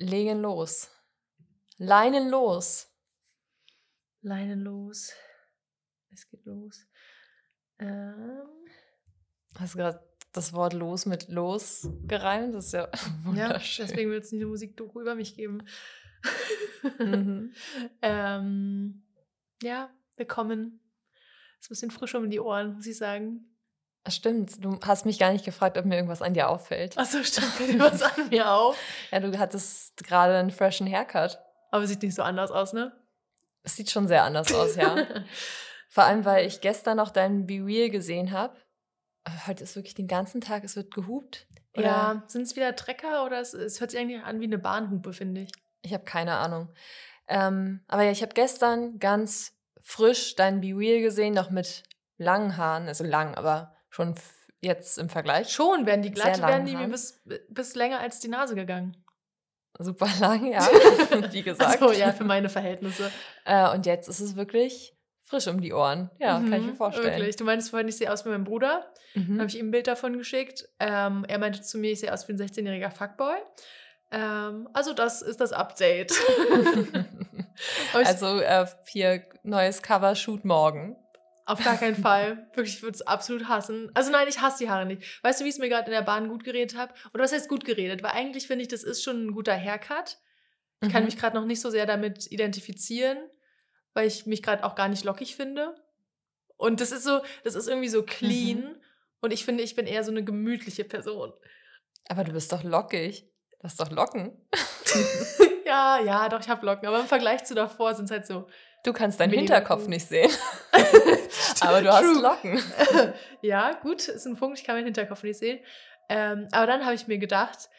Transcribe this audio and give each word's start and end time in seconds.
legen 0.00 0.40
los. 0.42 0.90
Leinen 1.78 2.30
los. 2.30 2.88
Leinen 4.22 4.60
los. 4.62 5.12
Es 6.10 6.28
geht 6.28 6.44
los. 6.44 6.86
Ähm, 7.78 8.48
Hast 9.58 9.74
du 9.74 9.78
gerade 9.78 10.00
das 10.32 10.52
Wort 10.52 10.72
los 10.74 11.06
mit 11.06 11.28
los 11.28 11.88
gereimt? 12.06 12.54
Das 12.54 12.66
ist 12.66 12.72
ja 12.72 12.88
ja, 12.92 13.24
wunderschön. 13.24 13.86
deswegen 13.86 14.10
wird 14.10 14.24
es 14.24 14.32
nicht 14.32 14.42
eine 14.42 14.50
Musikdoku 14.50 15.00
über 15.00 15.14
mich 15.14 15.34
geben. 15.34 15.62
Mhm. 16.98 17.52
ähm, 18.02 19.02
ja, 19.62 19.90
willkommen. 20.16 20.80
Ist 21.60 21.66
ein 21.66 21.68
bisschen 21.70 21.90
frisch 21.90 22.14
um 22.14 22.30
die 22.30 22.40
Ohren, 22.40 22.74
muss 22.74 22.86
ich 22.86 22.96
sagen. 22.96 23.56
Stimmt, 24.08 24.64
du 24.64 24.78
hast 24.80 25.04
mich 25.04 25.18
gar 25.18 25.30
nicht 25.30 25.44
gefragt, 25.44 25.76
ob 25.76 25.84
mir 25.84 25.96
irgendwas 25.96 26.22
an 26.22 26.32
dir 26.32 26.48
auffällt. 26.48 26.96
Achso, 26.96 27.22
stimmt, 27.22 27.48
fällt 27.48 27.74
dir 27.74 27.80
was 27.80 28.02
an 28.02 28.28
mir 28.30 28.50
auf. 28.50 28.76
Ja, 29.10 29.20
du 29.20 29.38
hattest 29.38 29.96
gerade 29.98 30.36
einen 30.36 30.50
freshen 30.50 30.86
Haircut. 30.90 31.38
Aber 31.70 31.86
sieht 31.86 32.02
nicht 32.02 32.14
so 32.14 32.22
anders 32.22 32.50
aus, 32.50 32.72
ne? 32.72 32.92
Es 33.62 33.76
sieht 33.76 33.90
schon 33.90 34.08
sehr 34.08 34.24
anders 34.24 34.52
aus, 34.54 34.76
ja. 34.76 34.96
Vor 35.88 36.04
allem, 36.04 36.24
weil 36.24 36.46
ich 36.46 36.60
gestern 36.60 36.96
noch 36.96 37.10
deinen 37.10 37.46
Be 37.46 37.62
Real 37.64 37.90
gesehen 37.90 38.30
habe. 38.30 38.56
Heute 39.46 39.64
ist 39.64 39.76
wirklich 39.76 39.94
den 39.94 40.08
ganzen 40.08 40.40
Tag, 40.40 40.64
es 40.64 40.76
wird 40.76 40.94
gehupt. 40.94 41.46
Oder? 41.76 41.84
ja, 41.84 42.24
sind 42.26 42.42
es 42.42 42.56
wieder 42.56 42.74
Trecker 42.74 43.24
oder 43.24 43.40
es, 43.40 43.54
es 43.54 43.80
hört 43.80 43.90
sich 43.90 44.00
eigentlich 44.00 44.22
an 44.22 44.40
wie 44.40 44.44
eine 44.44 44.58
Bahnhupe, 44.58 45.12
finde 45.12 45.42
ich. 45.42 45.52
Ich 45.82 45.92
habe 45.92 46.04
keine 46.04 46.36
Ahnung. 46.36 46.68
Ähm, 47.28 47.84
aber 47.86 48.02
ja, 48.02 48.10
ich 48.10 48.22
habe 48.22 48.34
gestern 48.34 48.98
ganz 48.98 49.52
frisch 49.80 50.34
deinen 50.36 50.60
Be 50.60 50.76
Real 50.76 51.00
gesehen, 51.00 51.34
noch 51.34 51.50
mit 51.50 51.84
langen 52.16 52.56
Haaren. 52.56 52.88
Also 52.88 53.04
lang, 53.04 53.34
aber 53.34 53.76
schon 53.90 54.14
jetzt 54.62 54.98
im 54.98 55.08
Vergleich. 55.08 55.50
Schon, 55.52 55.86
werden 55.86 56.02
die 56.02 56.10
glatt, 56.10 56.40
werden 56.40 56.66
die 56.66 56.76
mir 56.76 56.88
bis, 56.88 57.20
bis 57.48 57.74
länger 57.74 58.00
als 58.00 58.20
die 58.20 58.28
Nase 58.28 58.54
gegangen. 58.54 58.96
Super 59.78 60.08
lang, 60.20 60.50
ja. 60.50 60.60
Wie 61.32 61.42
gesagt. 61.42 61.80
Also 61.82 61.92
ja, 61.98 62.12
für 62.12 62.24
meine 62.24 62.48
Verhältnisse. 62.48 63.10
Äh, 63.44 63.70
und 63.72 63.86
jetzt 63.86 64.08
ist 64.08 64.20
es 64.20 64.36
wirklich 64.36 64.94
frisch 65.22 65.46
um 65.46 65.60
die 65.60 65.72
Ohren. 65.72 66.10
Ja, 66.18 66.34
kann 66.40 66.52
ich 66.52 66.62
mir 66.62 66.72
Mhm, 66.72 66.76
vorstellen. 66.76 67.16
Wirklich. 67.18 67.36
Du 67.36 67.44
meinst 67.44 67.70
vorhin, 67.70 67.88
ich 67.88 67.96
sehe 67.96 68.12
aus 68.12 68.24
wie 68.24 68.30
mein 68.30 68.44
Bruder. 68.44 68.92
Mhm. 69.14 69.38
habe 69.38 69.48
ich 69.48 69.58
ihm 69.58 69.68
ein 69.68 69.70
Bild 69.70 69.86
davon 69.86 70.18
geschickt. 70.18 70.68
Ähm, 70.80 71.24
er 71.28 71.38
meinte 71.38 71.62
zu 71.62 71.78
mir, 71.78 71.92
ich 71.92 72.00
sehe 72.00 72.12
aus 72.12 72.28
wie 72.28 72.32
ein 72.32 72.38
16-jähriger 72.38 72.90
Fuckboy. 72.90 73.36
Ähm, 74.12 74.68
also 74.72 74.92
das 74.92 75.22
ist 75.22 75.40
das 75.40 75.52
Update. 75.52 76.12
Also 77.92 78.40
äh, 78.40 78.66
hier 78.86 79.22
neues 79.42 79.82
Cover 79.82 80.14
Shoot 80.14 80.44
morgen. 80.46 80.96
Auf 81.50 81.62
gar 81.64 81.76
keinen 81.76 81.96
Fall. 82.02 82.48
Wirklich, 82.54 82.76
ich 82.76 82.82
würde 82.82 82.94
es 82.94 83.02
absolut 83.06 83.48
hassen. 83.48 83.90
Also 83.94 84.10
nein, 84.10 84.28
ich 84.28 84.40
hasse 84.40 84.58
die 84.64 84.70
Haare 84.70 84.86
nicht. 84.86 85.02
Weißt 85.22 85.40
du, 85.40 85.44
wie 85.44 85.48
ich 85.48 85.54
es 85.56 85.58
mir 85.60 85.68
gerade 85.68 85.86
in 85.86 85.92
der 85.92 86.02
Bahn 86.02 86.28
gut 86.28 86.44
geredet 86.44 86.76
habe? 86.76 86.94
Oder 87.14 87.24
was 87.24 87.32
heißt 87.32 87.48
gut 87.48 87.64
geredet? 87.64 88.02
Weil 88.02 88.12
eigentlich 88.12 88.46
finde 88.46 88.62
ich, 88.62 88.68
das 88.68 88.82
ist 88.82 89.02
schon 89.02 89.26
ein 89.26 89.32
guter 89.32 89.54
Haircut. 89.56 90.18
Ich 90.82 90.90
kann 90.90 91.02
Mhm. 91.02 91.06
mich 91.06 91.16
gerade 91.18 91.36
noch 91.36 91.44
nicht 91.44 91.60
so 91.60 91.68
sehr 91.70 91.86
damit 91.86 92.30
identifizieren, 92.32 93.18
weil 93.94 94.06
ich 94.06 94.26
mich 94.26 94.42
gerade 94.42 94.64
auch 94.64 94.74
gar 94.74 94.88
nicht 94.88 95.04
lockig 95.04 95.36
finde. 95.36 95.74
Und 96.56 96.80
das 96.80 96.92
ist 96.92 97.04
so, 97.04 97.20
das 97.44 97.54
ist 97.54 97.68
irgendwie 97.68 97.88
so 97.88 98.02
clean. 98.02 98.58
Mhm. 98.60 98.76
Und 99.20 99.32
ich 99.32 99.44
finde, 99.44 99.62
ich 99.62 99.74
bin 99.76 99.86
eher 99.86 100.04
so 100.04 100.10
eine 100.10 100.24
gemütliche 100.24 100.84
Person. 100.84 101.32
Aber 102.08 102.24
du 102.24 102.32
bist 102.32 102.52
doch 102.52 102.62
lockig. 102.64 103.26
Du 103.58 103.64
hast 103.64 103.78
doch 103.78 103.90
Locken. 103.90 104.32
ja, 105.66 106.00
ja, 106.02 106.28
doch, 106.30 106.40
ich 106.40 106.48
habe 106.48 106.64
Locken. 106.64 106.88
Aber 106.88 107.00
im 107.00 107.06
Vergleich 107.06 107.44
zu 107.44 107.54
davor 107.54 107.94
sind 107.94 108.06
es 108.06 108.10
halt 108.10 108.26
so. 108.26 108.46
Du 108.82 108.92
kannst 108.92 109.20
deinen 109.20 109.32
Hinterkopf 109.32 109.86
nicht 109.86 110.08
sehen. 110.08 110.30
Aber 111.60 111.82
du 111.82 111.92
hast. 111.92 112.20
Locken. 112.20 112.62
ja, 113.42 113.72
gut, 113.74 114.08
ist 114.08 114.26
ein 114.26 114.36
Punkt, 114.36 114.58
ich 114.58 114.64
kann 114.64 114.76
meinen 114.76 114.86
Hinterkopf 114.86 115.22
nicht 115.22 115.38
sehen. 115.38 115.60
Ähm, 116.08 116.48
aber 116.50 116.66
dann 116.66 116.84
habe 116.84 116.94
ich 116.94 117.06
mir 117.06 117.18
gedacht, 117.18 117.70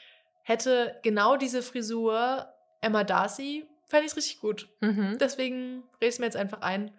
hätte 0.44 0.98
genau 1.04 1.36
diese 1.36 1.62
Frisur 1.62 2.48
Emma 2.80 3.04
Darcy, 3.04 3.68
fände 3.88 4.06
ich 4.06 4.12
es 4.12 4.18
richtig 4.18 4.40
gut. 4.40 4.70
Mhm. 4.80 5.18
Deswegen 5.20 5.84
rede 6.02 6.14
ich 6.14 6.20
mir 6.20 6.26
jetzt 6.26 6.38
einfach 6.38 6.62
ein. 6.62 6.92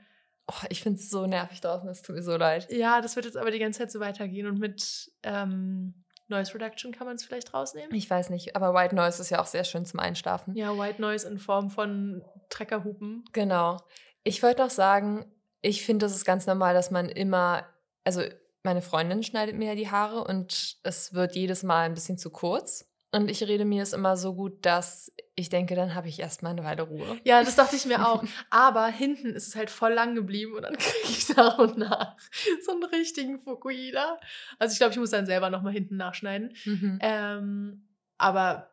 Oh, 0.46 0.66
ich 0.68 0.82
finde 0.82 0.98
es 0.98 1.08
so 1.08 1.26
nervig 1.26 1.60
draußen, 1.60 1.88
es 1.88 2.02
tut 2.02 2.16
mir 2.16 2.22
so 2.22 2.36
leid. 2.36 2.70
Ja, 2.70 3.00
das 3.00 3.16
wird 3.16 3.24
jetzt 3.24 3.36
aber 3.36 3.50
die 3.50 3.60
ganze 3.60 3.78
Zeit 3.78 3.92
so 3.92 4.00
weitergehen 4.00 4.46
und 4.46 4.58
mit 4.58 5.10
ähm, 5.22 5.94
Noise 6.32 6.54
Reduction 6.54 6.92
kann 6.92 7.06
man 7.06 7.16
es 7.16 7.24
vielleicht 7.24 7.54
rausnehmen. 7.54 7.94
Ich 7.94 8.08
weiß 8.10 8.30
nicht, 8.30 8.56
aber 8.56 8.74
White 8.74 8.94
Noise 8.94 9.22
ist 9.22 9.30
ja 9.30 9.40
auch 9.40 9.46
sehr 9.46 9.64
schön 9.64 9.86
zum 9.86 10.00
Einschlafen. 10.00 10.54
Ja, 10.56 10.76
White 10.76 11.00
Noise 11.00 11.28
in 11.28 11.38
Form 11.38 11.70
von 11.70 12.24
Treckerhupen. 12.48 13.24
Genau. 13.32 13.78
Ich 14.24 14.42
wollte 14.42 14.62
noch 14.62 14.70
sagen, 14.70 15.24
ich 15.60 15.84
finde, 15.84 16.06
das 16.06 16.14
ist 16.14 16.24
ganz 16.24 16.46
normal, 16.46 16.74
dass 16.74 16.90
man 16.90 17.08
immer, 17.08 17.66
also 18.04 18.22
meine 18.62 18.82
Freundin 18.82 19.22
schneidet 19.22 19.56
mir 19.56 19.68
ja 19.68 19.74
die 19.74 19.90
Haare 19.90 20.24
und 20.24 20.78
es 20.82 21.14
wird 21.14 21.34
jedes 21.34 21.62
Mal 21.62 21.86
ein 21.86 21.94
bisschen 21.94 22.18
zu 22.18 22.30
kurz. 22.30 22.91
Und 23.14 23.30
ich 23.30 23.42
rede 23.42 23.64
mir 23.66 23.82
es 23.82 23.92
immer 23.92 24.16
so 24.16 24.34
gut, 24.34 24.64
dass 24.64 25.12
ich 25.34 25.50
denke, 25.50 25.74
dann 25.74 25.94
habe 25.94 26.08
ich 26.08 26.18
erstmal 26.18 26.52
eine 26.52 26.64
Weile 26.64 26.82
Ruhe. 26.82 27.18
Ja, 27.24 27.42
das 27.44 27.56
dachte 27.56 27.76
ich 27.76 27.84
mir 27.84 28.06
auch. 28.08 28.24
Aber 28.50 28.86
hinten 28.86 29.34
ist 29.34 29.48
es 29.48 29.54
halt 29.56 29.68
voll 29.70 29.92
lang 29.92 30.14
geblieben 30.14 30.54
und 30.54 30.62
dann 30.62 30.72
kriege 30.78 31.08
ich 31.08 31.28
nach 31.36 31.58
und 31.58 31.76
nach 31.76 32.16
so 32.64 32.72
einen 32.72 32.84
richtigen 32.84 33.38
Fukuhila. 33.38 34.18
Also 34.58 34.72
ich 34.72 34.78
glaube, 34.78 34.92
ich 34.94 34.98
muss 34.98 35.10
dann 35.10 35.26
selber 35.26 35.50
nochmal 35.50 35.74
hinten 35.74 35.96
nachschneiden. 35.96 36.54
Mhm. 36.64 36.98
Ähm, 37.02 37.88
aber 38.16 38.70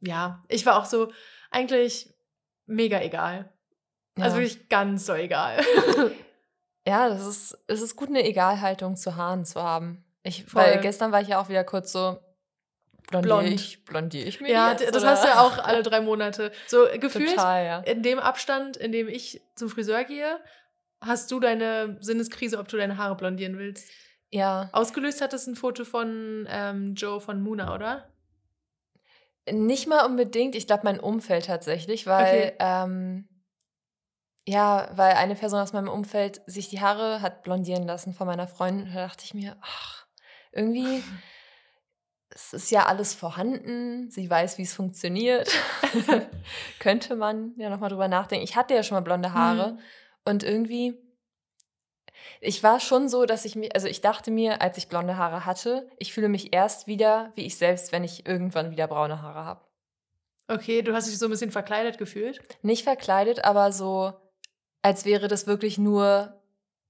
ja, 0.00 0.44
ich 0.48 0.64
war 0.66 0.76
auch 0.78 0.84
so 0.86 1.10
eigentlich 1.50 2.12
mega 2.66 3.00
egal. 3.00 3.50
Also 4.18 4.36
Ja. 4.36 4.42
wirklich 4.42 4.68
ganz 4.68 5.06
so 5.06 5.14
egal. 5.14 5.60
Ja, 6.88 7.10
das 7.10 7.26
ist, 7.26 7.58
es 7.66 7.82
ist 7.82 7.94
gut, 7.94 8.08
eine 8.08 8.24
Egalhaltung 8.24 8.96
zu 8.96 9.14
Haaren 9.14 9.44
zu 9.44 9.62
haben. 9.62 10.02
Ich, 10.22 10.44
Voll. 10.46 10.62
weil 10.62 10.80
gestern 10.80 11.12
war 11.12 11.20
ich 11.20 11.28
ja 11.28 11.38
auch 11.38 11.50
wieder 11.50 11.62
kurz 11.62 11.92
so, 11.92 12.18
blondiere 13.10 13.40
Blond. 13.40 13.60
ich, 13.60 13.84
blondiere 13.84 14.26
ich 14.28 14.40
mir 14.40 14.50
ja, 14.50 14.70
jetzt, 14.72 14.94
das 14.94 15.02
oder? 15.02 15.10
hast 15.10 15.24
du 15.24 15.28
ja 15.28 15.40
auch 15.40 15.58
alle 15.58 15.82
drei 15.82 16.00
Monate. 16.00 16.52
So 16.66 16.86
gefühlt 16.98 17.30
Total, 17.30 17.64
ja. 17.64 17.78
in 17.80 18.02
dem 18.02 18.18
Abstand, 18.18 18.76
in 18.76 18.92
dem 18.92 19.08
ich 19.08 19.42
zum 19.56 19.68
Friseur 19.68 20.04
gehe, 20.04 20.40
hast 21.00 21.30
du 21.30 21.40
deine 21.40 21.98
Sinneskrise, 22.00 22.58
ob 22.58 22.68
du 22.68 22.76
deine 22.76 22.96
Haare 22.96 23.16
blondieren 23.16 23.58
willst. 23.58 23.90
Ja, 24.30 24.70
Ausgelöst 24.72 25.20
hat 25.20 25.32
es 25.32 25.46
ein 25.46 25.56
Foto 25.56 25.84
von 25.84 26.46
ähm, 26.48 26.94
Joe 26.94 27.20
von 27.20 27.42
Muna, 27.42 27.74
oder? 27.74 28.06
nicht 29.50 29.88
mal 29.88 30.04
unbedingt, 30.06 30.54
ich 30.54 30.66
glaube 30.66 30.82
mein 30.84 31.00
Umfeld 31.00 31.46
tatsächlich, 31.46 32.06
weil, 32.06 32.52
Okay. 32.52 32.52
ähm, 32.60 33.28
ja, 34.46 34.90
weil 34.94 35.14
eine 35.14 35.34
Person 35.34 35.60
aus 35.60 35.72
meinem 35.72 35.88
Umfeld 35.88 36.42
sich 36.46 36.68
die 36.68 36.80
Haare 36.80 37.20
hat 37.22 37.42
blondieren 37.42 37.86
lassen 37.86 38.14
von 38.14 38.26
meiner 38.26 38.48
Freundin. 38.48 38.92
Da 38.92 39.06
dachte 39.06 39.24
ich 39.24 39.34
mir, 39.34 39.56
ach, 39.60 40.06
irgendwie, 40.52 41.02
es 42.32 42.52
ist 42.52 42.70
ja 42.70 42.86
alles 42.86 43.14
vorhanden. 43.14 44.10
Sie 44.10 44.28
weiß, 44.30 44.56
wie 44.58 44.62
es 44.62 44.72
funktioniert. 44.74 45.50
Könnte 46.78 47.16
man 47.16 47.54
ja 47.56 47.70
nochmal 47.70 47.90
drüber 47.90 48.08
nachdenken. 48.08 48.44
Ich 48.44 48.56
hatte 48.56 48.74
ja 48.74 48.82
schon 48.82 48.96
mal 48.96 49.00
blonde 49.00 49.32
Haare 49.32 49.72
Mhm. 49.72 49.78
und 50.24 50.42
irgendwie, 50.42 50.96
ich 52.40 52.62
war 52.62 52.80
schon 52.80 53.08
so, 53.08 53.26
dass 53.26 53.44
ich 53.44 53.56
mir, 53.56 53.70
also 53.74 53.86
ich 53.88 54.00
dachte 54.00 54.30
mir, 54.30 54.60
als 54.62 54.78
ich 54.78 54.88
blonde 54.88 55.16
Haare 55.16 55.44
hatte, 55.44 55.88
ich 55.98 56.12
fühle 56.12 56.28
mich 56.28 56.52
erst 56.52 56.86
wieder 56.86 57.32
wie 57.34 57.46
ich 57.46 57.56
selbst, 57.56 57.92
wenn 57.92 58.04
ich 58.04 58.26
irgendwann 58.26 58.70
wieder 58.70 58.86
braune 58.86 59.22
Haare 59.22 59.44
habe. 59.44 59.64
Okay, 60.48 60.82
du 60.82 60.94
hast 60.94 61.08
dich 61.08 61.18
so 61.18 61.26
ein 61.26 61.30
bisschen 61.30 61.52
verkleidet 61.52 61.96
gefühlt. 61.98 62.40
Nicht 62.62 62.82
verkleidet, 62.84 63.44
aber 63.44 63.70
so, 63.72 64.12
als 64.82 65.04
wäre 65.04 65.28
das 65.28 65.46
wirklich 65.46 65.78
nur 65.78 66.40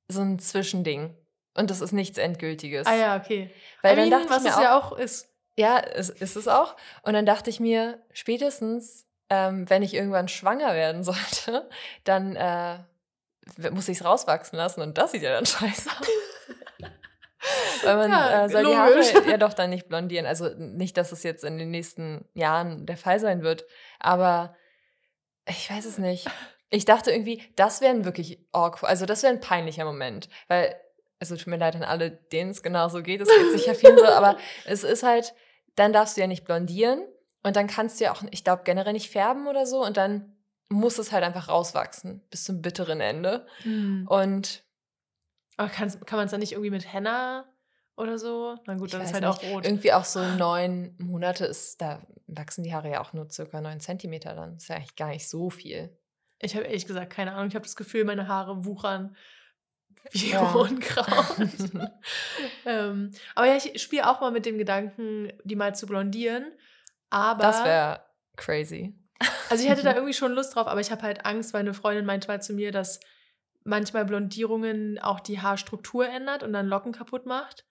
so 0.09 0.21
ein 0.23 0.39
Zwischending. 0.39 1.15
Und 1.55 1.71
das 1.71 1.81
ist 1.81 1.93
nichts 1.93 2.17
Endgültiges. 2.19 2.87
Ah 2.87 2.95
ja, 2.95 3.17
okay. 3.17 3.51
Weil 3.83 3.95
I 3.95 3.97
dann 3.97 4.09
mean, 4.09 4.21
dachte 4.21 4.31
was 4.35 4.45
ich 4.45 4.51
es 4.51 4.57
mir 4.57 4.63
ja 4.63 4.79
auch, 4.79 4.93
auch 4.93 4.99
ist. 4.99 5.29
ja, 5.57 5.79
es 5.79 6.09
ist 6.09 6.37
es 6.37 6.47
auch. 6.49 6.77
Und 7.03 7.13
dann 7.15 7.27
dachte 7.27 7.51
ich 7.51 7.59
mir, 7.61 8.01
spätestens, 8.13 9.07
ähm, 9.29 9.69
wenn 9.69 9.83
ich 9.83 9.95
irgendwann 9.95 10.29
schwanger 10.29 10.75
werden 10.75 11.03
sollte, 11.05 11.69
dann 12.05 12.37
äh, 12.37 12.79
muss 13.71 13.89
ich 13.89 13.99
es 13.99 14.05
rauswachsen 14.05 14.57
lassen 14.57 14.81
und 14.81 14.97
das 14.99 15.13
sieht 15.13 15.23
ja 15.23 15.33
dann 15.33 15.47
scheiße 15.47 15.91
aus. 15.91 16.07
Weil 17.83 17.97
man 17.97 18.11
Ja, 18.11 18.45
äh, 18.45 18.49
soll 18.51 18.63
logisch. 18.63 19.11
die 19.11 19.17
Haare 19.17 19.31
ja 19.31 19.37
doch 19.39 19.55
dann 19.55 19.71
nicht 19.71 19.89
blondieren. 19.89 20.27
Also 20.27 20.51
nicht, 20.57 20.97
dass 20.97 21.11
es 21.13 21.23
jetzt 21.23 21.43
in 21.45 21.57
den 21.59 21.71
nächsten 21.71 22.29
Jahren 22.35 22.85
der 22.87 22.97
Fall 22.99 23.19
sein 23.19 23.43
wird, 23.43 23.65
aber 23.99 24.55
ich 25.49 25.71
weiß 25.71 25.87
es 25.87 25.97
nicht. 25.99 26.29
Ich 26.69 26.85
dachte 26.85 27.11
irgendwie, 27.11 27.43
das 27.57 27.81
wäre 27.81 27.93
ein 27.93 28.05
wirklich 28.05 28.39
awkward, 28.53 28.91
also 28.91 29.07
das 29.07 29.23
wäre 29.23 29.33
ein 29.33 29.41
peinlicher 29.41 29.85
Moment, 29.85 30.29
weil, 30.49 30.79
also 31.21 31.37
tut 31.37 31.47
mir 31.47 31.59
leid 31.59 31.77
an 31.77 31.85
alle, 31.85 32.11
denen 32.11 32.51
es 32.51 32.63
genauso 32.63 33.03
geht, 33.03 33.21
es 33.21 33.29
geht 33.29 33.53
sicher 33.53 33.75
vielen 33.75 33.99
so, 33.99 34.07
aber 34.07 34.39
es 34.65 34.83
ist 34.83 35.03
halt, 35.03 35.35
dann 35.77 35.93
darfst 35.93 36.17
du 36.17 36.23
ja 36.23 36.27
nicht 36.27 36.45
blondieren 36.45 37.07
und 37.43 37.57
dann 37.57 37.67
kannst 37.67 38.01
du 38.01 38.05
ja 38.05 38.13
auch, 38.13 38.23
ich 38.31 38.43
glaube, 38.43 38.63
generell 38.65 38.95
nicht 38.95 39.11
färben 39.11 39.47
oder 39.47 39.67
so 39.67 39.85
und 39.85 39.97
dann 39.97 40.37
muss 40.71 40.99
es 40.99 41.13
halt 41.13 41.25
einfach 41.25 41.49
rauswachsen 41.49 42.23
bis 42.31 42.45
zum 42.45 42.63
bitteren 42.63 43.01
Ende. 43.01 43.47
Hm. 43.63 44.07
Und 44.09 44.65
Aber 45.57 45.69
kann's, 45.69 46.01
kann 46.07 46.17
man 46.17 46.27
es 46.27 46.31
dann 46.31 46.41
nicht 46.41 46.53
irgendwie 46.53 46.71
mit 46.71 46.91
Henna 46.91 47.45
oder 47.97 48.19
so? 48.19 48.57
Na 48.67 48.75
gut, 48.75 48.95
dann 48.95 49.03
ist 49.03 49.13
halt 49.13 49.25
auch 49.25 49.43
rot. 49.43 49.67
irgendwie 49.67 49.93
auch 49.93 50.05
so 50.05 50.25
neun 50.37 50.95
Monate 50.99 51.45
ist, 51.45 51.83
da 51.83 52.07
wachsen 52.29 52.63
die 52.63 52.73
Haare 52.73 52.91
ja 52.91 53.01
auch 53.01 53.13
nur 53.13 53.29
circa 53.31 53.61
neun 53.61 53.81
Zentimeter 53.81 54.35
dann. 54.35 54.57
ist 54.57 54.69
ja 54.69 54.77
eigentlich 54.77 54.97
gar 54.97 55.09
nicht 55.09 55.29
so 55.29 55.51
viel. 55.51 55.95
Ich 56.39 56.55
habe 56.55 56.65
ehrlich 56.65 56.87
gesagt 56.87 57.13
keine 57.13 57.33
Ahnung. 57.33 57.49
Ich 57.49 57.55
habe 57.55 57.67
das 57.67 57.77
Gefühl, 57.77 58.05
meine 58.05 58.29
Haare 58.29 58.65
wuchern 58.65 59.17
wie 60.13 60.31
Ja. 60.31 60.53
Unkraut. 60.53 61.37
ähm, 62.67 63.11
aber 63.35 63.47
ja, 63.47 63.57
ich 63.57 63.81
spiele 63.83 64.09
auch 64.09 64.21
mal 64.21 64.31
mit 64.31 64.47
dem 64.47 64.59
Gedanken, 64.59 65.33
die 65.45 65.57
mal 65.57 65.75
zu 65.75 65.87
blondieren. 65.87 66.47
Aber 67.11 67.43
Das 67.43 67.65
wäre 67.65 68.01
Crazy. 68.37 68.95
Also 69.51 69.65
ich 69.65 69.71
hätte 69.71 69.83
da 69.83 69.93
irgendwie 69.95 70.15
schon 70.15 70.33
Lust 70.33 70.55
drauf, 70.55 70.67
aber 70.67 70.81
ich 70.81 70.91
habe 70.91 71.03
halt 71.03 71.27
Angst, 71.27 71.53
weil 71.53 71.61
eine 71.61 71.75
Freundin 71.75 72.07
meinte 72.07 72.29
mal 72.29 72.41
zu 72.41 72.55
mir, 72.55 72.73
dass 72.73 73.01
manchmal 73.65 74.05
Blondierungen 74.05 74.99
auch 74.99 75.21
die 75.21 75.41
Haarstruktur 75.41 76.09
ändert 76.09 76.43
und 76.43 76.53
dann 76.53 76.67
Locken 76.67 76.93
kaputt 76.93 77.27
macht. 77.27 77.67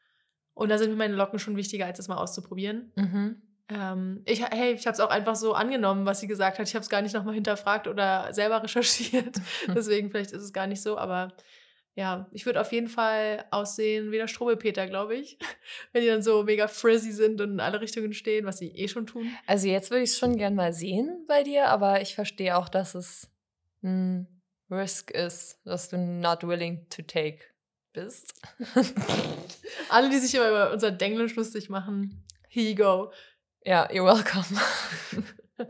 Und 0.53 0.69
da 0.69 0.77
sind 0.77 0.91
mir 0.91 0.97
meine 0.97 1.15
Locken 1.15 1.39
schon 1.39 1.55
wichtiger, 1.55 1.85
als 1.85 1.97
das 1.97 2.07
mal 2.07 2.17
auszuprobieren. 2.17 2.91
Mhm. 2.95 3.41
Ähm, 3.69 4.21
ich, 4.25 4.43
hey, 4.43 4.73
ich 4.73 4.85
habe 4.85 4.93
es 4.93 4.99
auch 4.99 5.09
einfach 5.09 5.35
so 5.35 5.53
angenommen, 5.53 6.05
was 6.05 6.19
sie 6.19 6.27
gesagt 6.27 6.59
hat. 6.59 6.67
Ich 6.67 6.75
habe 6.75 6.83
es 6.83 6.89
gar 6.89 7.01
nicht 7.01 7.15
nochmal 7.15 7.35
hinterfragt 7.35 7.87
oder 7.87 8.33
selber 8.33 8.61
recherchiert. 8.63 9.39
Deswegen 9.67 10.09
vielleicht 10.09 10.31
ist 10.31 10.43
es 10.43 10.53
gar 10.53 10.67
nicht 10.67 10.81
so, 10.81 10.97
aber 10.97 11.33
ja, 11.95 12.29
ich 12.31 12.45
würde 12.45 12.61
auf 12.61 12.71
jeden 12.71 12.87
Fall 12.87 13.45
aussehen 13.51 14.11
wie 14.11 14.17
der 14.17 14.27
Strobelpeter, 14.27 14.87
glaube 14.87 15.15
ich. 15.15 15.37
Wenn 15.91 16.01
die 16.01 16.07
dann 16.07 16.23
so 16.23 16.43
mega 16.43 16.67
frizzy 16.67 17.11
sind 17.11 17.41
und 17.41 17.51
in 17.51 17.59
alle 17.59 17.81
Richtungen 17.81 18.13
stehen, 18.13 18.45
was 18.45 18.59
sie 18.59 18.69
eh 18.69 18.87
schon 18.87 19.07
tun. 19.07 19.29
Also 19.47 19.67
jetzt 19.67 19.91
würde 19.91 20.03
ich 20.03 20.11
es 20.11 20.17
schon 20.17 20.37
gern 20.37 20.55
mal 20.55 20.73
sehen 20.73 21.25
bei 21.27 21.43
dir, 21.43 21.67
aber 21.67 22.01
ich 22.01 22.15
verstehe 22.15 22.57
auch, 22.57 22.69
dass 22.69 22.95
es 22.95 23.29
ein 23.83 24.27
Risk 24.71 25.11
ist, 25.11 25.59
dass 25.65 25.89
du 25.89 25.97
not 25.97 26.47
willing 26.47 26.87
to 26.89 27.01
take 27.01 27.39
bist. 27.91 28.33
Alle, 29.89 30.09
die 30.09 30.19
sich 30.19 30.33
immer 30.35 30.49
über 30.49 30.71
unser 30.71 30.91
Denglisch 30.91 31.35
lustig 31.35 31.69
machen, 31.69 32.23
here 32.47 32.69
you 32.69 32.75
go. 32.75 33.11
Ja, 33.65 33.89
you're 33.89 34.05
welcome. 34.05 34.45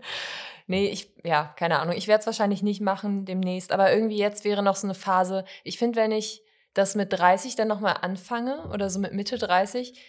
nee, 0.70 0.88
ich, 0.88 1.12
ja, 1.24 1.54
keine 1.58 1.80
Ahnung. 1.80 1.96
Ich 1.96 2.08
werde 2.08 2.22
es 2.22 2.26
wahrscheinlich 2.26 2.64
nicht 2.64 2.82
machen 2.82 3.26
demnächst, 3.26 3.72
aber 3.72 3.92
irgendwie 3.92 4.18
jetzt 4.18 4.44
wäre 4.46 4.64
noch 4.64 4.76
so 4.76 4.88
eine 4.88 4.94
Phase. 4.94 5.46
Ich 5.64 5.78
finde, 5.78 6.00
wenn 6.00 6.12
ich 6.12 6.44
das 6.74 6.96
mit 6.96 7.12
30 7.12 7.56
dann 7.56 7.68
nochmal 7.68 7.98
anfange 8.02 8.70
oder 8.74 8.90
so 8.90 9.00
mit 9.00 9.14
Mitte 9.14 9.38
30, 9.38 10.00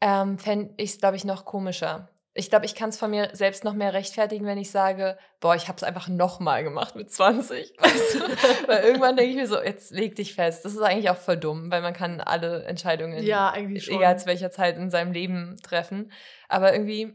ähm, 0.00 0.38
fände 0.38 0.74
ich 0.76 0.90
es, 0.90 0.98
glaube 0.98 1.16
ich, 1.16 1.24
noch 1.24 1.44
komischer 1.44 2.10
ich 2.36 2.50
glaube, 2.50 2.66
ich 2.66 2.74
kann 2.74 2.90
es 2.90 2.98
von 2.98 3.10
mir 3.10 3.30
selbst 3.32 3.64
noch 3.64 3.72
mehr 3.72 3.94
rechtfertigen, 3.94 4.44
wenn 4.44 4.58
ich 4.58 4.70
sage, 4.70 5.16
boah, 5.40 5.56
ich 5.56 5.68
habe 5.68 5.76
es 5.76 5.82
einfach 5.82 6.08
nochmal 6.08 6.62
gemacht 6.62 6.94
mit 6.94 7.10
20. 7.10 7.74
Weißt 7.78 8.14
du? 8.14 8.68
weil 8.68 8.84
irgendwann 8.84 9.16
denke 9.16 9.30
ich 9.30 9.36
mir 9.36 9.46
so, 9.46 9.60
jetzt 9.60 9.90
leg 9.92 10.14
dich 10.14 10.34
fest. 10.34 10.64
Das 10.64 10.72
ist 10.72 10.82
eigentlich 10.82 11.10
auch 11.10 11.16
voll 11.16 11.38
dumm, 11.38 11.70
weil 11.70 11.80
man 11.80 11.94
kann 11.94 12.20
alle 12.20 12.64
Entscheidungen, 12.64 13.22
ja, 13.22 13.54
egal 13.56 14.18
zu 14.18 14.26
welcher 14.26 14.50
Zeit 14.50 14.76
in 14.76 14.90
seinem 14.90 15.12
Leben 15.12 15.56
treffen. 15.62 16.12
Aber 16.48 16.72
irgendwie. 16.72 17.14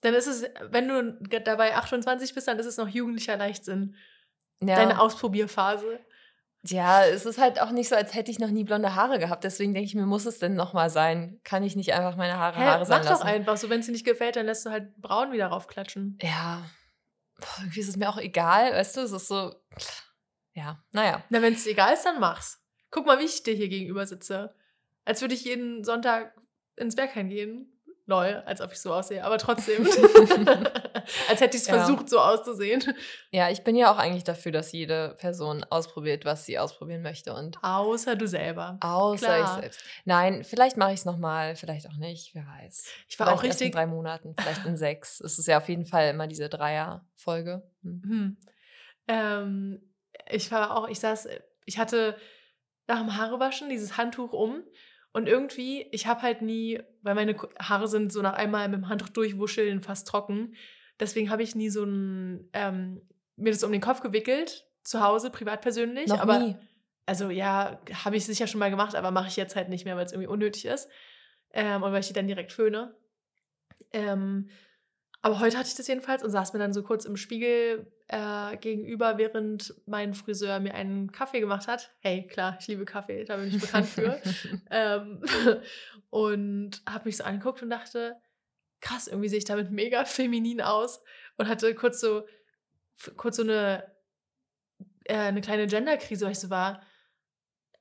Dann 0.00 0.14
ist 0.14 0.26
es, 0.26 0.44
wenn 0.70 0.88
du 0.88 1.18
dabei 1.40 1.76
28 1.76 2.34
bist, 2.34 2.46
dann 2.48 2.58
ist 2.58 2.66
es 2.66 2.76
noch 2.76 2.88
jugendlicher 2.88 3.36
Leichtsinn. 3.36 3.96
Ja. 4.60 4.76
Deine 4.76 5.00
Ausprobierphase. 5.00 6.00
Ja, 6.64 7.04
es 7.04 7.24
ist 7.24 7.38
halt 7.38 7.60
auch 7.60 7.70
nicht 7.70 7.88
so, 7.88 7.94
als 7.94 8.14
hätte 8.14 8.30
ich 8.30 8.38
noch 8.38 8.50
nie 8.50 8.64
blonde 8.64 8.94
Haare 8.94 9.18
gehabt. 9.18 9.44
Deswegen 9.44 9.74
denke 9.74 9.86
ich 9.86 9.94
mir, 9.94 10.06
muss 10.06 10.26
es 10.26 10.38
denn 10.38 10.54
nochmal 10.54 10.90
sein? 10.90 11.40
Kann 11.44 11.62
ich 11.62 11.76
nicht 11.76 11.94
einfach 11.94 12.16
meine 12.16 12.36
Haare 12.36 12.58
Hä, 12.58 12.64
Haare 12.64 12.84
sein 12.84 13.00
mach 13.00 13.10
lassen? 13.10 13.22
doch 13.22 13.26
einfach 13.28 13.56
so, 13.56 13.70
wenn 13.70 13.80
es 13.80 13.86
dir 13.86 13.92
nicht 13.92 14.04
gefällt, 14.04 14.36
dann 14.36 14.46
lässt 14.46 14.66
du 14.66 14.70
halt 14.70 14.96
braun 14.96 15.32
wieder 15.32 15.46
raufklatschen. 15.46 16.18
Ja, 16.20 16.64
Boah, 17.38 17.46
irgendwie 17.60 17.80
ist 17.80 17.88
es 17.88 17.96
mir 17.96 18.08
auch 18.08 18.18
egal, 18.18 18.72
weißt 18.72 18.96
du? 18.96 19.00
Es 19.02 19.12
ist 19.12 19.28
so, 19.28 19.54
ja, 20.54 20.82
naja. 20.90 21.22
Na, 21.28 21.40
wenn 21.40 21.54
es 21.54 21.66
egal 21.66 21.94
ist, 21.94 22.04
dann 22.04 22.18
mach's. 22.18 22.60
Guck 22.90 23.06
mal, 23.06 23.18
wie 23.20 23.24
ich 23.24 23.42
dir 23.44 23.54
hier 23.54 23.68
gegenüber 23.68 24.06
sitze. 24.06 24.54
Als 25.04 25.20
würde 25.20 25.34
ich 25.34 25.44
jeden 25.44 25.84
Sonntag 25.84 26.34
ins 26.76 26.96
Bergheim 26.96 27.28
gehen. 27.28 27.77
Lol, 28.08 28.42
als 28.46 28.62
ob 28.62 28.72
ich 28.72 28.80
so 28.80 28.94
aussehe, 28.94 29.22
aber 29.22 29.36
trotzdem. 29.36 29.86
als 31.28 31.40
hätte 31.42 31.58
ich 31.58 31.62
es 31.62 31.66
ja. 31.66 31.74
versucht, 31.74 32.08
so 32.08 32.18
auszusehen. 32.18 32.82
Ja, 33.30 33.50
ich 33.50 33.64
bin 33.64 33.76
ja 33.76 33.92
auch 33.92 33.98
eigentlich 33.98 34.24
dafür, 34.24 34.50
dass 34.50 34.72
jede 34.72 35.14
Person 35.18 35.62
ausprobiert, 35.68 36.24
was 36.24 36.46
sie 36.46 36.58
ausprobieren 36.58 37.02
möchte. 37.02 37.34
Und 37.34 37.58
außer 37.62 38.16
du 38.16 38.26
selber. 38.26 38.78
Außer 38.80 39.26
Klar. 39.26 39.42
ich 39.42 39.60
selbst. 39.60 39.84
Nein, 40.06 40.42
vielleicht 40.42 40.78
mache 40.78 40.94
ich 40.94 41.00
es 41.00 41.04
nochmal, 41.04 41.54
vielleicht 41.54 41.86
auch 41.86 41.98
nicht, 41.98 42.34
wer 42.34 42.46
weiß. 42.46 42.86
Ich 43.08 43.18
war 43.18 43.26
vielleicht 43.26 43.38
auch 43.38 43.42
richtig. 43.42 43.66
in 43.66 43.72
drei 43.72 43.86
Monaten, 43.86 44.34
vielleicht 44.40 44.64
in 44.64 44.78
sechs. 44.78 45.20
Es 45.20 45.38
ist 45.38 45.46
ja 45.46 45.58
auf 45.58 45.68
jeden 45.68 45.84
Fall 45.84 46.08
immer 46.08 46.26
diese 46.26 46.48
Dreier-Folge. 46.48 47.62
Hm. 47.82 48.02
Hm. 48.06 48.36
Ähm, 49.06 49.82
ich 50.30 50.50
war 50.50 50.78
auch, 50.78 50.88
ich 50.88 50.98
saß, 50.98 51.28
ich 51.66 51.78
hatte 51.78 52.16
nach 52.86 53.00
dem 53.00 53.18
Haarewaschen 53.18 53.68
dieses 53.68 53.98
Handtuch 53.98 54.32
um 54.32 54.62
und 55.12 55.28
irgendwie, 55.28 55.86
ich 55.90 56.06
habe 56.06 56.22
halt 56.22 56.42
nie, 56.42 56.80
weil 57.02 57.14
meine 57.14 57.36
Haare 57.58 57.88
sind 57.88 58.12
so 58.12 58.22
nach 58.22 58.34
einmal 58.34 58.68
mit 58.68 58.80
dem 58.80 58.88
Handtuch 58.88 59.08
durchwuscheln 59.08 59.80
fast 59.80 60.06
trocken. 60.06 60.54
Deswegen 61.00 61.30
habe 61.30 61.42
ich 61.42 61.54
nie 61.54 61.70
so 61.70 61.84
ein, 61.84 62.48
ähm, 62.52 63.00
mir 63.36 63.52
das 63.52 63.64
um 63.64 63.72
den 63.72 63.80
Kopf 63.80 64.00
gewickelt, 64.00 64.66
zu 64.82 65.00
Hause, 65.00 65.30
privat 65.30 65.60
persönlich. 65.60 66.08
Noch 66.08 66.20
aber, 66.20 66.38
nie. 66.38 66.56
Also 67.06 67.30
ja, 67.30 67.80
habe 68.04 68.16
ich 68.16 68.26
sicher 68.26 68.46
schon 68.46 68.58
mal 68.58 68.70
gemacht, 68.70 68.94
aber 68.94 69.10
mache 69.10 69.28
ich 69.28 69.36
jetzt 69.36 69.56
halt 69.56 69.70
nicht 69.70 69.84
mehr, 69.84 69.96
weil 69.96 70.04
es 70.04 70.12
irgendwie 70.12 70.28
unnötig 70.28 70.66
ist. 70.66 70.88
Ähm, 71.52 71.82
und 71.82 71.92
weil 71.92 72.00
ich 72.00 72.08
die 72.08 72.12
dann 72.12 72.26
direkt 72.26 72.52
föhne. 72.52 72.94
Ähm, 73.92 74.50
aber 75.22 75.40
heute 75.40 75.56
hatte 75.56 75.68
ich 75.68 75.74
das 75.74 75.88
jedenfalls 75.88 76.22
und 76.22 76.30
saß 76.30 76.52
mir 76.52 76.58
dann 76.58 76.74
so 76.74 76.82
kurz 76.82 77.06
im 77.06 77.16
Spiegel 77.16 77.90
äh, 78.08 78.56
gegenüber, 78.56 79.18
während 79.18 79.74
mein 79.86 80.14
Friseur 80.14 80.60
mir 80.60 80.74
einen 80.74 81.12
Kaffee 81.12 81.40
gemacht 81.40 81.68
hat. 81.68 81.94
Hey, 82.00 82.26
klar, 82.26 82.56
ich 82.58 82.66
liebe 82.66 82.84
Kaffee, 82.84 83.24
da 83.24 83.36
bin 83.36 83.48
ich 83.48 83.60
bekannt 83.60 83.86
für. 83.86 84.20
ähm, 84.70 85.22
und 86.10 86.82
habe 86.88 87.04
mich 87.04 87.18
so 87.18 87.24
angeguckt 87.24 87.62
und 87.62 87.70
dachte, 87.70 88.16
krass, 88.80 89.08
irgendwie 89.08 89.28
sehe 89.28 89.38
ich 89.38 89.44
damit 89.44 89.70
mega 89.70 90.04
feminin 90.04 90.62
aus 90.62 91.02
und 91.36 91.48
hatte 91.48 91.74
kurz 91.74 92.00
so, 92.00 92.26
kurz 93.16 93.36
so 93.36 93.42
eine, 93.42 93.84
äh, 95.04 95.16
eine 95.16 95.42
kleine 95.42 95.66
Genderkrise, 95.66 96.24
weil 96.24 96.32
ich 96.32 96.40
so 96.40 96.50
war, 96.50 96.82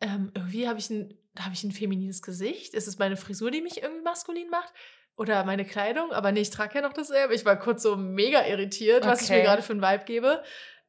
ähm, 0.02 0.32
irgendwie 0.36 0.68
habe 0.68 0.80
ich, 0.80 0.90
ein, 0.90 1.18
hab 1.40 1.54
ich 1.54 1.64
ein 1.64 1.72
feminines 1.72 2.22
Gesicht. 2.22 2.74
Ist 2.74 2.88
es 2.88 3.00
meine 3.00 3.18
Frisur, 3.18 3.50
die 3.50 3.62
mich 3.62 3.82
irgendwie 3.82 4.04
maskulin 4.04 4.50
macht? 4.50 4.74
Oder 5.18 5.44
meine 5.44 5.66
Kleidung, 5.66 6.12
aber 6.14 6.32
nee, 6.32 6.42
ich 6.42 6.52
trage 6.52 6.76
ja 6.76 6.82
noch 6.82 6.94
dasselbe. 6.94 7.34
Ich 7.34 7.44
war 7.44 7.58
kurz 7.58 7.82
so 7.82 7.98
mega 7.98 8.46
irritiert, 8.46 9.02
okay. 9.02 9.12
was 9.12 9.22
ich 9.24 9.30
mir 9.30 9.42
gerade 9.42 9.64
für 9.64 9.74
einen 9.74 9.82
Vibe 9.82 10.06
gebe. 10.06 10.44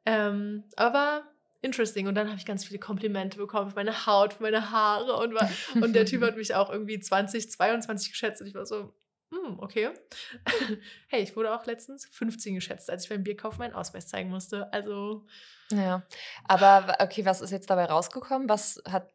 Ähm, 0.05 0.65
aber 0.77 1.25
interesting. 1.63 2.07
Und 2.07 2.15
dann 2.15 2.29
habe 2.29 2.39
ich 2.39 2.45
ganz 2.45 2.65
viele 2.65 2.79
Komplimente 2.79 3.39
bekommen 3.39 3.71
für 3.71 3.77
meine 3.77 4.07
Haut, 4.07 4.35
für 4.35 4.43
meine 4.43 4.71
Haare. 4.71 5.17
Und, 5.17 5.35
war, 5.35 5.51
und 5.83 5.95
der 5.95 6.05
Typ 6.05 6.23
hat 6.23 6.37
mich 6.37 6.55
auch 6.55 6.71
irgendwie 6.71 7.01
20, 7.01 7.51
22 7.51 8.11
geschätzt. 8.11 8.43
Und 8.43 8.49
ich 8.49 8.55
war 8.55 8.67
so, 8.67 8.93
hm, 9.31 9.59
okay. 9.61 9.91
hey, 11.09 11.23
ich 11.23 11.35
wurde 11.35 11.55
auch 11.55 11.65
letztens 11.65 12.07
15 12.13 12.55
geschätzt, 12.55 12.91
als 12.91 13.05
ich 13.05 13.09
beim 13.09 13.25
Bierkauf 13.25 13.57
meinen 13.57 13.75
Ausweis 13.75 14.09
zeigen 14.09 14.29
musste. 14.29 14.71
Also. 14.75 15.27
Ja. 15.71 16.07
Aber 16.45 16.97
okay, 17.01 17.25
was 17.25 17.41
ist 17.41 17.51
jetzt 17.51 17.71
dabei 17.71 17.87
rausgekommen? 17.87 18.49
Was 18.49 18.83
hat 18.87 19.11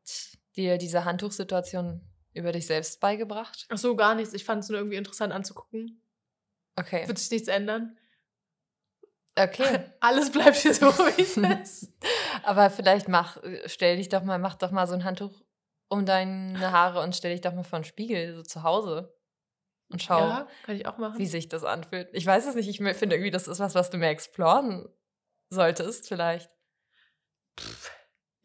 dir 0.55 0.77
diese 0.79 1.05
Handtuchsituation 1.05 2.01
über 2.33 2.51
dich 2.51 2.67
selbst 2.67 2.99
beigebracht? 2.99 3.65
Ach 3.69 3.77
so, 3.77 3.95
gar 3.95 4.15
nichts. 4.15 4.33
Ich 4.33 4.43
fand 4.43 4.63
es 4.63 4.69
nur 4.69 4.79
irgendwie 4.79 4.97
interessant 4.97 5.33
anzugucken. 5.33 6.01
Okay. 6.75 7.07
Wird 7.07 7.19
sich 7.19 7.31
nichts 7.31 7.47
ändern. 7.47 7.97
Okay. 9.35 9.85
Alles 9.99 10.31
bleibt 10.31 10.57
hier 10.57 10.73
so, 10.73 10.87
wie 10.87 11.21
es 11.21 11.37
ist. 11.83 11.93
Aber 12.43 12.69
vielleicht 12.69 13.07
mach, 13.07 13.37
stell 13.65 13.97
dich 13.97 14.09
doch 14.09 14.23
mal, 14.23 14.39
mach 14.39 14.55
doch 14.55 14.71
mal 14.71 14.87
so 14.87 14.93
ein 14.93 15.03
Handtuch 15.03 15.43
um 15.89 16.05
deine 16.05 16.71
Haare 16.71 17.01
und 17.01 17.15
stell 17.15 17.31
dich 17.31 17.41
doch 17.41 17.53
mal 17.53 17.63
vor 17.63 17.79
den 17.79 17.85
Spiegel, 17.85 18.35
so 18.35 18.41
zu 18.43 18.63
Hause. 18.63 19.15
Und 19.89 20.01
schau, 20.01 20.17
ja, 20.17 20.47
kann 20.63 20.75
ich 20.75 20.87
auch 20.87 20.97
machen. 20.97 21.19
wie 21.19 21.27
sich 21.27 21.49
das 21.49 21.63
anfühlt. 21.63 22.09
Ich 22.13 22.25
weiß 22.25 22.47
es 22.47 22.55
nicht, 22.55 22.67
ich 22.67 22.77
finde 22.77 23.15
irgendwie, 23.15 23.29
das 23.29 23.47
ist 23.47 23.59
was, 23.59 23.75
was 23.75 23.91
du 23.91 23.97
mehr 23.97 24.09
exploren 24.09 24.89
solltest, 25.49 26.07
vielleicht. 26.07 26.49
Pff. 27.59 27.91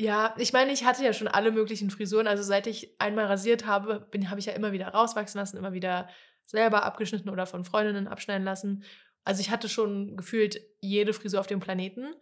Ja, 0.01 0.33
ich 0.39 0.53
meine, 0.53 0.73
ich 0.73 0.85
hatte 0.85 1.05
ja 1.05 1.13
schon 1.13 1.27
alle 1.27 1.51
möglichen 1.51 1.91
Frisuren. 1.91 2.29
Also 2.29 2.45
seit 2.45 2.69
ich 2.69 2.95
einmal 3.01 3.27
rasiert 3.27 3.67
habe, 3.67 4.09
habe 4.29 4.41
ich 4.41 4.47
ja 4.47 4.53
immer 4.53 4.71
wieder 4.71 4.89
rauswachsen 4.89 5.41
lassen, 5.41 5.57
immer 5.57 5.73
wieder 5.73 6.09
selber 6.47 6.85
abgeschnitten 6.85 7.29
oder 7.29 7.47
von 7.47 7.65
Freundinnen 7.65 8.07
abschneiden 8.07 8.45
lassen. 8.45 8.85
Also 9.25 9.41
ich 9.41 9.51
hatte 9.51 9.69
schon 9.69 10.17
gefühlt 10.17 10.61
jede 10.81 11.13
Frisur 11.13 11.41
auf 11.41 11.49
dem 11.49 11.59
Planeten. 11.59 12.15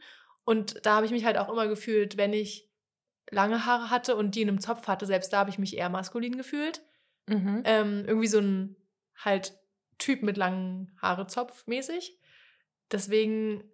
Und 0.44 0.86
da 0.86 0.96
habe 0.96 1.06
ich 1.06 1.12
mich 1.12 1.26
halt 1.26 1.36
auch 1.36 1.50
immer 1.50 1.68
gefühlt, 1.68 2.16
wenn 2.16 2.32
ich 2.32 2.70
lange 3.30 3.66
Haare 3.66 3.90
hatte 3.90 4.16
und 4.16 4.34
die 4.34 4.42
in 4.42 4.48
einem 4.48 4.60
Zopf 4.60 4.86
hatte, 4.86 5.04
selbst 5.04 5.32
da 5.32 5.38
habe 5.38 5.50
ich 5.50 5.58
mich 5.58 5.76
eher 5.76 5.90
maskulin 5.90 6.38
gefühlt. 6.38 6.80
Mhm. 7.26 7.62
Ähm, 7.64 8.04
irgendwie 8.06 8.28
so 8.28 8.38
ein 8.38 8.76
halt 9.16 9.54
Typ 9.98 10.22
mit 10.22 10.36
langen 10.36 10.96
Haare 11.02 11.26
Zopf 11.26 11.66
mäßig. 11.66 12.18
Deswegen, 12.90 13.64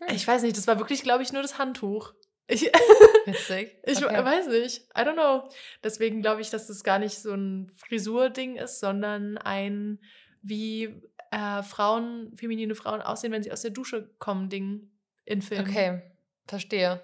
hm. 0.00 0.14
ich 0.14 0.26
weiß 0.26 0.42
nicht, 0.42 0.56
das 0.56 0.66
war 0.66 0.78
wirklich, 0.78 1.02
glaube 1.02 1.22
ich, 1.22 1.32
nur 1.32 1.42
das 1.42 1.58
Handtuch. 1.58 2.14
Ich, 2.48 2.62
Witzig. 2.62 3.76
ich 3.84 4.04
okay. 4.04 4.24
weiß 4.24 4.48
nicht. 4.48 4.80
I 4.96 5.02
don't 5.02 5.14
know. 5.14 5.48
Deswegen 5.84 6.22
glaube 6.22 6.40
ich, 6.40 6.50
dass 6.50 6.66
das 6.66 6.82
gar 6.82 6.98
nicht 6.98 7.18
so 7.18 7.34
ein 7.34 7.70
Frisurding 7.76 8.56
ist, 8.56 8.80
sondern 8.80 9.36
ein, 9.38 9.98
wie 10.42 11.02
äh, 11.30 11.62
Frauen, 11.62 12.34
feminine 12.36 12.74
Frauen 12.74 13.02
aussehen, 13.02 13.32
wenn 13.32 13.42
sie 13.42 13.52
aus 13.52 13.62
der 13.62 13.70
Dusche 13.70 14.14
kommen, 14.18 14.48
Ding 14.48 14.90
in 15.26 15.42
Filmen. 15.42 15.68
Okay, 15.68 16.02
verstehe. 16.46 17.02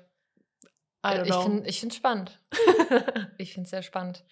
I 1.05 1.09
don't 1.09 1.27
know. 1.27 1.39
Ich 1.39 1.45
finde 1.45 1.69
es 1.69 1.79
find 1.79 1.95
spannend. 1.95 2.41
ich 3.39 3.53
finde 3.53 3.65
es 3.67 3.71
sehr 3.71 3.83
spannend. 3.83 4.25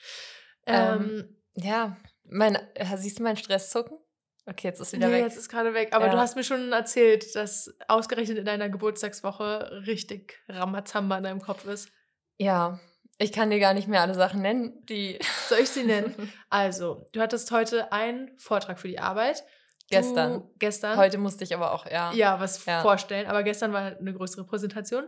Ähm, 0.67 1.11
ähm, 1.11 1.37
ja, 1.55 1.97
mein, 2.25 2.57
siehst 2.97 3.19
du 3.19 3.23
meinen 3.23 3.37
Stresszucken? 3.37 3.99
Okay, 4.45 4.69
jetzt 4.69 4.81
ist 4.81 4.93
wieder 4.93 5.07
nee, 5.07 5.15
weg. 5.15 5.23
jetzt 5.23 5.37
ist 5.37 5.49
gerade 5.49 5.73
weg. 5.73 5.91
Aber 5.93 6.07
ja. 6.07 6.13
du 6.13 6.19
hast 6.19 6.35
mir 6.35 6.43
schon 6.43 6.73
erzählt, 6.73 7.35
dass 7.37 7.73
ausgerechnet 7.87 8.39
in 8.39 8.45
deiner 8.45 8.69
Geburtstagswoche 8.69 9.83
richtig 9.87 10.43
Ramazamba 10.49 11.19
in 11.19 11.25
deinem 11.25 11.41
Kopf 11.41 11.65
ist. 11.67 11.91
Ja, 12.39 12.81
ich 13.19 13.33
kann 13.33 13.51
dir 13.51 13.61
gar 13.61 13.73
nicht 13.73 13.87
mehr 13.87 14.01
alle 14.01 14.15
Sachen 14.15 14.43
nennen, 14.43 14.85
die. 14.87 15.19
Soll 15.49 15.61
ich 15.61 15.69
sie 15.69 15.85
nennen? 15.85 16.33
Also, 16.51 17.07
du 17.13 17.21
hattest 17.21 17.53
heute 17.53 17.93
einen 17.93 18.37
Vortrag 18.39 18.81
für 18.81 18.89
die 18.89 18.99
Arbeit. 18.99 19.45
Gestern. 19.89 20.33
Du, 20.33 20.55
gestern. 20.59 20.97
Heute 20.97 21.19
musste 21.19 21.45
ich 21.45 21.55
aber 21.55 21.73
auch, 21.73 21.87
ja. 21.87 22.13
Ja, 22.13 22.41
was 22.41 22.65
Ja. 22.65 22.83
vorstellen. 22.83 23.27
Aber 23.27 23.43
gestern 23.43 23.73
war 23.73 23.97
eine 23.97 24.13
größere 24.13 24.45
Präsentation. 24.45 25.05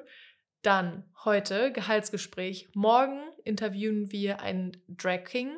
Dann 0.63 1.11
heute 1.25 1.73
Gehaltsgespräch. 1.73 2.69
Morgen 2.75 3.21
interviewen 3.45 4.13
wir 4.13 4.41
einen 4.41 4.77
Drag 4.89 5.25
King. 5.25 5.57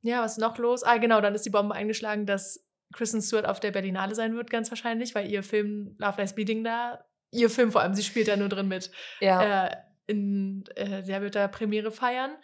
Ja, 0.00 0.22
was 0.22 0.32
ist 0.32 0.38
noch 0.38 0.58
los? 0.58 0.82
Ah, 0.82 0.96
genau, 0.96 1.20
dann 1.20 1.34
ist 1.34 1.44
die 1.44 1.50
Bombe 1.50 1.74
eingeschlagen, 1.74 2.24
dass 2.26 2.64
Kristen 2.92 3.22
Stewart 3.22 3.46
auf 3.46 3.60
der 3.60 3.70
Berlinale 3.70 4.14
sein 4.14 4.36
wird, 4.36 4.50
ganz 4.50 4.70
wahrscheinlich, 4.70 5.14
weil 5.14 5.30
ihr 5.30 5.42
Film 5.42 5.94
Love 5.98 6.20
Lies 6.20 6.34
Bleeding 6.34 6.64
da, 6.64 7.04
ihr 7.32 7.50
Film 7.50 7.72
vor 7.72 7.80
allem, 7.80 7.94
sie 7.94 8.04
spielt 8.04 8.28
da 8.28 8.36
nur 8.36 8.48
drin 8.48 8.68
mit. 8.68 8.90
Ja. 9.20 9.66
Äh, 9.66 9.76
in, 10.06 10.64
äh, 10.76 11.02
der 11.02 11.22
wird 11.22 11.34
da 11.34 11.48
Premiere 11.48 11.90
feiern. 11.90 12.36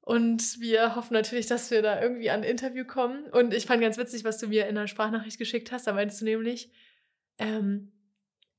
Und 0.00 0.60
wir 0.60 0.96
hoffen 0.96 1.14
natürlich, 1.14 1.46
dass 1.46 1.70
wir 1.70 1.80
da 1.80 2.00
irgendwie 2.00 2.30
an 2.30 2.42
ein 2.42 2.48
Interview 2.48 2.84
kommen. 2.84 3.24
Und 3.30 3.54
ich 3.54 3.66
fand 3.66 3.80
ganz 3.80 3.96
witzig, 3.96 4.22
was 4.24 4.38
du 4.38 4.48
mir 4.48 4.64
in 4.66 4.76
einer 4.76 4.86
Sprachnachricht 4.86 5.38
geschickt 5.38 5.72
hast. 5.72 5.86
Da 5.86 5.94
meinst 5.94 6.20
du 6.20 6.26
nämlich, 6.26 6.70
ähm, 7.38 7.92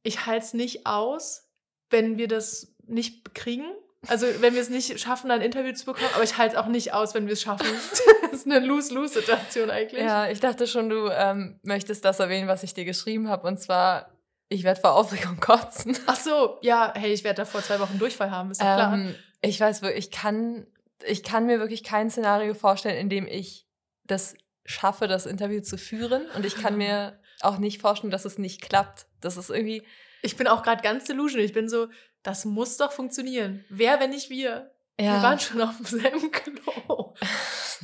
ich 0.01 0.25
halte 0.25 0.46
es 0.46 0.53
nicht 0.53 0.88
aus, 0.88 1.51
wenn 1.89 2.17
wir 2.17 2.27
das 2.27 2.75
nicht 2.88 3.36
kriegen. 3.36 3.72
Also 4.07 4.27
wenn 4.39 4.53
wir 4.53 4.62
es 4.62 4.69
nicht 4.69 5.00
schaffen, 5.00 5.31
ein 5.31 5.41
Interview 5.41 5.74
zu 5.74 5.85
bekommen, 5.85 6.09
aber 6.13 6.24
ich 6.24 6.38
halte 6.38 6.55
es 6.55 6.62
auch 6.62 6.67
nicht 6.67 6.93
aus, 6.93 7.13
wenn 7.13 7.25
wir 7.27 7.33
es 7.33 7.41
schaffen. 7.41 7.67
das 8.21 8.33
ist 8.33 8.45
eine 8.45 8.59
Lose-Lose-Situation 8.59 9.69
eigentlich. 9.69 10.03
ja, 10.03 10.29
ich 10.29 10.39
dachte 10.39 10.67
schon, 10.67 10.89
du 10.89 11.09
ähm, 11.09 11.59
möchtest 11.63 12.05
das 12.05 12.19
erwähnen, 12.19 12.47
was 12.47 12.63
ich 12.63 12.74
dir 12.74 12.85
geschrieben 12.85 13.29
habe. 13.29 13.47
Und 13.47 13.59
zwar, 13.59 14.12
ich 14.50 14.63
werde 14.63 14.79
vor 14.81 14.95
Aufregung 14.95 15.39
kotzen. 15.39 15.97
Ach 16.05 16.15
so, 16.15 16.57
ja, 16.62 16.93
hey, 16.95 17.13
ich 17.13 17.24
werde 17.24 17.38
da 17.38 17.45
vor 17.45 17.62
zwei 17.62 17.79
Wochen 17.79 18.00
Durchfall 18.00 18.31
haben, 18.31 18.51
ist 18.51 18.62
doch 18.62 18.65
klar. 18.65 18.93
Ähm, 18.93 19.15
ich 19.41 19.59
weiß 19.59 19.81
wirklich, 19.81 20.05
ich 20.05 20.12
kann, 20.12 20.67
ich 21.05 21.24
kann 21.24 21.45
mir 21.45 21.59
wirklich 21.59 21.83
kein 21.83 22.09
Szenario 22.09 22.53
vorstellen, 22.53 22.97
in 22.97 23.09
dem 23.09 23.27
ich 23.27 23.67
das 24.05 24.35
schaffe, 24.65 25.07
das 25.07 25.25
Interview 25.25 25.62
zu 25.62 25.77
führen. 25.77 26.25
Und 26.35 26.45
ich 26.45 26.55
kann 26.55 26.77
mir 26.77 27.19
auch 27.41 27.57
nicht 27.57 27.81
vorstellen, 27.81 28.12
dass 28.12 28.25
es 28.25 28.38
nicht 28.38 28.62
klappt. 28.62 29.07
Das 29.21 29.38
ist 29.38 29.50
irgendwie, 29.50 29.83
Ich 30.21 30.38
bin 30.38 30.47
auch 30.47 30.63
gerade 30.63 30.81
ganz 30.81 31.05
delusional. 31.05 31.45
Ich 31.45 31.53
bin 31.53 31.69
so, 31.69 31.88
das 32.25 32.44
muss 32.46 32.77
doch 32.77 32.91
funktionieren. 32.91 33.63
Wer, 33.70 34.00
wenn 34.00 34.10
nicht 34.10 34.29
wir? 34.29 34.72
Wir 34.98 35.05
ja, 35.08 35.24
waren 35.24 35.39
schon 35.39 35.62
auf 35.62 35.75
demselben 35.77 36.32
Klo. 36.32 37.13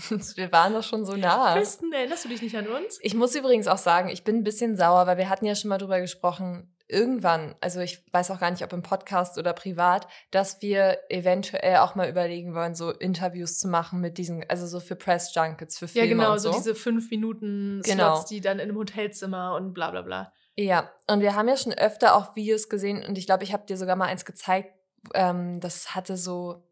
wir 0.36 0.51
waren 0.51 0.74
doch 0.74 0.83
schon 0.83 1.05
so 1.05 1.15
nah. 1.15 1.53
Kristen, 1.55 1.91
erinnerst 1.91 2.25
du 2.25 2.29
dich 2.29 2.41
nicht 2.41 2.55
an 2.57 2.67
uns? 2.67 3.00
Ich 3.01 3.13
muss 3.13 3.36
übrigens 3.36 3.67
auch 3.67 3.77
sagen, 3.77 4.10
ich 4.10 4.24
bin 4.24 4.38
ein 4.38 4.43
bisschen 4.43 4.77
sauer, 4.77 5.07
weil 5.07 5.17
wir 5.17 5.29
hatten 5.29 5.45
ja 5.45 5.53
schon 5.55 5.69
mal 5.69 5.77
drüber 5.77 6.00
gesprochen, 6.00 6.74
irgendwann, 6.88 7.55
also 7.62 7.79
ich 7.81 8.03
weiß 8.13 8.31
auch 8.31 8.39
gar 8.39 8.50
nicht, 8.51 8.63
ob 8.63 8.74
im 8.74 8.81
Podcast 8.81 9.38
oder 9.38 9.53
privat, 9.53 10.07
dass 10.31 10.62
wir 10.62 10.98
eventuell 11.10 11.77
auch 11.77 11.95
mal 11.95 12.10
überlegen 12.10 12.53
wollen, 12.55 12.75
so 12.75 12.91
Interviews 12.91 13.60
zu 13.60 13.67
machen 13.67 14.01
mit 14.01 14.17
diesen, 14.17 14.43
also 14.50 14.65
so 14.67 14.79
für 14.79 14.95
Press 14.95 15.33
Junkets, 15.36 15.79
für 15.79 15.86
Ja, 15.86 16.03
Filme 16.03 16.15
genau, 16.24 16.33
und 16.33 16.39
so 16.39 16.51
so. 16.51 16.57
diese 16.57 16.75
fünf 16.75 17.10
Minuten 17.12 17.81
Genau. 17.83 18.15
Slots, 18.15 18.29
die 18.29 18.41
dann 18.41 18.60
in 18.60 18.69
einem 18.69 18.77
Hotelzimmer 18.77 19.55
und 19.55 19.74
bla 19.74 19.91
bla 19.91 20.01
bla. 20.01 20.33
Ja, 20.65 20.91
und 21.07 21.21
wir 21.21 21.35
haben 21.35 21.47
ja 21.47 21.57
schon 21.57 21.73
öfter 21.73 22.15
auch 22.15 22.35
Videos 22.35 22.69
gesehen 22.69 23.03
und 23.05 23.17
ich 23.17 23.25
glaube, 23.25 23.43
ich 23.43 23.53
habe 23.53 23.65
dir 23.65 23.77
sogar 23.77 23.95
mal 23.95 24.05
eins 24.05 24.25
gezeigt, 24.25 24.73
ähm, 25.13 25.59
das 25.59 25.95
hatte 25.95 26.17
so, 26.17 26.63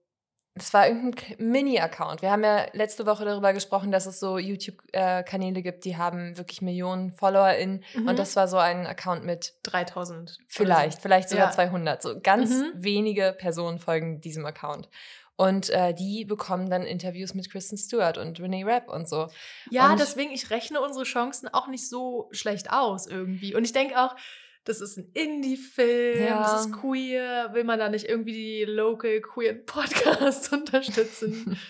das 0.55 0.73
war 0.73 0.87
irgendein 0.87 1.35
Mini-Account. 1.39 2.21
Wir 2.21 2.31
haben 2.31 2.43
ja 2.43 2.65
letzte 2.73 3.05
Woche 3.05 3.23
darüber 3.25 3.53
gesprochen, 3.53 3.91
dass 3.91 4.05
es 4.05 4.19
so 4.19 4.37
YouTube-Kanäle 4.37 5.61
gibt, 5.61 5.85
die 5.85 5.97
haben 5.97 6.37
wirklich 6.37 6.61
Millionen 6.61 7.11
FollowerInnen 7.11 7.83
Mhm. 7.95 8.07
und 8.09 8.19
das 8.19 8.35
war 8.35 8.47
so 8.47 8.57
ein 8.57 8.85
Account 8.85 9.23
mit 9.25 9.53
3000. 9.63 10.37
oder 10.39 10.45
Vielleicht, 10.49 11.01
vielleicht 11.01 11.29
sogar 11.29 11.45
Ja. 11.47 11.51
200. 11.51 12.01
So 12.01 12.19
ganz 12.21 12.49
Mhm. 12.51 12.71
wenige 12.75 13.33
Personen 13.37 13.79
folgen 13.79 14.21
diesem 14.21 14.45
Account. 14.45 14.89
Und 15.39 15.69
äh, 15.69 15.93
die 15.93 16.25
bekommen 16.25 16.69
dann 16.69 16.83
Interviews 16.83 17.33
mit 17.33 17.49
Kristen 17.49 17.77
Stewart 17.77 18.17
und 18.17 18.41
Renee 18.41 18.65
Rapp 18.65 18.89
und 18.89 19.07
so. 19.07 19.27
Ja, 19.71 19.91
Und- 19.91 19.99
deswegen, 20.01 20.31
ich 20.31 20.49
rechne 20.49 20.81
unsere 20.81 21.05
Chancen 21.05 21.47
auch 21.47 21.67
nicht 21.67 21.87
so 21.87 22.27
schlecht 22.31 22.73
aus 22.73 23.07
irgendwie. 23.07 23.55
Und 23.55 23.63
ich 23.63 23.71
denke 23.71 23.97
auch, 23.97 24.17
das 24.65 24.81
ist 24.81 24.97
ein 24.97 25.09
Indie-Film, 25.13 26.25
Ja. 26.27 26.41
das 26.41 26.65
ist 26.65 26.73
queer. 26.73 27.53
Will 27.53 27.63
man 27.63 27.79
da 27.79 27.87
nicht 27.87 28.03
irgendwie 28.05 28.33
die 28.33 28.65
local 28.65 29.21
queer 29.21 29.53
Podcasts 29.53 30.49
unterstützen? 30.51 31.57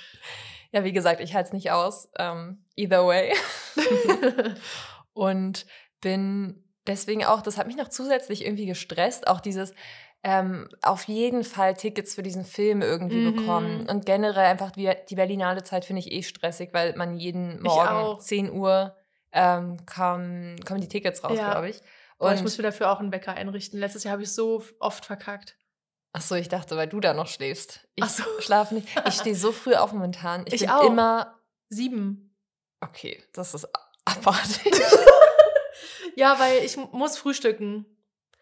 Ja, 0.71 0.83
wie 0.83 0.91
gesagt, 0.93 1.19
ich 1.19 1.33
halte 1.33 1.47
es 1.47 1.53
nicht 1.53 1.71
aus. 1.71 2.09
Ähm, 2.19 2.63
either 2.75 3.03
way. 3.07 3.33
und 5.13 5.65
bin 6.01 6.63
deswegen 6.87 7.25
auch, 7.25 7.41
das 7.41 7.57
hat 7.57 7.65
mich 7.67 7.75
noch 7.75 7.89
zusätzlich 7.89 8.45
irgendwie 8.45 8.65
gestresst, 8.67 9.27
auch 9.27 9.39
dieses 9.41 9.73
ähm, 10.23 10.67
auf 10.81 11.03
jeden 11.07 11.43
Fall 11.43 11.75
Tickets 11.75 12.15
für 12.15 12.23
diesen 12.23 12.43
Film 12.45 12.81
irgendwie 12.81 13.25
Mhm. 13.27 13.35
bekommen. 13.35 13.89
Und 13.89 14.05
generell 14.05 14.45
einfach 14.45 14.71
die, 14.71 14.91
die 15.09 15.15
Berlinale 15.15 15.63
Zeit 15.63 15.85
finde 15.85 16.01
ich 16.01 16.11
eh 16.11 16.23
stressig, 16.23 16.69
weil 16.73 16.95
man 16.95 17.15
jeden 17.15 17.61
Morgen 17.61 17.87
auch. 17.89 18.19
10 18.19 18.51
Uhr 18.51 18.95
ähm, 19.31 19.77
kommen, 19.85 20.59
kommen 20.65 20.81
die 20.81 20.87
Tickets 20.87 21.23
raus, 21.23 21.37
Ja. 21.37 21.51
glaube 21.51 21.69
ich. 21.69 21.79
Boah, 22.17 22.29
Und 22.29 22.35
ich 22.35 22.41
muss 22.41 22.57
mir 22.57 22.63
dafür 22.63 22.91
auch 22.91 22.99
einen 22.99 23.11
Wecker 23.13 23.33
einrichten. 23.33 23.79
Letztes 23.79 24.03
Jahr 24.03 24.13
habe 24.13 24.23
ich 24.23 24.33
so 24.33 24.61
oft 24.79 25.05
verkackt. 25.05 25.55
ach 26.11 26.21
so, 26.21 26.35
ich 26.35 26.49
dachte, 26.49 26.75
weil 26.75 26.87
du 26.87 26.99
da 26.99 27.13
noch 27.13 27.27
schläfst. 27.27 27.87
Ich 27.95 28.03
Ach 28.03 28.09
so. 28.09 28.23
schlafe 28.39 28.73
nicht. 28.75 28.87
Ich 29.07 29.13
stehe 29.13 29.35
so 29.35 29.51
früh 29.51 29.75
auf 29.75 29.93
momentan. 29.93 30.43
Ich, 30.47 30.55
Ich 30.55 30.59
bin 30.61 30.69
auch. 30.71 30.83
immer 30.83 31.39
Sieben. 31.69 32.35
okay. 32.81 33.23
Das 33.33 33.53
ist 33.53 33.67
abartig. 34.05 34.73
Ja, 36.15 36.37
weil 36.39 36.63
ich 36.65 36.75
mu- 36.75 36.87
muss 36.91 37.17
frühstücken. 37.17 37.85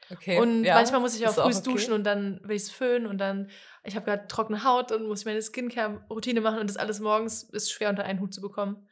Okay. 0.09 0.39
Und 0.39 0.63
ja, 0.63 0.75
manchmal 0.75 1.01
muss 1.01 1.15
ich 1.15 1.27
auch 1.27 1.33
früh 1.33 1.41
okay. 1.41 1.61
duschen 1.63 1.93
und 1.93 2.03
dann 2.03 2.39
will 2.43 2.55
ich 2.55 2.63
es 2.63 2.71
föhnen 2.71 3.05
und 3.05 3.17
dann, 3.17 3.49
ich 3.83 3.95
habe 3.95 4.05
gerade 4.05 4.27
trockene 4.27 4.63
Haut 4.63 4.91
und 4.91 5.07
muss 5.07 5.21
ich 5.21 5.25
meine 5.25 5.41
Skincare-Routine 5.41 6.41
machen 6.41 6.59
und 6.59 6.69
das 6.69 6.77
alles 6.77 6.99
morgens 6.99 7.43
ist 7.43 7.71
schwer 7.71 7.89
unter 7.89 8.03
einen 8.03 8.19
Hut 8.19 8.33
zu 8.33 8.41
bekommen. 8.41 8.87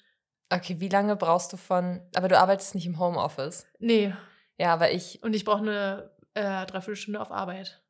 Okay, 0.50 0.80
wie 0.80 0.90
lange 0.90 1.16
brauchst 1.16 1.54
du 1.54 1.58
von. 1.58 2.02
Aber 2.16 2.28
du 2.28 2.38
arbeitest 2.38 2.76
nicht 2.76 2.86
im 2.86 3.00
Homeoffice. 3.00 3.66
Nee, 3.80 4.14
Ja, 4.58 4.80
weil 4.80 4.96
ich. 4.96 5.24
und 5.24 5.34
ich 5.34 5.44
brauche 5.44 5.62
eine 5.62 6.12
äh, 6.34 6.66
Dreiviertelstunde 6.66 7.20
auf 7.20 7.32
Arbeit. 7.32 7.82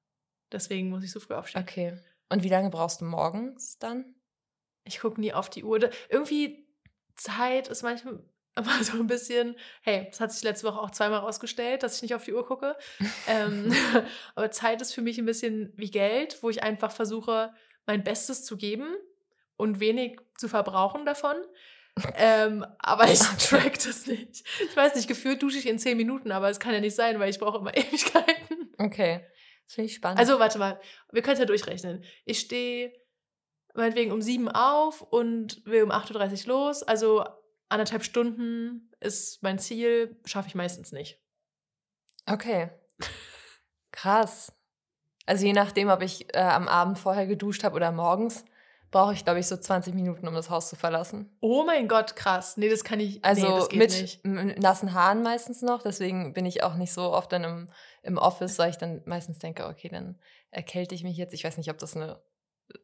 Deswegen 0.51 0.89
muss 0.89 1.03
ich 1.03 1.11
so 1.11 1.19
früh 1.19 1.33
aufstehen. 1.33 1.61
Okay. 1.61 1.97
Und 2.29 2.43
wie 2.43 2.49
lange 2.49 2.69
brauchst 2.69 3.01
du 3.01 3.05
morgens 3.05 3.77
dann? 3.77 4.15
Ich 4.83 4.99
gucke 4.99 5.19
nie 5.19 5.33
auf 5.33 5.49
die 5.49 5.63
Uhr. 5.63 5.79
Irgendwie 6.09 6.67
Zeit 7.15 7.67
ist 7.67 7.83
manchmal 7.83 8.23
immer 8.55 8.83
so 8.83 8.93
ein 8.97 9.07
bisschen, 9.07 9.55
hey, 9.81 10.07
das 10.09 10.19
hat 10.19 10.31
sich 10.31 10.43
letzte 10.43 10.67
Woche 10.67 10.79
auch 10.79 10.91
zweimal 10.91 11.19
rausgestellt, 11.19 11.83
dass 11.83 11.97
ich 11.97 12.01
nicht 12.01 12.15
auf 12.15 12.23
die 12.23 12.33
Uhr 12.33 12.45
gucke. 12.45 12.75
ähm, 13.27 13.73
aber 14.35 14.51
Zeit 14.51 14.81
ist 14.81 14.93
für 14.93 15.01
mich 15.01 15.17
ein 15.17 15.25
bisschen 15.25 15.73
wie 15.75 15.91
Geld, 15.91 16.41
wo 16.41 16.49
ich 16.49 16.63
einfach 16.63 16.91
versuche, 16.91 17.53
mein 17.85 18.03
Bestes 18.03 18.43
zu 18.43 18.57
geben 18.57 18.95
und 19.57 19.79
wenig 19.79 20.19
zu 20.37 20.47
verbrauchen 20.47 21.05
davon. 21.05 21.35
Ähm, 22.15 22.65
aber 22.79 23.09
ich 23.09 23.19
track 23.19 23.75
das 23.75 24.05
nicht. 24.05 24.43
Ich 24.69 24.75
weiß 24.75 24.95
nicht, 24.95 25.07
gefühlt 25.07 25.41
dusche 25.41 25.59
ich 25.59 25.67
in 25.67 25.79
zehn 25.79 25.95
Minuten, 25.95 26.31
aber 26.31 26.49
es 26.49 26.59
kann 26.59 26.73
ja 26.73 26.81
nicht 26.81 26.95
sein, 26.95 27.19
weil 27.19 27.29
ich 27.29 27.39
brauche 27.39 27.59
immer 27.59 27.75
Ewigkeiten. 27.77 28.73
Okay. 28.77 29.25
Das 29.65 29.75
finde 29.75 29.85
ich 29.89 29.95
spannend. 29.95 30.19
Also, 30.19 30.37
warte 30.37 30.59
mal, 30.59 30.79
wir 31.11 31.21
können 31.21 31.35
es 31.35 31.39
ja 31.39 31.45
durchrechnen. 31.45 32.03
Ich 32.25 32.39
stehe 32.39 32.91
meinetwegen 33.75 34.11
um 34.11 34.21
sieben 34.21 34.49
auf 34.49 35.01
und 35.01 35.65
will 35.65 35.83
um 35.83 35.91
8.30 35.91 36.47
Uhr 36.47 36.53
los. 36.53 36.83
Also 36.83 37.23
anderthalb 37.69 38.03
Stunden 38.03 38.91
ist 38.99 39.41
mein 39.43 39.59
Ziel, 39.59 40.19
schaffe 40.25 40.47
ich 40.47 40.55
meistens 40.55 40.91
nicht. 40.91 41.19
Okay. 42.27 42.69
Krass. 43.91 44.51
Also 45.25 45.45
je 45.45 45.53
nachdem, 45.53 45.89
ob 45.89 46.01
ich 46.01 46.33
äh, 46.35 46.39
am 46.39 46.67
Abend 46.67 46.99
vorher 46.99 47.25
geduscht 47.25 47.63
habe 47.63 47.75
oder 47.75 47.91
morgens, 47.91 48.45
brauche 48.91 49.13
ich, 49.13 49.23
glaube 49.25 49.39
ich, 49.39 49.47
so 49.47 49.57
20 49.57 49.93
Minuten, 49.95 50.27
um 50.27 50.33
das 50.33 50.49
Haus 50.49 50.69
zu 50.69 50.75
verlassen. 50.75 51.35
Oh 51.41 51.63
mein 51.65 51.87
Gott, 51.87 52.15
krass. 52.15 52.57
Nee, 52.57 52.69
das 52.69 52.83
kann 52.83 52.99
ich. 52.99 53.23
Also 53.25 53.47
nee, 53.49 53.55
das 53.55 53.69
geht 53.69 53.79
mit, 53.79 53.89
nicht. 54.01 54.23
m- 54.23 54.47
nassen 54.59 54.93
Haaren 54.93 55.23
meistens 55.23 55.61
noch. 55.61 55.81
Deswegen 55.81 56.33
bin 56.33 56.45
ich 56.45 56.63
auch 56.63 56.75
nicht 56.75 56.93
so 56.93 57.11
oft 57.11 57.31
dann 57.31 57.43
im, 57.43 57.69
im 58.03 58.17
Office, 58.17 58.59
weil 58.59 58.69
ich 58.69 58.77
dann 58.77 59.01
meistens 59.05 59.39
denke, 59.39 59.65
okay, 59.67 59.89
dann 59.89 60.19
erkälte 60.51 60.93
ich 60.95 61.03
mich 61.03 61.17
jetzt. 61.17 61.33
Ich 61.33 61.43
weiß 61.43 61.57
nicht, 61.57 61.69
ob 61.71 61.77
das 61.79 61.95
eine, 61.95 62.21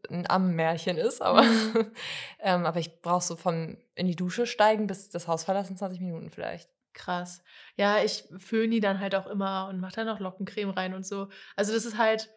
ein 0.10 0.30
Ammenmärchen 0.30 0.98
ist, 0.98 1.22
aber, 1.22 1.42
Mhm. 1.44 1.92
ähm, 2.40 2.66
aber 2.66 2.80
ich 2.80 3.02
brauche 3.02 3.24
so 3.24 3.36
vom 3.36 3.78
in 3.96 4.08
die 4.08 4.16
Dusche 4.16 4.46
steigen 4.46 4.88
bis 4.88 5.10
das 5.10 5.28
Haus 5.28 5.44
verlassen 5.44 5.78
20 5.78 6.00
Minuten 6.02 6.30
vielleicht. 6.30 6.70
Krass. 6.94 7.42
Ja, 7.78 8.04
ich 8.04 8.26
föhne 8.38 8.70
die 8.70 8.80
dann 8.82 9.00
halt 9.00 9.16
auch 9.16 9.28
immer 9.28 9.68
und 9.70 9.80
mache 9.80 9.94
dann 9.96 10.08
noch 10.08 10.20
Lockencreme 10.20 10.72
rein 10.72 10.94
und 10.94 11.06
so. 11.06 11.30
Also 11.56 11.74
das 11.74 11.86
ist 11.86 11.98
halt 11.98 12.30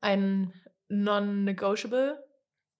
ein 0.00 0.52
non-negotiable. 0.88 2.24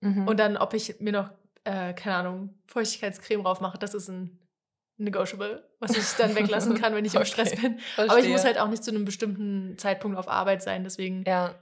Mhm. 0.01 0.27
Und 0.27 0.41
dann, 0.41 0.57
ob 0.57 0.73
ich 0.75 0.99
mir 1.01 1.13
noch, 1.13 1.31
äh, 1.65 1.93
keine 1.93 2.17
Ahnung, 2.17 2.55
Feuchtigkeitscreme 2.69 3.43
drauf 3.43 3.61
mache, 3.61 3.79
das 3.79 3.95
ist 3.95 4.09
ein 4.09 4.39
negotiable, 4.97 5.69
was 5.79 5.97
ich 5.97 6.17
dann 6.17 6.35
weglassen 6.35 6.75
kann, 6.81 6.95
wenn 6.95 7.05
ich 7.05 7.15
im 7.15 7.25
Stress 7.25 7.53
Okay, 7.53 7.61
bin. 7.69 7.81
Aber 7.97 8.19
ich 8.19 8.29
muss 8.29 8.41
Verstehe. 8.41 8.45
halt 8.45 8.59
auch 8.59 8.69
nicht 8.69 8.83
zu 8.85 8.91
einem 8.91 9.05
bestimmten 9.05 9.77
Zeitpunkt 9.79 10.17
auf 10.19 10.29
Arbeit 10.29 10.63
sein. 10.63 10.85
Deswegen 10.85 11.25
Ja, 11.27 11.55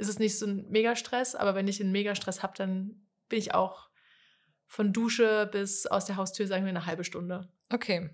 ist 0.00 0.08
es 0.08 0.18
nicht 0.18 0.38
so 0.38 0.46
ein 0.46 0.68
Megastress. 0.68 1.34
Aber 1.34 1.54
wenn 1.54 1.68
ich 1.68 1.80
einen 1.80 1.92
Megastress 1.92 2.42
habe, 2.42 2.54
dann 2.56 3.06
bin 3.28 3.38
ich 3.38 3.54
auch 3.54 3.88
von 4.66 4.92
Dusche 4.92 5.48
bis 5.50 5.86
aus 5.86 6.04
der 6.04 6.16
Haustür, 6.16 6.46
sagen 6.46 6.64
wir, 6.64 6.70
eine 6.70 6.86
halbe 6.86 7.04
Stunde. 7.04 7.52
okay. 7.72 8.10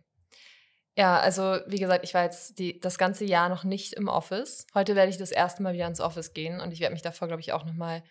Ja, 0.98 1.20
also 1.20 1.58
wie 1.66 1.78
gesagt, 1.78 2.04
ich 2.04 2.14
war 2.14 2.24
jetzt 2.24 2.58
die, 2.58 2.80
das 2.80 2.96
ganze 2.96 3.26
Jahr 3.26 3.50
noch 3.50 3.64
nicht 3.64 3.92
im 3.92 4.08
Office. 4.08 4.66
Heute 4.72 4.94
werde 4.94 5.10
ich 5.10 5.18
das 5.18 5.30
erste 5.30 5.62
Mal 5.62 5.74
wieder 5.74 5.86
ins 5.86 6.00
Office 6.00 6.32
gehen 6.32 6.58
und 6.58 6.72
ich 6.72 6.80
werde 6.80 6.94
mich 6.94 7.02
davor, 7.02 7.28
glaube 7.28 7.42
ich, 7.42 7.52
auch 7.52 7.66
nochmal. 7.66 8.02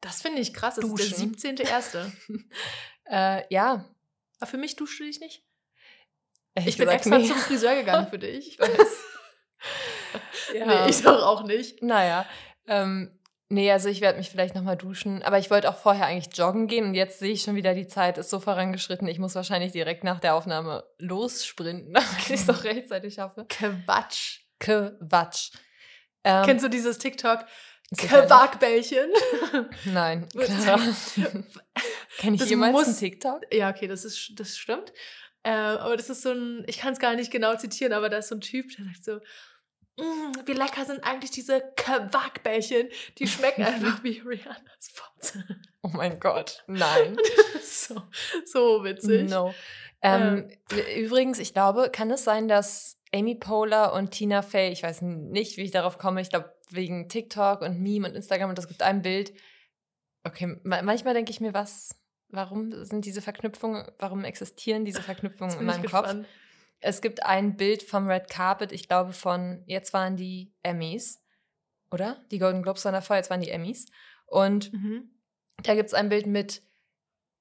Das 0.00 0.22
finde 0.22 0.40
ich 0.40 0.54
krass. 0.54 0.76
Das 0.76 0.84
ist 0.84 0.92
Duschen. 0.92 1.42
der 1.46 1.66
17.1. 1.66 2.12
Äh, 3.10 3.42
ja, 3.48 3.86
Aber 4.38 4.50
für 4.50 4.58
mich 4.58 4.76
dusche 4.76 5.02
ich 5.02 5.18
nicht. 5.18 5.42
ich 6.54 6.76
bin 6.76 6.88
extra 6.88 7.16
nee. 7.16 7.26
zum 7.26 7.38
Friseur 7.38 7.74
gegangen 7.74 8.06
für 8.06 8.18
dich. 8.20 8.48
Ich 8.48 8.58
weiß. 8.60 9.04
ja. 10.54 10.66
Nee, 10.66 10.90
ich 10.90 11.02
doch 11.02 11.22
auch 11.22 11.42
nicht. 11.44 11.82
Naja. 11.82 12.26
Ähm, 12.66 13.17
nee, 13.48 13.70
also 13.70 13.88
ich 13.88 14.00
werde 14.00 14.18
mich 14.18 14.30
vielleicht 14.30 14.54
nochmal 14.54 14.76
duschen. 14.76 15.22
Aber 15.22 15.38
ich 15.38 15.50
wollte 15.50 15.68
auch 15.68 15.76
vorher 15.76 16.06
eigentlich 16.06 16.36
joggen 16.36 16.66
gehen 16.66 16.86
und 16.86 16.94
jetzt 16.94 17.18
sehe 17.18 17.32
ich 17.32 17.42
schon 17.42 17.54
wieder, 17.54 17.74
die 17.74 17.86
Zeit 17.86 18.18
ist 18.18 18.30
so 18.30 18.40
vorangeschritten. 18.40 19.08
Ich 19.08 19.18
muss 19.18 19.34
wahrscheinlich 19.34 19.72
direkt 19.72 20.04
nach 20.04 20.20
der 20.20 20.34
Aufnahme 20.34 20.84
lossprinten, 20.98 21.92
damit 21.94 22.30
ich 22.30 22.30
es 22.30 22.46
doch 22.46 22.64
rechtzeitig 22.64 23.14
schaffe. 23.14 23.46
Quatsch. 23.48 24.40
Quatsch. 24.58 25.52
Ähm, 26.24 26.44
Kennst 26.44 26.64
du 26.64 26.68
dieses 26.68 26.98
TikTok? 26.98 27.44
Quarkbällchen? 27.96 29.10
Nein, 29.86 30.28
klar. 30.38 30.80
Kenn 32.18 32.34
ich 32.34 32.40
das 32.40 32.50
jemals 32.50 32.72
muss, 32.72 32.86
einen 32.88 32.96
TikTok? 32.96 33.42
Ja, 33.52 33.70
okay, 33.70 33.86
das, 33.86 34.04
ist, 34.04 34.32
das 34.34 34.58
stimmt. 34.58 34.92
Äh, 35.42 35.52
aber 35.52 35.96
das 35.96 36.10
ist 36.10 36.22
so 36.22 36.32
ein, 36.32 36.64
ich 36.66 36.78
kann 36.78 36.92
es 36.92 36.98
gar 36.98 37.14
nicht 37.14 37.30
genau 37.30 37.56
zitieren, 37.56 37.92
aber 37.94 38.10
da 38.10 38.18
ist 38.18 38.28
so 38.28 38.34
ein 38.34 38.40
Typ, 38.40 38.66
der 38.76 38.84
sagt 38.84 39.04
so, 39.04 39.20
mm, 39.98 40.46
wie 40.46 40.52
lecker 40.52 40.84
sind 40.84 41.04
eigentlich 41.04 41.30
diese 41.30 41.62
Quarkbällchen? 41.76 42.88
Die 43.18 43.26
schmecken 43.26 43.62
einfach 43.64 44.02
wie 44.02 44.20
Rihannas 44.20 44.88
Fotze. 44.92 45.44
Oh 45.82 45.88
mein 45.88 46.18
Gott, 46.20 46.64
nein. 46.66 47.16
so, 47.62 48.02
so 48.44 48.84
witzig. 48.84 49.30
No. 49.30 49.54
Ähm, 50.02 50.50
ähm. 50.70 51.04
Übrigens, 51.04 51.38
ich 51.38 51.52
glaube, 51.52 51.90
kann 51.90 52.10
es 52.10 52.24
sein, 52.24 52.48
dass 52.48 52.98
Amy 53.12 53.34
Poehler 53.34 53.92
und 53.92 54.10
Tina 54.10 54.42
Fey, 54.42 54.70
ich 54.70 54.82
weiß 54.82 55.02
nicht, 55.02 55.56
wie 55.56 55.62
ich 55.62 55.70
darauf 55.70 55.98
komme, 55.98 56.20
ich 56.20 56.30
glaube 56.30 56.52
wegen 56.70 57.08
TikTok 57.08 57.62
und 57.62 57.80
Meme 57.80 58.08
und 58.08 58.14
Instagram 58.14 58.50
und 58.50 58.58
das 58.58 58.68
gibt 58.68 58.82
ein 58.82 59.02
Bild. 59.02 59.32
Okay, 60.24 60.56
manchmal 60.62 61.14
denke 61.14 61.30
ich 61.30 61.40
mir, 61.40 61.54
was, 61.54 61.96
warum 62.28 62.84
sind 62.84 63.04
diese 63.04 63.22
Verknüpfungen, 63.22 63.90
warum 63.98 64.24
existieren 64.24 64.84
diese 64.84 65.02
Verknüpfungen 65.02 65.58
in 65.58 65.66
meinem 65.66 65.84
Kopf? 65.84 66.14
Es 66.80 67.00
gibt 67.00 67.24
ein 67.24 67.56
Bild 67.56 67.82
vom 67.82 68.08
Red 68.08 68.30
Carpet, 68.30 68.72
ich 68.72 68.88
glaube 68.88 69.12
von, 69.12 69.62
jetzt 69.66 69.92
waren 69.92 70.16
die 70.16 70.52
Emmys, 70.62 71.20
oder? 71.90 72.24
Die 72.30 72.38
Golden 72.38 72.62
Globes 72.62 72.84
waren 72.84 72.94
davor, 72.94 73.16
jetzt 73.16 73.30
waren 73.30 73.40
die 73.40 73.50
Emmys. 73.50 73.86
Und 74.26 74.72
mhm. 74.72 75.10
da 75.62 75.74
gibt 75.74 75.88
es 75.88 75.94
ein 75.94 76.08
Bild 76.08 76.26
mit 76.26 76.62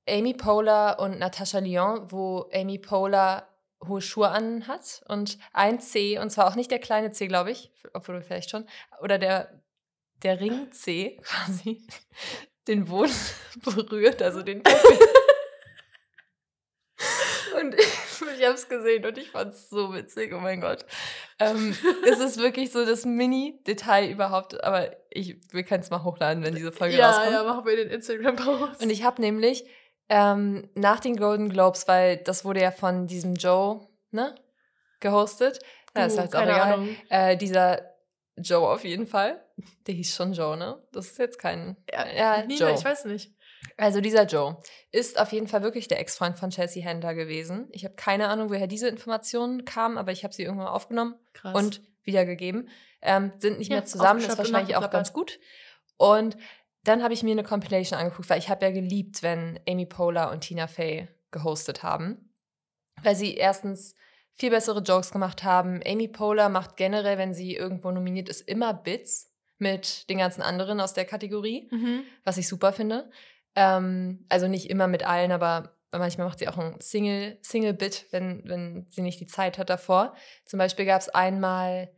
Amy 0.07 0.33
Poehler 0.33 0.99
und 0.99 1.19
Natascha 1.19 1.59
Lyon, 1.59 2.11
wo 2.11 2.49
Amy 2.53 2.79
Poehler 2.79 3.47
hohe 3.85 4.01
Schuhe 4.01 4.29
an 4.29 4.67
hat 4.67 5.03
und 5.07 5.37
ein 5.53 5.79
C, 5.79 6.17
und 6.17 6.31
zwar 6.31 6.47
auch 6.47 6.55
nicht 6.55 6.71
der 6.71 6.79
kleine 6.79 7.11
C, 7.11 7.27
glaube 7.27 7.51
ich, 7.51 7.71
obwohl 7.93 8.21
vielleicht 8.21 8.49
schon, 8.49 8.67
oder 9.01 9.19
der, 9.19 9.61
der 10.23 10.39
Ring 10.39 10.71
C 10.71 11.19
quasi, 11.21 11.85
den 12.67 12.85
Boden 12.85 13.13
berührt, 13.63 14.21
also 14.21 14.41
den 14.41 14.59
und 17.61 17.75
ich, 17.75 17.87
ich 18.37 18.45
habe 18.45 18.55
es 18.55 18.69
gesehen 18.69 19.05
und 19.05 19.17
ich 19.17 19.31
fand 19.31 19.53
es 19.53 19.69
so 19.69 19.93
witzig, 19.93 20.33
oh 20.33 20.39
mein 20.39 20.61
Gott. 20.61 20.85
Ähm, 21.39 21.75
es 22.09 22.19
ist 22.19 22.37
wirklich 22.37 22.71
so 22.71 22.85
das 22.85 23.05
Mini-Detail 23.05 24.09
überhaupt, 24.09 24.63
aber 24.63 24.91
ich, 25.09 25.37
wir 25.51 25.63
können 25.63 25.83
es 25.83 25.89
mal 25.89 26.03
hochladen, 26.03 26.43
wenn 26.43 26.55
diese 26.55 26.71
Folge 26.71 26.97
ja, 26.97 27.09
rauskommt. 27.09 27.31
Ja, 27.31 27.43
machen 27.43 27.65
wir 27.65 27.75
den 27.75 27.89
Instagram-Post. 27.89 28.81
Und 28.81 28.89
ich 28.89 29.03
habe 29.03 29.21
nämlich 29.21 29.65
ähm, 30.09 30.69
nach 30.75 30.99
den 30.99 31.17
Golden 31.17 31.49
Globes, 31.49 31.87
weil 31.87 32.17
das 32.17 32.45
wurde 32.45 32.61
ja 32.61 32.71
von 32.71 33.07
diesem 33.07 33.35
Joe, 33.35 33.87
ne, 34.11 34.35
gehostet. 34.99 35.59
Ja, 35.95 36.03
uh, 36.03 36.07
ist 36.07 36.17
halt 36.17 36.35
auch 36.35 36.41
egal. 36.41 36.87
Äh, 37.09 37.37
dieser 37.37 37.81
Joe 38.37 38.69
auf 38.69 38.83
jeden 38.83 39.07
Fall. 39.07 39.43
Der 39.87 39.95
hieß 39.95 40.15
schon 40.15 40.33
Joe, 40.33 40.55
ne? 40.55 40.81
Das 40.91 41.07
ist 41.07 41.17
jetzt 41.17 41.39
kein. 41.39 41.75
Ja, 41.91 42.07
ja 42.07 42.45
Nina, 42.45 42.69
Joe. 42.69 42.77
ich 42.77 42.85
weiß 42.85 43.05
nicht. 43.05 43.35
Also 43.75 44.01
dieser 44.01 44.25
Joe 44.25 44.57
ist 44.91 45.19
auf 45.19 45.31
jeden 45.31 45.47
Fall 45.47 45.61
wirklich 45.61 45.87
der 45.87 45.99
Ex-Freund 45.99 46.37
von 46.39 46.49
Chelsea 46.49 46.85
Handler 46.85 47.13
gewesen. 47.13 47.67
Ich 47.71 47.83
habe 47.83 47.95
keine 47.95 48.29
Ahnung, 48.29 48.49
woher 48.49 48.67
diese 48.67 48.87
Informationen 48.87 49.65
kamen, 49.65 49.97
aber 49.97 50.11
ich 50.11 50.23
habe 50.23 50.33
sie 50.33 50.43
irgendwann 50.43 50.67
aufgenommen 50.67 51.15
Krass. 51.33 51.55
und 51.55 51.81
wiedergegeben. 52.03 52.69
Ähm, 53.01 53.33
sind 53.37 53.59
nicht 53.59 53.69
ja, 53.69 53.77
mehr 53.77 53.85
zusammen, 53.85 54.21
ist 54.21 54.37
wahrscheinlich 54.37 54.75
auch 54.75 54.89
ganz 54.89 55.13
gut. 55.13 55.39
Und 55.97 56.37
dann 56.83 57.03
habe 57.03 57.13
ich 57.13 57.21
mir 57.21 57.31
eine 57.31 57.43
Compilation 57.43 57.99
angeguckt, 57.99 58.29
weil 58.29 58.39
ich 58.39 58.49
habe 58.49 58.65
ja 58.65 58.71
geliebt, 58.71 59.21
wenn 59.21 59.59
Amy 59.67 59.85
Poehler 59.85 60.31
und 60.31 60.41
Tina 60.41 60.67
Fey 60.67 61.07
gehostet 61.31 61.83
haben. 61.83 62.33
Weil 63.03 63.15
sie 63.15 63.35
erstens 63.35 63.95
viel 64.33 64.51
bessere 64.51 64.81
Jokes 64.81 65.11
gemacht 65.11 65.43
haben. 65.43 65.81
Amy 65.85 66.07
Poehler 66.07 66.49
macht 66.49 66.77
generell, 66.77 67.17
wenn 67.17 67.33
sie 67.33 67.55
irgendwo 67.55 67.91
nominiert 67.91 68.29
ist, 68.29 68.41
immer 68.41 68.73
Bits 68.73 69.33
mit 69.57 70.09
den 70.09 70.19
ganzen 70.19 70.41
anderen 70.41 70.79
aus 70.79 70.93
der 70.93 71.05
Kategorie, 71.05 71.67
mhm. 71.71 72.03
was 72.23 72.37
ich 72.37 72.47
super 72.47 72.71
finde. 72.71 73.09
Ähm, 73.57 74.23
also 74.29 74.47
nicht 74.47 74.69
immer 74.69 74.87
mit 74.87 75.03
allen, 75.03 75.31
aber 75.31 75.75
manchmal 75.91 76.27
macht 76.27 76.37
sie 76.37 76.47
auch 76.47 76.59
ein 76.59 76.79
Single-Bit, 76.79 77.41
Single 77.43 78.07
wenn, 78.11 78.43
wenn 78.45 78.85
sie 78.89 79.01
nicht 79.01 79.19
die 79.19 79.25
Zeit 79.25 79.57
hat 79.57 79.71
davor. 79.71 80.13
Zum 80.45 80.59
Beispiel 80.59 80.85
gab 80.85 81.01
es 81.01 81.09
einmal 81.09 81.89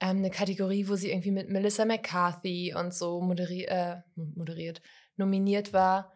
ähm, 0.00 0.16
eine 0.16 0.30
Kategorie, 0.30 0.88
wo 0.88 0.96
sie 0.96 1.10
irgendwie 1.10 1.30
mit 1.30 1.50
Melissa 1.50 1.84
McCarthy 1.84 2.74
und 2.74 2.94
so 2.94 3.20
moderi 3.20 3.64
äh, 3.64 3.96
moderiert, 4.14 4.80
nominiert 5.16 5.74
war. 5.74 6.10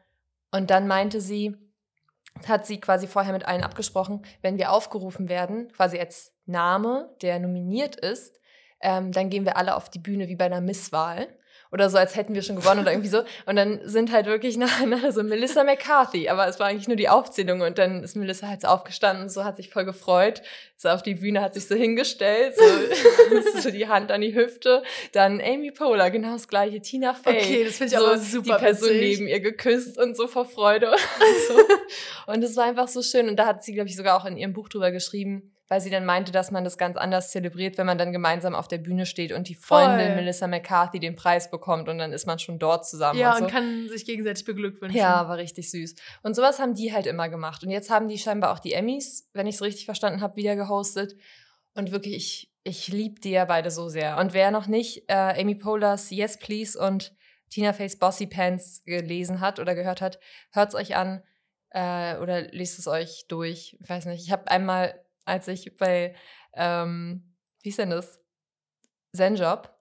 Und 0.51 0.71
dann 0.71 0.87
meinte 0.87 1.21
sie, 1.21 1.55
hat 2.49 2.65
sie 2.65 2.81
quasi 2.81 3.07
vorher 3.07 3.35
mit 3.35 3.47
allen 3.47 3.65
abgesprochen, 3.65 4.25
wenn 4.41 4.57
wir 4.57 4.73
aufgerufen 4.73 5.29
werden, 5.29 5.69
quasi 5.73 5.99
als 5.99 6.35
Name, 6.47 7.15
der 7.21 7.39
nominiert 7.39 7.97
ist, 7.97 8.41
ähm, 8.81 9.13
dann 9.13 9.29
gehen 9.29 9.45
wir 9.45 9.59
alle 9.59 9.77
auf 9.77 9.91
die 9.91 9.99
Bühne 9.99 10.29
wie 10.29 10.37
bei 10.37 10.47
einer 10.47 10.63
Misswahl 10.63 11.29
oder 11.73 11.91
so, 11.91 11.99
als 11.99 12.17
hätten 12.17 12.35
wir 12.35 12.43
schon 12.43 12.57
gewonnen 12.57 12.81
oder 12.81 12.93
irgendwie 12.93 13.09
so. 13.09 13.23
Und 13.47 13.57
dann 13.57 13.81
sind 13.85 14.13
halt 14.13 14.27
wirklich 14.27 14.57
nacheinander 14.57 15.13
so 15.17 15.23
Melissa 15.23 15.65
McCarthy, 15.65 16.29
aber 16.29 16.47
es 16.49 16.59
war 16.59 16.67
eigentlich 16.67 16.89
nur 16.89 16.97
die 16.97 17.09
Aufzählung 17.09 17.61
und 17.61 17.79
dann 17.79 18.03
ist 18.03 18.17
Melissa 18.17 18.49
halt 18.49 18.63
so 18.63 18.69
aufgestanden, 18.69 19.29
so 19.29 19.45
hat 19.45 19.57
sich 19.57 19.71
voll 19.71 19.85
gefreut, 19.85 20.43
so 20.77 20.89
auf 20.89 21.03
die 21.03 21.15
Bühne, 21.15 21.41
hat 21.41 21.55
sich 21.55 21.67
so 21.67 21.75
hingestellt, 21.75 22.55
so, 22.57 23.61
so 23.61 23.71
die 23.71 23.89
Hand 23.89 24.11
an 24.13 24.21
die 24.21 24.35
Hüfte. 24.35 24.83
Dann 25.13 25.41
Amy 25.41 25.71
Poehler, 25.71 26.11
genau 26.11 26.33
das 26.33 26.49
gleiche, 26.49 26.81
Tina 26.81 27.15
Fey. 27.15 27.37
Okay, 27.41 27.65
das 27.65 27.79
finde 27.79 27.95
ich 27.95 27.99
so, 27.99 28.07
aber 28.07 28.19
super 28.19 28.59
Die 28.59 28.65
Person 28.65 28.91
witzig. 28.91 29.19
neben 29.19 29.29
ihr 29.29 29.41
geküsst 29.41 29.99
und 29.99 30.17
so 30.17 30.27
vor 30.27 30.45
Freude. 30.45 30.91
Und, 30.97 30.97
so. 31.49 32.33
und 32.33 32.45
es 32.45 32.57
war 32.57 32.65
einfach 32.65 32.89
so 32.89 33.03
schön 33.03 33.29
und 33.29 33.37
da 33.37 33.47
hat 33.47 33.65
sie, 33.65 33.73
glaube 33.73 33.89
ich, 33.89 33.97
sogar 33.97 34.21
auch 34.21 34.25
in 34.27 34.37
ihrem 34.37 34.53
Buch 34.53 34.69
drüber 34.69 34.91
geschrieben, 34.91 35.56
weil 35.69 35.81
sie 35.81 35.91
dann 35.91 36.05
meinte, 36.05 36.33
dass 36.33 36.51
man 36.51 36.65
das 36.65 36.79
ganz 36.79 36.97
anders 36.97 37.31
zelebriert, 37.31 37.77
wenn 37.79 37.87
man 37.87 37.99
dann 37.99 38.13
gemeinsam 38.13 38.55
auf 38.55 38.69
der 38.69 38.79
Bühne 38.79 39.05
steht 39.05 39.33
und 39.33 39.49
die 39.49 39.55
Freundin 39.55 40.09
Voll. 40.09 40.17
Melissa 40.17 40.47
McCarthy 40.47 41.01
den 41.01 41.17
Preis 41.17 41.51
bekommt 41.51 41.89
und 41.89 41.99
dann 41.99 42.13
ist 42.13 42.27
man 42.27 42.39
schon 42.39 42.59
dort 42.59 42.87
zusammen. 42.87 43.19
Ja, 43.19 43.33
und, 43.33 43.39
so. 43.39 43.45
und 43.45 43.51
kann 43.51 43.89
sich 43.89 44.05
gegenseitig 44.05 44.45
beglückwünschen. 44.45 44.99
Ja, 44.99 45.29
war 45.29 45.39
richtig 45.39 45.71
süß. 45.71 45.95
Und 46.23 46.37
sowas 46.37 46.59
haben 46.59 46.75
die 46.75 46.93
halt 46.93 47.07
immer 47.07 47.29
gemacht. 47.29 47.65
Und 47.65 47.71
jetzt 47.71 47.91
haben 47.91 48.09
die 48.09 48.19
scheinbar 48.19 48.53
auch 48.53 48.61
die 48.61 48.75
Emmys, 48.75 49.29
wenn 49.33 49.47
ich 49.47 49.57
es 49.57 49.63
richtig 49.63 49.87
verstanden 49.87 50.21
habe, 50.21 50.37
wieder 50.37 50.55
gehostet. 50.55 51.17
Und 51.75 51.91
wirklich, 51.91 52.15
ich, 52.15 52.53
ich 52.63 52.89
liebe 52.89 53.21
die 53.21 53.31
ja 53.31 53.45
beide 53.45 53.71
so 53.71 53.89
sehr. 53.89 54.19
Und 54.19 54.35
wer 54.35 54.51
noch 54.51 54.69
nicht 54.69 55.05
äh, 55.09 55.41
Amy 55.41 55.57
Pohlers 55.57 56.11
Yes 56.11 56.39
Please 56.39 56.79
und 56.79 57.13
Tina 57.51 57.73
Fey's 57.73 57.99
Bossy 57.99 58.27
Pants 58.27 58.83
gelesen 58.85 59.41
hat 59.41 59.59
oder 59.59 59.75
gehört 59.75 60.01
hat, 60.01 60.19
hört 60.53 60.71
es 60.71 60.75
euch 60.75 60.97
an 60.97 61.23
äh, 61.71 62.17
oder 62.19 62.43
lest 62.53 62.79
es 62.79 62.87
euch 62.87 63.27
durch. 63.29 63.77
Ich 63.81 63.89
weiß 63.89 64.07
nicht. 64.07 64.25
Ich 64.25 64.33
habe 64.33 64.51
einmal 64.51 65.06
als 65.27 65.49
ich 65.49 65.77
bei, 65.77 66.15
ähm, 66.55 67.37
wie 67.62 67.69
ist 67.69 67.79
denn 67.79 67.91
das? 67.91 68.21
Zenjob, 69.15 69.75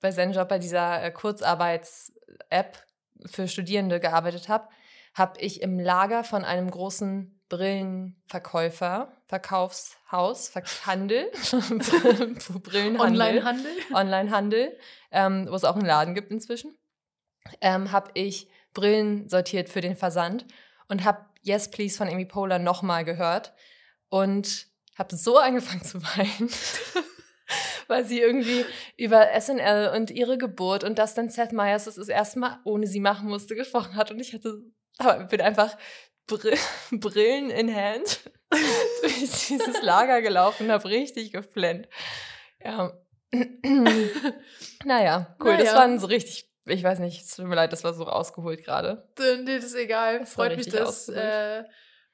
bei 0.00 0.10
Zenjob, 0.10 0.48
bei 0.48 0.58
dieser 0.58 1.02
äh, 1.02 1.10
Kurzarbeits-App 1.10 2.78
für 3.26 3.48
Studierende 3.48 4.00
gearbeitet 4.00 4.48
habe, 4.48 4.68
habe 5.14 5.40
ich 5.40 5.62
im 5.62 5.78
Lager 5.78 6.24
von 6.24 6.44
einem 6.44 6.70
großen 6.70 7.40
Brillenverkäufer, 7.48 9.12
Verkaufshaus, 9.26 10.52
Handel, 10.86 11.30
Brillenhandel, 12.62 13.00
Onlinehandel, 13.00 13.72
Onlinehandel, 13.92 14.78
ähm, 15.10 15.46
wo 15.50 15.54
es 15.54 15.64
auch 15.64 15.76
einen 15.76 15.84
Laden 15.84 16.14
gibt 16.14 16.30
inzwischen, 16.30 16.74
ähm, 17.60 17.92
habe 17.92 18.10
ich 18.14 18.48
Brillen 18.72 19.28
sortiert 19.28 19.68
für 19.68 19.82
den 19.82 19.96
Versand 19.96 20.46
und 20.88 21.04
habe 21.04 21.26
Yes 21.42 21.70
Please 21.70 21.96
von 21.96 22.08
Amy 22.08 22.24
Poehler 22.24 22.58
nochmal 22.58 23.04
gehört 23.04 23.52
und 24.08 24.71
habe 24.96 25.16
so 25.16 25.38
angefangen 25.38 25.84
zu 25.84 26.02
weinen. 26.02 26.50
weil 27.88 28.04
sie 28.04 28.20
irgendwie 28.20 28.64
über 28.96 29.28
SNL 29.38 29.92
und 29.94 30.10
ihre 30.10 30.38
Geburt 30.38 30.84
und 30.84 30.98
dass 30.98 31.14
dann 31.14 31.28
Seth 31.28 31.52
Meyers 31.52 31.84
das 31.84 31.96
das 31.96 32.08
erste 32.08 32.38
Mal 32.38 32.58
ohne 32.64 32.86
sie 32.86 33.00
machen 33.00 33.28
musste 33.28 33.54
gesprochen 33.54 33.96
hat 33.96 34.10
und 34.10 34.20
ich 34.20 34.32
hatte 34.32 34.62
bin 35.28 35.40
einfach 35.40 35.76
Br 36.26 36.38
Brillen 36.92 37.50
in 37.50 37.74
Hand 37.74 38.30
durch 39.02 39.48
dieses 39.48 39.82
Lager 39.82 40.22
gelaufen 40.22 40.66
und 40.66 40.72
habe 40.72 40.88
richtig 40.88 41.32
geflennt. 41.32 41.88
Ja. 42.62 42.92
naja, 44.84 45.36
cool. 45.40 45.52
Naja. 45.52 45.64
Das 45.64 45.74
waren 45.74 45.98
so 45.98 46.06
richtig, 46.06 46.50
ich 46.66 46.82
weiß 46.82 46.98
nicht, 46.98 47.22
es 47.22 47.36
tut 47.36 47.46
mir 47.46 47.54
leid, 47.54 47.72
das 47.72 47.82
war 47.82 47.94
so 47.94 48.06
ausgeholt 48.06 48.64
gerade. 48.64 49.08
Nee, 49.18 49.56
das 49.56 49.64
ist 49.64 49.74
egal. 49.74 50.20
Das 50.20 50.34
Freut 50.34 50.56
mich, 50.56 50.68
dass 50.68 51.08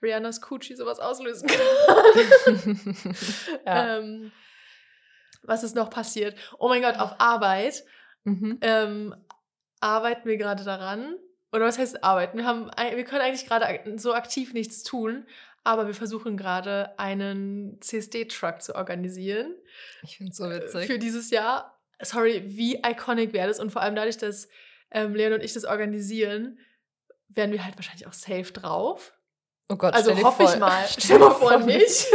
Rihannas 0.03 0.41
Coochie 0.41 0.77
sowas 0.77 1.01
auslösen 1.01 1.49
kann. 1.49 3.05
ja. 3.67 3.99
ähm, 3.99 4.33
was 5.43 5.63
ist 5.63 5.75
noch 5.75 5.91
passiert? 5.91 6.37
Oh 6.59 6.69
mein 6.69 6.83
Gott, 6.83 6.99
auf 6.99 7.21
Arbeit 7.21 7.85
mhm. 8.25 8.59
ähm, 8.61 9.15
arbeiten 9.81 10.29
wir 10.29 10.37
gerade 10.37 10.65
daran. 10.65 11.17
Oder 11.53 11.65
was 11.65 11.79
heißt 11.79 12.05
arbeiten? 12.05 12.39
Wir, 12.39 12.45
haben, 12.45 12.67
wir 12.67 13.05
können 13.05 13.23
eigentlich 13.23 13.47
gerade 13.47 13.99
so 13.99 14.13
aktiv 14.13 14.53
nichts 14.53 14.83
tun, 14.83 15.27
aber 15.65 15.87
wir 15.87 15.95
versuchen 15.95 16.37
gerade 16.37 16.99
einen 16.99 17.81
CSD-Truck 17.81 18.61
zu 18.63 18.75
organisieren. 18.75 19.55
Ich 20.03 20.19
finde 20.19 20.33
es 20.33 20.37
so 20.37 20.51
witzig. 20.51 20.87
Für 20.87 20.99
dieses 20.99 21.31
Jahr. 21.31 21.79
Sorry, 22.01 22.43
wie 22.47 22.77
iconic 22.77 23.33
wäre 23.33 23.49
das? 23.49 23.59
Und 23.59 23.71
vor 23.71 23.83
allem 23.83 23.97
dadurch, 23.97 24.19
dass 24.19 24.49
ähm, 24.91 25.15
Leon 25.15 25.33
und 25.33 25.43
ich 25.43 25.55
das 25.55 25.65
organisieren, 25.65 26.59
werden 27.29 27.53
wir 27.53 27.65
halt 27.65 27.77
wahrscheinlich 27.77 28.07
auch 28.07 28.13
safe 28.13 28.53
drauf. 28.53 29.18
Oh 29.69 29.77
Gott, 29.77 29.95
Also 29.95 30.17
hoffe 30.23 30.45
ich 30.45 30.57
mal. 30.59 30.87
stell 30.99 31.19
mal 31.19 31.31
vor, 31.31 31.59
nicht. 31.59 32.07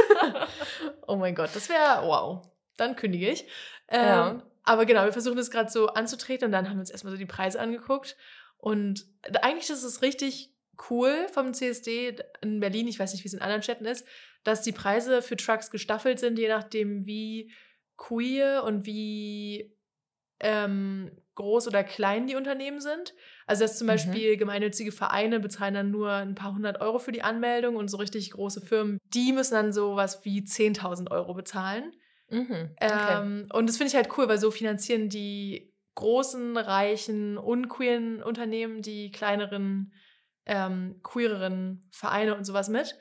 oh 1.07 1.15
mein 1.15 1.35
Gott, 1.35 1.51
das 1.53 1.69
wäre 1.69 2.01
wow. 2.03 2.45
Dann 2.77 2.95
kündige 2.95 3.29
ich. 3.29 3.45
Ähm, 3.89 4.05
Ja. 4.05 4.43
Aber 4.65 4.85
genau, 4.85 5.03
wir 5.03 5.11
versuchen 5.11 5.35
das 5.35 5.51
gerade 5.51 5.69
so 5.69 5.87
anzutreten 5.87 6.45
und 6.45 6.51
dann 6.53 6.69
haben 6.69 6.77
wir 6.77 6.81
uns 6.81 6.89
erstmal 6.89 7.11
so 7.11 7.17
die 7.17 7.25
Preise 7.25 7.59
angeguckt. 7.59 8.15
Und 8.57 9.05
eigentlich 9.41 9.69
ist 9.69 9.83
es 9.83 10.01
richtig 10.01 10.53
cool 10.89 11.27
vom 11.33 11.53
CSD 11.53 12.15
in 12.41 12.61
Berlin, 12.61 12.87
ich 12.87 12.97
weiß 12.97 13.11
nicht, 13.11 13.23
wie 13.23 13.27
es 13.27 13.33
in 13.33 13.41
anderen 13.41 13.61
Städten 13.61 13.85
ist, 13.85 14.07
dass 14.43 14.61
die 14.61 14.71
Preise 14.71 15.21
für 15.21 15.35
Trucks 15.35 15.69
gestaffelt 15.69 16.19
sind, 16.19 16.39
je 16.39 16.47
nachdem, 16.47 17.05
wie 17.05 17.51
queer 17.97 18.63
und 18.63 18.85
wie 18.85 19.72
ähm, 20.43 21.11
groß 21.35 21.67
oder 21.67 21.83
klein 21.83 22.27
die 22.27 22.35
Unternehmen 22.35 22.79
sind. 22.81 23.15
Also 23.47 23.63
dass 23.63 23.77
zum 23.77 23.87
Mhm. 23.87 23.93
Beispiel 23.93 24.37
gemeinnützige 24.37 24.91
Vereine 24.91 25.39
bezahlen 25.39 25.73
dann 25.73 25.91
nur 25.91 26.11
ein 26.11 26.35
paar 26.35 26.53
hundert 26.53 26.81
Euro 26.81 26.99
für 26.99 27.11
die 27.11 27.23
Anmeldung 27.23 27.75
und 27.75 27.89
so 27.89 27.97
richtig 27.97 28.31
große 28.31 28.61
Firmen, 28.61 28.99
die 29.13 29.33
müssen 29.33 29.55
dann 29.55 29.73
sowas 29.73 30.23
wie 30.25 30.43
10.000 30.43 31.11
Euro 31.11 31.33
bezahlen. 31.33 31.93
Mhm. 32.31 32.77
Okay. 32.89 33.19
Ähm, 33.19 33.47
und 33.53 33.67
das 33.69 33.77
finde 33.77 33.89
ich 33.89 33.95
halt 33.95 34.09
cool, 34.17 34.27
weil 34.27 34.39
so 34.39 34.51
finanzieren 34.51 35.09
die 35.09 35.73
großen, 35.95 36.57
reichen, 36.57 37.37
unqueeren 37.37 38.23
Unternehmen 38.23 38.81
die 38.81 39.11
kleineren, 39.11 39.93
ähm, 40.45 40.99
queereren 41.03 41.87
Vereine 41.91 42.35
und 42.35 42.45
sowas 42.45 42.69
mit. 42.69 42.97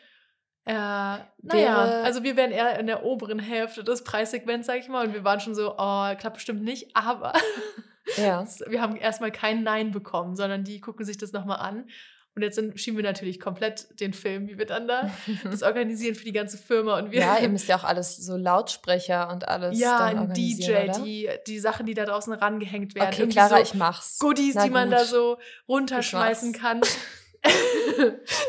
Äh, 0.64 0.74
naja, 0.74 2.02
also 2.04 2.22
wir 2.22 2.36
wären 2.36 2.52
eher 2.52 2.78
in 2.78 2.86
der 2.86 3.04
oberen 3.04 3.40
Hälfte 3.40 3.82
des 3.82 4.04
Preissegments, 4.04 4.66
sag 4.66 4.78
ich 4.78 4.88
mal, 4.88 5.06
und 5.06 5.14
wir 5.14 5.24
waren 5.24 5.40
schon 5.40 5.54
so, 5.54 5.72
oh, 5.72 6.14
klappt 6.16 6.34
bestimmt 6.34 6.62
nicht, 6.62 6.90
aber 6.94 7.32
ja. 8.16 8.44
wir 8.68 8.80
haben 8.80 8.96
erstmal 8.96 9.32
kein 9.32 9.62
Nein 9.62 9.90
bekommen, 9.90 10.36
sondern 10.36 10.64
die 10.64 10.80
gucken 10.80 11.04
sich 11.04 11.18
das 11.18 11.32
nochmal 11.32 11.58
an. 11.58 11.86
Und 12.34 12.40
jetzt 12.40 12.58
schieben 12.80 12.96
wir 12.96 13.04
natürlich 13.04 13.38
komplett 13.40 14.00
den 14.00 14.14
Film, 14.14 14.48
wie 14.48 14.56
wir 14.56 14.64
dann 14.64 14.88
da 14.88 15.10
das 15.44 15.62
organisieren 15.62 16.14
für 16.14 16.24
die 16.24 16.32
ganze 16.32 16.56
Firma. 16.56 16.96
Und 16.98 17.10
wir 17.10 17.20
ja, 17.20 17.36
ihr 17.36 17.50
müsst 17.50 17.68
ja 17.68 17.76
auch 17.76 17.84
alles 17.84 18.16
so 18.16 18.38
Lautsprecher 18.38 19.28
und 19.30 19.46
alles 19.46 19.78
ja, 19.78 19.98
ein 19.98 20.32
DJ, 20.32 20.70
oder? 20.70 20.98
die, 21.04 21.28
die 21.46 21.58
Sachen, 21.58 21.84
die 21.84 21.92
da 21.92 22.06
draußen 22.06 22.32
rangehängt 22.32 22.94
werden. 22.94 23.12
Okay, 23.12 23.28
Clara, 23.28 23.56
so 23.56 23.62
ich 23.62 23.74
mach's. 23.74 24.18
Goodies, 24.18 24.54
Na 24.54 24.64
die 24.64 24.70
man 24.70 24.88
gut. 24.88 24.98
da 24.98 25.04
so 25.04 25.38
runterschmeißen 25.68 26.52
kann. 26.52 26.80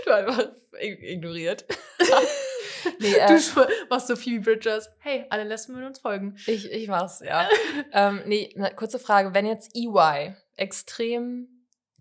Du 0.05 0.13
einfach 0.13 0.49
ignoriert. 0.83 1.65
nee, 2.99 3.11
du 3.13 3.17
äh, 3.19 3.37
sch- 3.37 3.67
machst 3.89 4.07
so 4.07 4.15
Phoebe 4.15 4.43
Bridgers. 4.43 4.89
Hey, 4.99 5.25
alle 5.29 5.43
Lesben 5.43 5.73
würden 5.75 5.87
uns 5.87 5.99
folgen. 5.99 6.35
ich, 6.47 6.71
ich 6.71 6.87
mach's, 6.87 7.21
ja. 7.25 7.47
ähm, 7.93 8.21
nee, 8.25 8.51
na, 8.55 8.69
kurze 8.69 8.99
Frage. 8.99 9.33
Wenn 9.33 9.45
jetzt 9.45 9.75
EY 9.75 10.35
extrem 10.57 11.47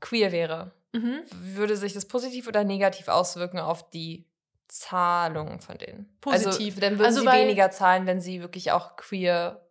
queer 0.00 0.32
wäre, 0.32 0.72
Mhm. 0.94 1.20
würde 1.30 1.74
sich 1.76 1.94
das 1.94 2.04
positiv 2.04 2.46
oder 2.48 2.64
negativ 2.64 3.08
auswirken 3.08 3.58
auf 3.58 3.88
die 3.90 4.26
Zahlungen 4.68 5.58
von 5.60 5.78
denen? 5.78 6.14
Positiv. 6.20 6.74
Also, 6.74 6.80
dann 6.80 6.98
würden 6.98 7.06
Also, 7.06 7.20
sie 7.20 7.26
weniger 7.26 7.70
zahlen, 7.70 8.06
wenn 8.06 8.20
sie 8.20 8.40
wirklich 8.42 8.72
auch 8.72 8.96
queer. 8.96 9.66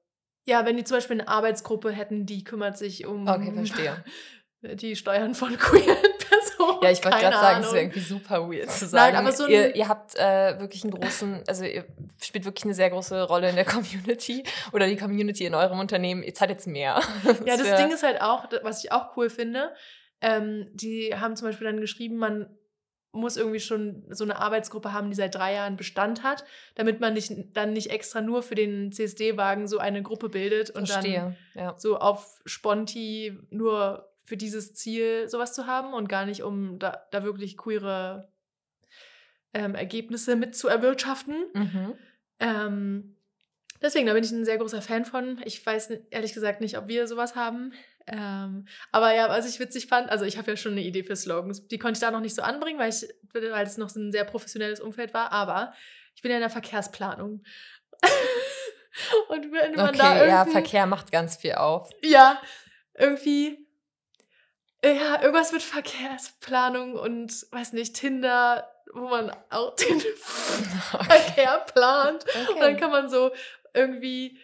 Ja, 0.45 0.65
wenn 0.65 0.77
die 0.77 0.83
zum 0.83 0.97
Beispiel 0.97 1.19
eine 1.19 1.27
Arbeitsgruppe 1.27 1.91
hätten, 1.91 2.25
die 2.25 2.43
kümmert 2.43 2.75
sich 2.77 3.05
um 3.05 3.27
Okay, 3.27 3.51
verstehe. 3.53 4.03
die 4.75 4.95
Steuern 4.95 5.35
von 5.35 5.55
queeren 5.57 5.95
Ja, 6.81 6.89
ich 6.91 7.03
wollte 7.03 7.19
gerade 7.19 7.35
sagen, 7.37 7.61
es 7.63 7.71
wäre 7.71 7.83
irgendwie 7.83 7.99
super 7.99 8.49
weird 8.49 8.71
zu 8.71 8.85
Nein, 8.85 8.89
sagen. 8.91 9.15
aber 9.17 9.31
so 9.31 9.47
ihr, 9.47 9.75
ihr 9.75 9.87
habt 9.87 10.15
äh, 10.15 10.59
wirklich 10.59 10.83
einen 10.83 10.93
großen, 10.93 11.43
also 11.47 11.63
ihr 11.63 11.85
spielt 12.21 12.45
wirklich 12.45 12.65
eine 12.65 12.73
sehr 12.73 12.89
große 12.89 13.23
Rolle 13.23 13.49
in 13.49 13.55
der 13.55 13.65
Community 13.73 14.43
oder 14.73 14.87
die 14.87 14.97
Community 14.97 15.45
in 15.45 15.55
eurem 15.55 15.79
Unternehmen. 15.79 16.23
Ihr 16.23 16.33
zahlt 16.33 16.49
jetzt 16.51 16.67
mehr. 16.67 17.01
Ja, 17.45 17.57
das 17.57 17.65
wär- 17.65 17.77
Ding 17.77 17.91
ist 17.91 18.03
halt 18.03 18.21
auch, 18.21 18.45
was 18.63 18.83
ich 18.83 18.91
auch 18.91 19.15
cool 19.17 19.29
finde, 19.29 19.71
ähm, 20.21 20.67
die 20.73 21.15
haben 21.15 21.35
zum 21.35 21.47
Beispiel 21.47 21.65
dann 21.67 21.79
geschrieben, 21.79 22.17
man 22.17 22.47
muss 23.13 23.35
irgendwie 23.35 23.59
schon 23.59 24.05
so 24.09 24.23
eine 24.23 24.37
Arbeitsgruppe 24.39 24.93
haben, 24.93 25.09
die 25.09 25.15
seit 25.15 25.35
drei 25.35 25.53
Jahren 25.53 25.75
Bestand 25.75 26.23
hat, 26.23 26.45
damit 26.75 27.01
man 27.01 27.13
nicht, 27.13 27.31
dann 27.53 27.73
nicht 27.73 27.89
extra 27.91 28.21
nur 28.21 28.41
für 28.41 28.55
den 28.55 28.91
CSD-Wagen 28.91 29.67
so 29.67 29.79
eine 29.79 30.01
Gruppe 30.01 30.29
bildet 30.29 30.69
und 30.69 30.89
dann 30.89 31.01
Verstehe, 31.01 31.35
ja. 31.53 31.75
so 31.77 31.97
auf 31.97 32.39
Sponti 32.45 33.37
nur 33.49 34.10
für 34.31 34.37
dieses 34.37 34.73
Ziel 34.73 35.27
sowas 35.27 35.51
zu 35.51 35.67
haben 35.67 35.93
und 35.93 36.07
gar 36.07 36.25
nicht, 36.25 36.41
um 36.41 36.79
da, 36.79 37.05
da 37.11 37.21
wirklich 37.25 37.57
queere 37.57 38.31
ähm, 39.53 39.75
Ergebnisse 39.75 40.37
mit 40.37 40.55
zu 40.55 40.69
erwirtschaften. 40.69 41.35
Mhm. 41.53 41.93
Ähm, 42.39 43.17
deswegen, 43.81 44.07
da 44.07 44.13
bin 44.13 44.23
ich 44.23 44.31
ein 44.31 44.45
sehr 44.45 44.57
großer 44.57 44.81
Fan 44.81 45.03
von. 45.03 45.41
Ich 45.43 45.65
weiß 45.65 45.89
ehrlich 46.11 46.31
gesagt 46.31 46.61
nicht, 46.61 46.77
ob 46.77 46.87
wir 46.87 47.07
sowas 47.07 47.35
haben. 47.35 47.73
Ähm, 48.07 48.67
aber 48.93 49.13
ja, 49.13 49.27
was 49.27 49.49
ich 49.53 49.59
witzig 49.59 49.87
fand, 49.87 50.09
also 50.09 50.23
ich 50.23 50.37
habe 50.37 50.51
ja 50.51 50.55
schon 50.55 50.71
eine 50.71 50.81
Idee 50.81 51.03
für 51.03 51.17
Slogans. 51.17 51.67
Die 51.67 51.77
konnte 51.77 51.97
ich 51.97 51.99
da 52.01 52.09
noch 52.09 52.21
nicht 52.21 52.33
so 52.33 52.41
anbringen, 52.41 52.79
weil, 52.79 52.91
ich, 52.91 53.05
weil 53.33 53.67
es 53.67 53.75
noch 53.75 53.89
so 53.89 53.99
ein 53.99 54.13
sehr 54.13 54.23
professionelles 54.23 54.79
Umfeld 54.79 55.13
war. 55.13 55.33
Aber 55.33 55.73
ich 56.15 56.21
bin 56.21 56.31
ja 56.31 56.37
in 56.37 56.41
der 56.41 56.49
Verkehrsplanung. 56.49 57.43
Und 59.27 59.51
wenn 59.51 59.75
man 59.75 59.89
Okay, 59.89 59.97
da 59.97 60.13
irgendwie, 60.15 60.29
ja, 60.29 60.45
Verkehr 60.45 60.85
macht 60.85 61.11
ganz 61.11 61.35
viel 61.35 61.55
auf. 61.55 61.89
ja, 62.01 62.41
irgendwie, 62.97 63.67
ja, 64.83 65.21
irgendwas 65.21 65.51
mit 65.51 65.61
Verkehrsplanung 65.61 66.93
und, 66.95 67.45
weiß 67.51 67.73
nicht, 67.73 67.95
Tinder, 67.95 68.69
wo 68.93 69.07
man 69.07 69.31
auch 69.49 69.75
den 69.75 69.99
Verkehr 69.99 71.59
plant. 71.73 72.25
Und 72.49 72.59
dann 72.59 72.77
kann 72.77 72.91
man 72.91 73.09
so 73.09 73.31
irgendwie 73.73 74.39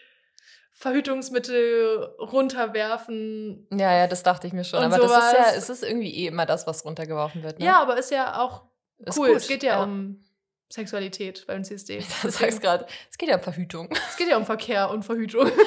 Verhütungsmittel 0.70 2.14
runterwerfen. 2.20 3.66
Ja, 3.72 3.96
ja, 3.96 4.06
das 4.06 4.22
dachte 4.22 4.46
ich 4.46 4.52
mir 4.52 4.64
schon. 4.64 4.78
Aber 4.80 4.96
das 4.96 5.10
ist 5.10 5.16
ja, 5.16 5.30
sowas. 5.30 5.56
es 5.56 5.68
ist 5.68 5.82
irgendwie 5.82 6.14
eh 6.14 6.26
immer 6.28 6.46
das, 6.46 6.66
was 6.68 6.84
runtergeworfen 6.84 7.42
wird. 7.42 7.58
Ne? 7.58 7.64
Ja, 7.66 7.82
aber 7.82 7.98
ist 7.98 8.12
ja 8.12 8.40
auch 8.40 8.62
Ist 8.98 9.18
cool. 9.18 9.28
gut, 9.28 9.36
Es 9.38 9.48
geht 9.48 9.64
ja, 9.64 9.82
um 9.82 10.24
Sexualität 10.70 11.46
beim 11.46 11.64
CSD. 11.64 12.04
Du 12.22 12.30
sagst 12.30 12.60
gerade, 12.60 12.86
es 13.10 13.18
geht 13.18 13.28
ja 13.28 13.36
um 13.36 13.42
Verhütung. 13.42 13.88
Es 14.08 14.16
geht 14.16 14.28
ja 14.28 14.36
um 14.36 14.46
Verkehr 14.46 14.90
und 14.90 15.04
Verhütung. 15.04 15.50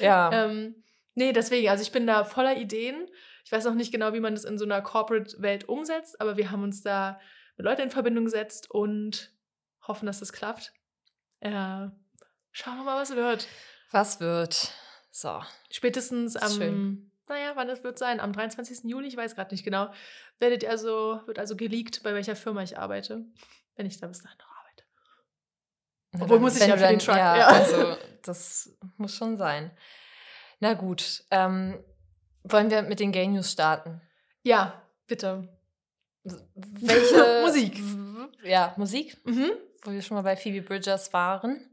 Ja. 0.00 0.30
ähm, 0.32 0.82
nee, 1.14 1.30
deswegen, 1.34 1.68
also 1.68 1.82
ich 1.82 1.92
bin 1.92 2.06
da 2.06 2.24
voller 2.24 2.56
Ideen. 2.56 3.06
Ich 3.44 3.52
weiß 3.52 3.64
noch 3.64 3.74
nicht 3.74 3.92
genau, 3.92 4.12
wie 4.12 4.20
man 4.20 4.34
das 4.34 4.44
in 4.44 4.58
so 4.58 4.64
einer 4.64 4.82
Corporate-Welt 4.82 5.68
umsetzt, 5.68 6.20
aber 6.20 6.36
wir 6.36 6.50
haben 6.50 6.62
uns 6.62 6.82
da 6.82 7.20
mit 7.56 7.64
Leuten 7.66 7.82
in 7.82 7.90
Verbindung 7.90 8.24
gesetzt 8.24 8.70
und 8.70 9.32
hoffen, 9.86 10.06
dass 10.06 10.20
das 10.20 10.32
klappt. 10.32 10.72
Äh, 11.40 11.50
schauen 12.52 12.76
wir 12.76 12.84
mal, 12.84 13.00
was 13.00 13.14
wird. 13.16 13.48
Was 13.90 14.20
wird? 14.20 14.72
So. 15.10 15.42
Spätestens 15.70 16.36
am, 16.36 16.50
schön. 16.52 17.12
naja, 17.28 17.52
wann 17.54 17.68
es 17.68 17.82
wird 17.82 17.98
sein? 17.98 18.20
Am 18.20 18.32
23. 18.32 18.84
Juli, 18.84 19.08
ich 19.08 19.16
weiß 19.16 19.34
gerade 19.34 19.52
nicht 19.54 19.64
genau, 19.64 19.90
werdet 20.38 20.62
ihr 20.62 20.70
also, 20.70 21.20
wird 21.26 21.38
also 21.38 21.56
geleakt, 21.56 22.02
bei 22.02 22.14
welcher 22.14 22.36
Firma 22.36 22.62
ich 22.62 22.78
arbeite, 22.78 23.24
wenn 23.76 23.86
ich 23.86 23.98
da 23.98 24.06
bis 24.06 24.22
dahin 24.22 24.38
noch 24.38 24.46
arbeite. 24.56 24.84
Na 26.12 26.22
Obwohl 26.22 26.36
dann, 26.36 26.42
muss 26.42 26.54
ich 26.60 26.66
ja 26.66 26.76
für 26.76 26.82
den 26.86 26.90
dann- 26.90 26.98
Truck, 27.00 27.16
Ja, 27.16 27.36
ja. 27.36 27.46
also 27.48 27.96
das 28.22 28.76
muss 28.96 29.14
schon 29.14 29.36
sein. 29.36 29.76
Na 30.60 30.74
gut. 30.74 31.24
Ähm, 31.30 31.82
wollen 32.44 32.70
wir 32.70 32.82
mit 32.82 33.00
den 33.00 33.12
Gay 33.12 33.26
News 33.26 33.52
starten? 33.52 34.00
Ja, 34.42 34.82
bitte. 35.06 35.48
Welche 36.24 37.42
Musik. 37.44 37.80
Ja, 38.44 38.74
Musik, 38.76 39.16
Mhm. 39.24 39.50
wo 39.82 39.90
wir 39.92 40.02
schon 40.02 40.16
mal 40.16 40.22
bei 40.22 40.36
Phoebe 40.36 40.62
Bridgers 40.62 41.12
waren. 41.12 41.66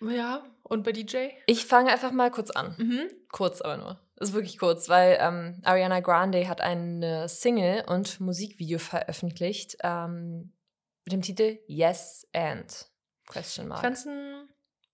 Ja, 0.00 0.42
und 0.62 0.82
bei 0.82 0.92
DJ? 0.92 1.28
Ich 1.46 1.66
fange 1.66 1.90
einfach 1.92 2.10
mal 2.10 2.30
kurz 2.30 2.50
an. 2.50 2.74
Mhm. 2.78 3.10
Kurz 3.30 3.60
aber 3.60 3.76
nur. 3.76 4.00
Ist 4.16 4.32
wirklich 4.32 4.58
kurz, 4.58 4.88
weil 4.88 5.16
ähm, 5.20 5.60
Ariana 5.64 6.00
Grande 6.00 6.46
hat 6.48 6.60
eine 6.60 7.28
Single 7.28 7.84
und 7.86 8.20
Musikvideo 8.20 8.78
veröffentlicht 8.78 9.76
ähm, 9.82 10.52
mit 11.04 11.12
dem 11.12 11.22
Titel 11.22 11.58
Yes 11.66 12.26
and 12.34 12.88
Question 13.26 13.66
Ich 13.66 13.68
Mark. 13.70 13.80
fand's 13.80 14.06
ein 14.06 14.48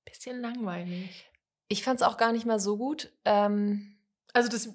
bisschen 0.05 0.41
langweilig. 0.41 1.29
Ich 1.69 1.83
fand 1.83 2.01
es 2.01 2.07
auch 2.07 2.17
gar 2.17 2.33
nicht 2.33 2.47
mal 2.47 2.61
so 2.61 2.77
gut. 2.77 3.13
Ähm, 3.25 3.97
Also 4.33 4.49
das 4.49 4.69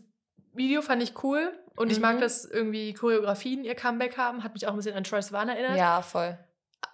Video 0.53 0.81
fand 0.81 1.01
ich 1.03 1.23
cool 1.23 1.53
und 1.75 1.91
ich 1.91 1.99
mag, 1.99 2.17
Mhm. 2.17 2.21
dass 2.21 2.45
irgendwie 2.45 2.93
Choreografien 2.93 3.63
ihr 3.63 3.75
Comeback 3.75 4.17
haben. 4.17 4.43
Hat 4.43 4.53
mich 4.53 4.67
auch 4.67 4.71
ein 4.71 4.77
bisschen 4.77 4.95
an 4.95 5.03
Troye 5.03 5.21
Sivan 5.21 5.49
erinnert. 5.49 5.77
ja, 5.77 6.01
voll. 6.01 6.37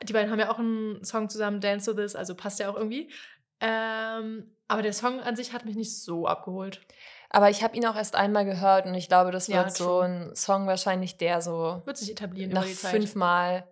Die 0.03 0.13
beiden 0.13 0.29
haben 0.31 0.39
ja 0.39 0.51
auch 0.51 0.59
einen 0.59 1.03
Song 1.03 1.29
zusammen, 1.29 1.59
Dance 1.61 1.89
to 1.91 1.99
This, 1.99 2.15
also 2.15 2.35
passt 2.35 2.59
ja 2.59 2.69
auch 2.69 2.75
irgendwie. 2.75 3.09
Ähm, 3.61 4.51
aber 4.67 4.81
der 4.81 4.93
Song 4.93 5.19
an 5.21 5.35
sich 5.35 5.53
hat 5.53 5.65
mich 5.65 5.75
nicht 5.75 5.97
so 6.01 6.27
abgeholt. 6.27 6.81
Aber 7.29 7.49
ich 7.49 7.63
habe 7.63 7.75
ihn 7.75 7.85
auch 7.85 7.95
erst 7.95 8.15
einmal 8.15 8.45
gehört 8.45 8.85
und 8.85 8.93
ich 8.95 9.07
glaube, 9.07 9.31
das 9.31 9.47
Ja, 9.47 9.57
wird 9.63 9.75
so 9.75 9.85
true. 9.85 10.03
ein 10.05 10.35
Song 10.35 10.67
wahrscheinlich, 10.67 11.17
der 11.17 11.41
so 11.41 11.81
Wird 11.85 11.97
sich 11.97 12.11
etablieren 12.11 12.51
nach 12.51 12.65
fünfmal 12.65 13.67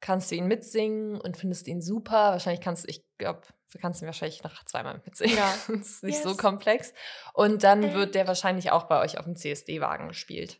kannst 0.00 0.30
du 0.30 0.34
ihn 0.34 0.46
mitsingen 0.46 1.20
und 1.20 1.36
findest 1.36 1.66
ihn 1.68 1.80
super. 1.82 2.32
Wahrscheinlich 2.32 2.60
kannst 2.62 2.84
du, 2.84 2.88
ich 2.90 3.04
glaube, 3.18 3.42
du 3.72 3.78
kannst 3.78 4.00
ihn 4.02 4.06
wahrscheinlich 4.06 4.42
nach 4.42 4.64
zweimal 4.64 5.00
mitsingen. 5.04 5.36
Ja. 5.36 5.54
das 5.68 5.76
ist 5.88 6.02
nicht 6.02 6.22
so 6.22 6.30
Yes. 6.30 6.38
komplex. 6.38 6.92
Und 7.34 7.62
dann 7.64 7.82
Äh. 7.82 7.94
wird 7.94 8.14
der 8.14 8.26
wahrscheinlich 8.26 8.70
auch 8.70 8.84
bei 8.84 9.00
euch 9.00 9.18
auf 9.18 9.24
dem 9.24 9.36
CSD-Wagen 9.36 10.08
gespielt. 10.08 10.58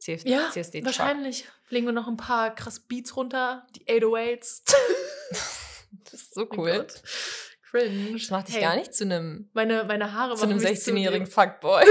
CF 0.00 0.24
Ja, 0.24 0.48
CSD 0.50 0.84
wahrscheinlich. 0.84 1.44
Legen 1.70 1.86
wir 1.86 1.92
noch 1.92 2.06
ein 2.06 2.16
paar 2.16 2.54
krass 2.54 2.80
Beats 2.80 3.16
runter. 3.16 3.66
Die 3.76 3.84
808s. 3.86 4.62
Das 6.04 6.12
ist 6.20 6.34
so 6.34 6.46
Mein 6.50 6.58
cool. 6.58 6.72
Gott. 6.78 7.02
Cringe. 7.70 8.12
Das 8.18 8.30
macht 8.30 8.48
dich 8.48 8.56
Hey, 8.56 8.62
gar 8.62 8.76
nicht 8.76 8.94
zu 8.94 9.04
einem, 9.04 9.48
Meine, 9.54 9.84
meine 9.84 10.12
Haare 10.12 10.34
zu 10.36 10.42
einem 10.44 10.56
machen 10.58 10.70
mich 10.70 10.80
zu 10.82 10.90
16-jährigen 10.90 11.24
dem- 11.26 11.30
Fuckboy. 11.32 11.82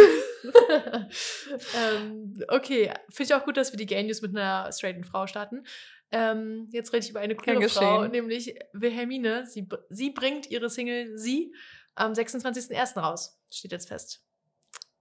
ähm, 1.76 2.44
okay, 2.48 2.92
finde 3.10 3.24
ich 3.24 3.34
auch 3.34 3.46
gut, 3.46 3.58
dass 3.58 3.72
wir 3.72 3.78
die 3.78 3.86
Gay 3.86 4.04
News 4.04 4.22
mit 4.22 4.36
einer 4.36 4.72
straighten 4.72 5.04
Frau 5.04 5.28
starten. 5.28 5.66
Ähm, 6.12 6.68
jetzt 6.72 6.94
rede 6.94 7.04
ich 7.04 7.10
über 7.10 7.20
eine 7.20 7.36
queere 7.36 7.68
Frau, 7.70 8.08
nämlich 8.08 8.56
Wilhelmine. 8.74 9.46
Sie, 9.46 9.68
sie 9.90 10.12
bringt 10.12 10.50
ihre 10.50 10.70
Single 10.70 11.18
Sie 11.18 11.54
am 11.96 12.14
26.01. 12.14 13.00
raus. 13.00 13.42
Steht 13.52 13.72
jetzt 13.72 13.90
fest. 13.90 14.24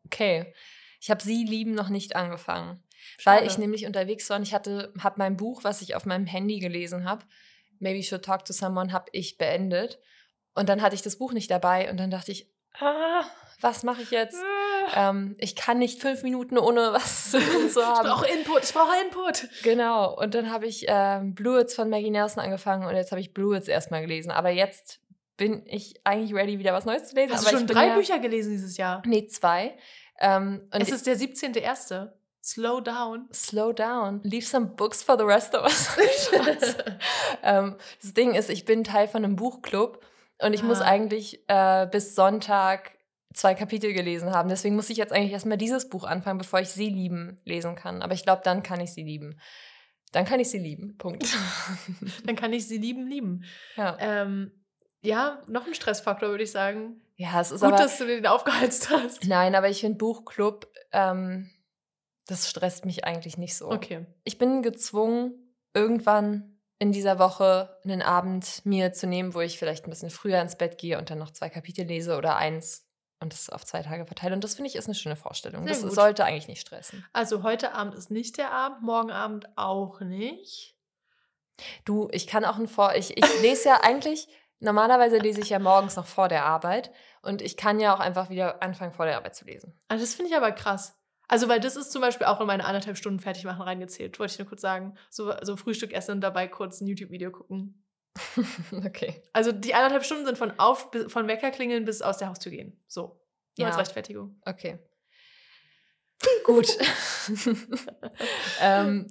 Okay. 0.06 0.52
Ich 1.00 1.10
habe 1.10 1.22
Sie 1.22 1.44
lieben 1.44 1.74
noch 1.74 1.88
nicht 1.88 2.16
angefangen. 2.16 2.82
Weil 3.22 3.38
Schade. 3.38 3.46
ich 3.46 3.58
nämlich 3.58 3.86
unterwegs 3.86 4.28
war 4.30 4.38
und 4.38 4.42
ich 4.42 4.54
hatte, 4.54 4.92
habe 4.98 5.16
mein 5.18 5.36
Buch, 5.36 5.62
was 5.62 5.82
ich 5.82 5.94
auf 5.94 6.06
meinem 6.06 6.26
Handy 6.26 6.58
gelesen 6.58 7.04
habe, 7.04 7.24
Maybe 7.78 8.02
Should 8.02 8.24
Talk 8.24 8.44
to 8.46 8.52
Someone, 8.52 8.92
habe 8.92 9.06
ich 9.12 9.38
beendet. 9.38 10.00
Und 10.54 10.68
dann 10.68 10.80
hatte 10.82 10.94
ich 10.94 11.02
das 11.02 11.16
Buch 11.16 11.32
nicht 11.32 11.50
dabei 11.50 11.90
und 11.90 11.98
dann 11.98 12.10
dachte 12.10 12.32
ich, 12.32 12.50
ah, 12.80 13.24
was 13.60 13.82
mache 13.82 14.02
ich 14.02 14.10
jetzt? 14.10 14.36
Ähm, 14.94 15.34
ich 15.38 15.56
kann 15.56 15.78
nicht 15.78 16.00
fünf 16.00 16.22
Minuten 16.22 16.58
ohne 16.58 16.92
was 16.92 17.30
zu 17.30 17.38
tun 17.40 17.68
zu 17.68 17.80
Ich 17.80 17.86
haben. 17.86 18.08
brauche 18.08 18.26
Input, 18.28 18.64
ich 18.64 18.72
brauche 18.74 18.92
Input. 19.04 19.48
Genau. 19.62 20.14
Und 20.16 20.34
dann 20.34 20.50
habe 20.52 20.66
ich 20.66 20.84
ähm, 20.88 21.34
Bluets 21.34 21.74
von 21.74 21.88
Maggie 21.90 22.10
Nelson 22.10 22.42
angefangen 22.42 22.86
und 22.86 22.94
jetzt 22.94 23.10
habe 23.10 23.20
ich 23.20 23.32
Bluets 23.34 23.68
erstmal 23.68 24.02
gelesen. 24.02 24.30
Aber 24.30 24.50
jetzt 24.50 25.00
bin 25.36 25.62
ich 25.66 26.00
eigentlich 26.04 26.34
ready, 26.34 26.58
wieder 26.58 26.72
was 26.72 26.84
Neues 26.86 27.08
zu 27.08 27.14
lesen. 27.16 27.34
Hast 27.34 27.46
du 27.46 27.50
schon 27.50 27.60
ich 27.60 27.66
drei 27.66 27.88
ja, 27.88 27.94
Bücher 27.94 28.18
gelesen 28.18 28.52
dieses 28.52 28.76
Jahr? 28.76 29.02
Nee, 29.04 29.26
zwei. 29.26 29.76
Ähm, 30.18 30.66
es 30.70 30.90
ist 30.90 31.06
der 31.06 31.16
17.01. 31.16 32.08
Slow 32.42 32.80
down. 32.80 33.28
Slow 33.34 33.72
down. 33.72 34.20
Leave 34.22 34.46
some 34.46 34.66
books 34.66 35.02
for 35.02 35.18
the 35.18 35.24
rest 35.24 35.54
of 35.54 35.64
us. 35.64 35.90
Ähm, 37.42 37.76
das 38.02 38.14
Ding 38.14 38.34
ist, 38.34 38.50
ich 38.50 38.64
bin 38.64 38.82
Teil 38.82 39.08
von 39.08 39.24
einem 39.24 39.36
Buchclub 39.36 40.00
und 40.40 40.52
ich 40.52 40.62
muss 40.62 40.80
Ah. 40.80 40.86
eigentlich 40.86 41.44
äh, 41.48 41.86
bis 41.86 42.14
Sonntag 42.14 42.92
zwei 43.36 43.54
Kapitel 43.54 43.92
gelesen 43.92 44.32
haben. 44.32 44.48
Deswegen 44.48 44.74
muss 44.74 44.90
ich 44.90 44.96
jetzt 44.96 45.12
eigentlich 45.12 45.32
erstmal 45.32 45.58
dieses 45.58 45.88
Buch 45.88 46.04
anfangen, 46.04 46.38
bevor 46.38 46.60
ich 46.60 46.70
Sie 46.70 46.88
lieben 46.88 47.38
lesen 47.44 47.74
kann. 47.76 48.02
Aber 48.02 48.14
ich 48.14 48.24
glaube, 48.24 48.42
dann 48.44 48.62
kann 48.62 48.80
ich 48.80 48.92
Sie 48.92 49.02
lieben. 49.02 49.38
Dann 50.12 50.24
kann 50.24 50.40
ich 50.40 50.50
Sie 50.50 50.58
lieben. 50.58 50.96
Punkt. 50.96 51.24
Dann 52.24 52.36
kann 52.36 52.52
ich 52.52 52.66
sie 52.66 52.78
lieben, 52.78 53.06
lieben. 53.06 53.44
ja. 53.76 53.96
Ähm, 54.00 54.50
ja, 55.02 55.42
noch 55.46 55.66
ein 55.66 55.74
Stressfaktor, 55.74 56.30
würde 56.30 56.44
ich 56.44 56.50
sagen. 56.50 57.00
ja, 57.16 57.40
es 57.40 57.50
ist 57.52 57.60
Gut, 57.60 57.72
aber. 57.72 57.82
dass 57.82 57.98
du 57.98 58.06
den 58.06 58.26
aufgeheizt 58.26 58.90
hast. 58.90 59.24
Nein, 59.26 59.54
aber 59.54 59.68
ich 59.68 59.80
finde 59.80 59.98
Buchclub, 59.98 60.66
ähm, 60.92 61.50
das 62.26 62.48
stresst 62.50 62.86
mich 62.86 63.04
eigentlich 63.04 63.38
nicht 63.38 63.56
so. 63.56 63.70
Okay. 63.70 64.06
Ich 64.24 64.38
bin 64.38 64.62
gezwungen, 64.62 65.54
irgendwann 65.74 66.58
in 66.78 66.92
dieser 66.92 67.18
Woche 67.18 67.78
einen 67.84 68.02
Abend 68.02 68.64
mir 68.64 68.92
zu 68.92 69.06
nehmen, 69.06 69.34
wo 69.34 69.40
ich 69.40 69.58
vielleicht 69.58 69.86
ein 69.86 69.90
bisschen 69.90 70.10
früher 70.10 70.40
ins 70.40 70.56
Bett 70.56 70.78
gehe 70.78 70.98
und 70.98 71.10
dann 71.10 71.18
noch 71.18 71.30
zwei 71.30 71.50
Kapitel 71.50 71.84
lese 71.84 72.16
oder 72.16 72.36
eins 72.36 72.85
und 73.20 73.32
das 73.32 73.48
auf 73.50 73.64
zwei 73.64 73.82
Tage 73.82 74.06
verteile. 74.06 74.34
Und 74.34 74.44
das 74.44 74.54
finde 74.54 74.68
ich 74.68 74.76
ist 74.76 74.86
eine 74.86 74.94
schöne 74.94 75.16
Vorstellung. 75.16 75.64
Sehr 75.64 75.72
das 75.72 75.82
gut. 75.82 75.92
sollte 75.94 76.24
eigentlich 76.24 76.48
nicht 76.48 76.60
stressen. 76.60 77.04
Also 77.12 77.42
heute 77.42 77.72
Abend 77.72 77.94
ist 77.94 78.10
nicht 78.10 78.36
der 78.36 78.52
Abend, 78.52 78.82
morgen 78.82 79.10
Abend 79.10 79.46
auch 79.56 80.00
nicht. 80.00 80.76
Du, 81.84 82.08
ich 82.12 82.26
kann 82.26 82.44
auch 82.44 82.56
ein 82.56 82.68
Vor. 82.68 82.94
Ich, 82.94 83.16
ich 83.16 83.42
lese 83.42 83.70
ja 83.70 83.80
eigentlich, 83.82 84.28
normalerweise 84.60 85.18
lese 85.18 85.40
ich 85.40 85.48
ja 85.48 85.58
morgens 85.58 85.96
noch 85.96 86.06
vor 86.06 86.28
der 86.28 86.44
Arbeit 86.44 86.92
und 87.22 87.40
ich 87.40 87.56
kann 87.56 87.80
ja 87.80 87.94
auch 87.94 88.00
einfach 88.00 88.28
wieder 88.28 88.62
anfangen, 88.62 88.92
vor 88.92 89.06
der 89.06 89.16
Arbeit 89.16 89.34
zu 89.34 89.46
lesen. 89.46 89.78
Also 89.88 90.04
das 90.04 90.14
finde 90.14 90.30
ich 90.30 90.36
aber 90.36 90.52
krass. 90.52 90.94
Also, 91.28 91.48
weil 91.48 91.58
das 91.58 91.74
ist 91.74 91.90
zum 91.90 92.02
Beispiel 92.02 92.26
auch 92.26 92.40
in 92.40 92.46
meine 92.46 92.64
anderthalb 92.64 92.96
Stunden 92.96 93.18
fertig 93.18 93.44
machen 93.44 93.62
reingezählt, 93.62 94.18
wollte 94.20 94.34
ich 94.34 94.38
nur 94.38 94.46
kurz 94.46 94.60
sagen. 94.60 94.96
So, 95.10 95.32
so 95.42 95.56
Frühstück 95.56 95.92
essen 95.92 96.12
und 96.12 96.20
dabei 96.20 96.46
kurz 96.46 96.80
ein 96.80 96.86
YouTube-Video 96.86 97.32
gucken. 97.32 97.82
okay. 98.84 99.22
Also 99.32 99.52
die 99.52 99.74
anderthalb 99.74 100.04
Stunden 100.04 100.26
sind 100.26 100.38
von 100.38 100.58
auf 100.58 100.90
von 101.08 101.28
Wecker 101.28 101.50
klingeln 101.50 101.84
bis 101.84 102.02
aus 102.02 102.18
der 102.18 102.28
Haustür 102.28 102.52
gehen. 102.52 102.80
So. 102.86 103.20
Nur 103.58 103.66
Ja. 103.66 103.68
als 103.68 103.78
Rechtfertigung. 103.78 104.40
Okay. 104.44 104.78
Gut. 106.44 106.68
ähm, 108.60 109.06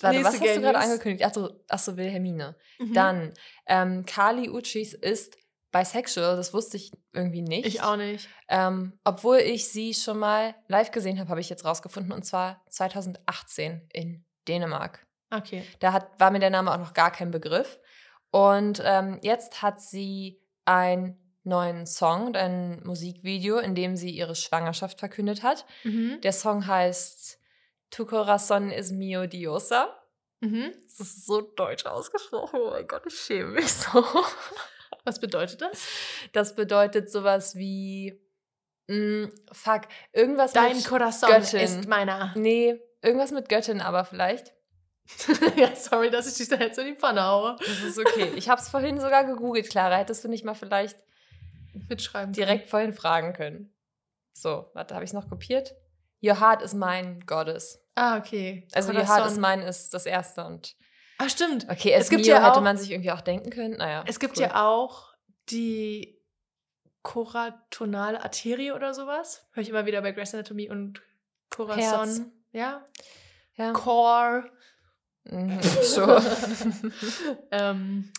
warte, 0.00 0.16
Nächste 0.18 0.24
was 0.24 0.24
hast 0.24 0.40
du 0.40 0.44
Game 0.44 0.62
gerade 0.62 0.78
News. 0.78 0.88
angekündigt? 0.88 1.24
Achso, 1.24 1.50
achso, 1.68 1.96
Wilhelmine. 1.96 2.56
Mhm. 2.78 2.92
Dann, 2.94 3.34
ähm, 3.66 4.04
Kali 4.06 4.48
Uchis 4.50 4.94
ist 4.94 5.36
bisexual, 5.72 6.36
das 6.36 6.54
wusste 6.54 6.76
ich 6.76 6.92
irgendwie 7.12 7.42
nicht. 7.42 7.66
Ich 7.66 7.82
auch 7.82 7.96
nicht. 7.96 8.28
Ähm, 8.48 8.92
obwohl 9.02 9.38
ich 9.38 9.68
sie 9.68 9.92
schon 9.94 10.18
mal 10.18 10.54
live 10.68 10.92
gesehen 10.92 11.18
habe, 11.18 11.30
habe 11.30 11.40
ich 11.40 11.48
jetzt 11.48 11.64
rausgefunden, 11.64 12.12
und 12.12 12.24
zwar 12.24 12.64
2018 12.70 13.88
in 13.92 14.24
Dänemark. 14.46 15.04
Okay. 15.30 15.64
Da 15.80 15.92
hat, 15.92 16.20
war 16.20 16.30
mir 16.30 16.38
der 16.38 16.50
Name 16.50 16.72
auch 16.72 16.78
noch 16.78 16.94
gar 16.94 17.10
kein 17.10 17.32
Begriff. 17.32 17.80
Und 18.34 18.82
ähm, 18.84 19.20
jetzt 19.22 19.62
hat 19.62 19.80
sie 19.80 20.42
einen 20.64 21.16
neuen 21.44 21.86
Song 21.86 22.26
und 22.26 22.36
ein 22.36 22.82
Musikvideo, 22.82 23.58
in 23.58 23.76
dem 23.76 23.96
sie 23.96 24.10
ihre 24.10 24.34
Schwangerschaft 24.34 24.98
verkündet 24.98 25.44
hat. 25.44 25.64
Mhm. 25.84 26.20
Der 26.20 26.32
Song 26.32 26.66
heißt 26.66 27.38
Tu 27.90 28.02
corazón 28.02 28.72
es 28.72 28.90
mio 28.90 29.28
diosa. 29.28 29.86
Mhm. 30.40 30.72
Das 30.82 30.98
ist 30.98 31.26
so 31.26 31.42
deutsch 31.42 31.86
ausgesprochen. 31.86 32.58
Oh 32.60 32.70
mein 32.70 32.88
Gott, 32.88 33.02
ich 33.06 33.14
schäme 33.14 33.52
mich 33.52 33.72
so. 33.72 34.04
Was 35.04 35.20
bedeutet 35.20 35.60
das? 35.60 35.86
Das 36.32 36.56
bedeutet 36.56 37.12
sowas 37.12 37.54
wie, 37.54 38.20
mm, 38.88 39.26
fuck, 39.52 39.82
irgendwas 40.12 40.52
Dein 40.52 40.74
mit 40.74 40.88
Corazon 40.88 41.30
Göttin. 41.30 41.60
ist 41.60 41.86
meiner. 41.86 42.32
Nee, 42.34 42.80
irgendwas 43.00 43.30
mit 43.30 43.48
Göttin 43.48 43.80
aber 43.80 44.04
vielleicht. 44.04 44.54
ja, 45.56 45.74
sorry, 45.76 46.10
dass 46.10 46.26
ich 46.26 46.36
dich 46.36 46.48
da 46.48 46.56
jetzt 46.64 46.78
in 46.78 46.86
die 46.86 46.94
Pfanne 46.94 47.24
haue. 47.24 47.56
Das 47.58 47.82
ist 47.82 47.98
okay. 47.98 48.32
Ich 48.36 48.48
habe 48.48 48.60
es 48.60 48.68
vorhin 48.68 48.98
sogar 49.00 49.24
gegoogelt, 49.24 49.68
Clara. 49.70 49.96
Hättest 49.96 50.24
du 50.24 50.28
nicht 50.28 50.44
mal 50.44 50.54
vielleicht 50.54 50.96
Mitschreiben. 51.88 52.32
direkt 52.32 52.68
vorhin 52.70 52.92
fragen 52.94 53.32
können. 53.32 53.72
So, 54.32 54.70
warte, 54.74 54.94
habe 54.94 55.04
ich 55.04 55.10
es 55.10 55.14
noch 55.14 55.28
kopiert? 55.28 55.74
Your 56.22 56.40
heart 56.40 56.62
is 56.62 56.72
mine, 56.74 57.18
Goddess. 57.26 57.80
Ah, 57.94 58.16
okay. 58.18 58.66
Also 58.72 58.92
Your 58.92 59.06
heart 59.06 59.26
is 59.30 59.36
mine 59.36 59.64
ist 59.66 59.92
das 59.94 60.06
erste 60.06 60.44
und 60.44 60.74
Ah, 61.18 61.28
stimmt. 61.28 61.66
okay, 61.70 61.92
es, 61.92 62.10
gibt 62.10 62.26
ja 62.26 62.44
hätte 62.48 62.60
man 62.60 62.76
sich 62.76 62.90
irgendwie 62.90 63.12
auch 63.12 63.20
denken 63.20 63.50
können. 63.50 63.76
Naja, 63.76 64.02
Es 64.06 64.18
gibt 64.18 64.36
cool. 64.36 64.44
ja 64.44 64.64
auch 64.66 65.14
die 65.50 66.20
koratonale 67.02 68.22
Arterie 68.24 68.72
oder 68.72 68.94
sowas. 68.94 69.46
Höre 69.52 69.62
ich 69.62 69.68
immer 69.68 69.86
wieder 69.86 70.00
bei 70.02 70.10
Grey's 70.12 70.34
Anatomy 70.34 70.70
und 70.70 71.02
Corazon. 71.50 71.80
Herz. 71.80 72.20
Ja. 72.52 72.84
ja. 73.56 73.72
Core. 73.72 74.50
Mhm, 75.24 75.60
sure. 75.82 76.22
ähm, 77.50 78.12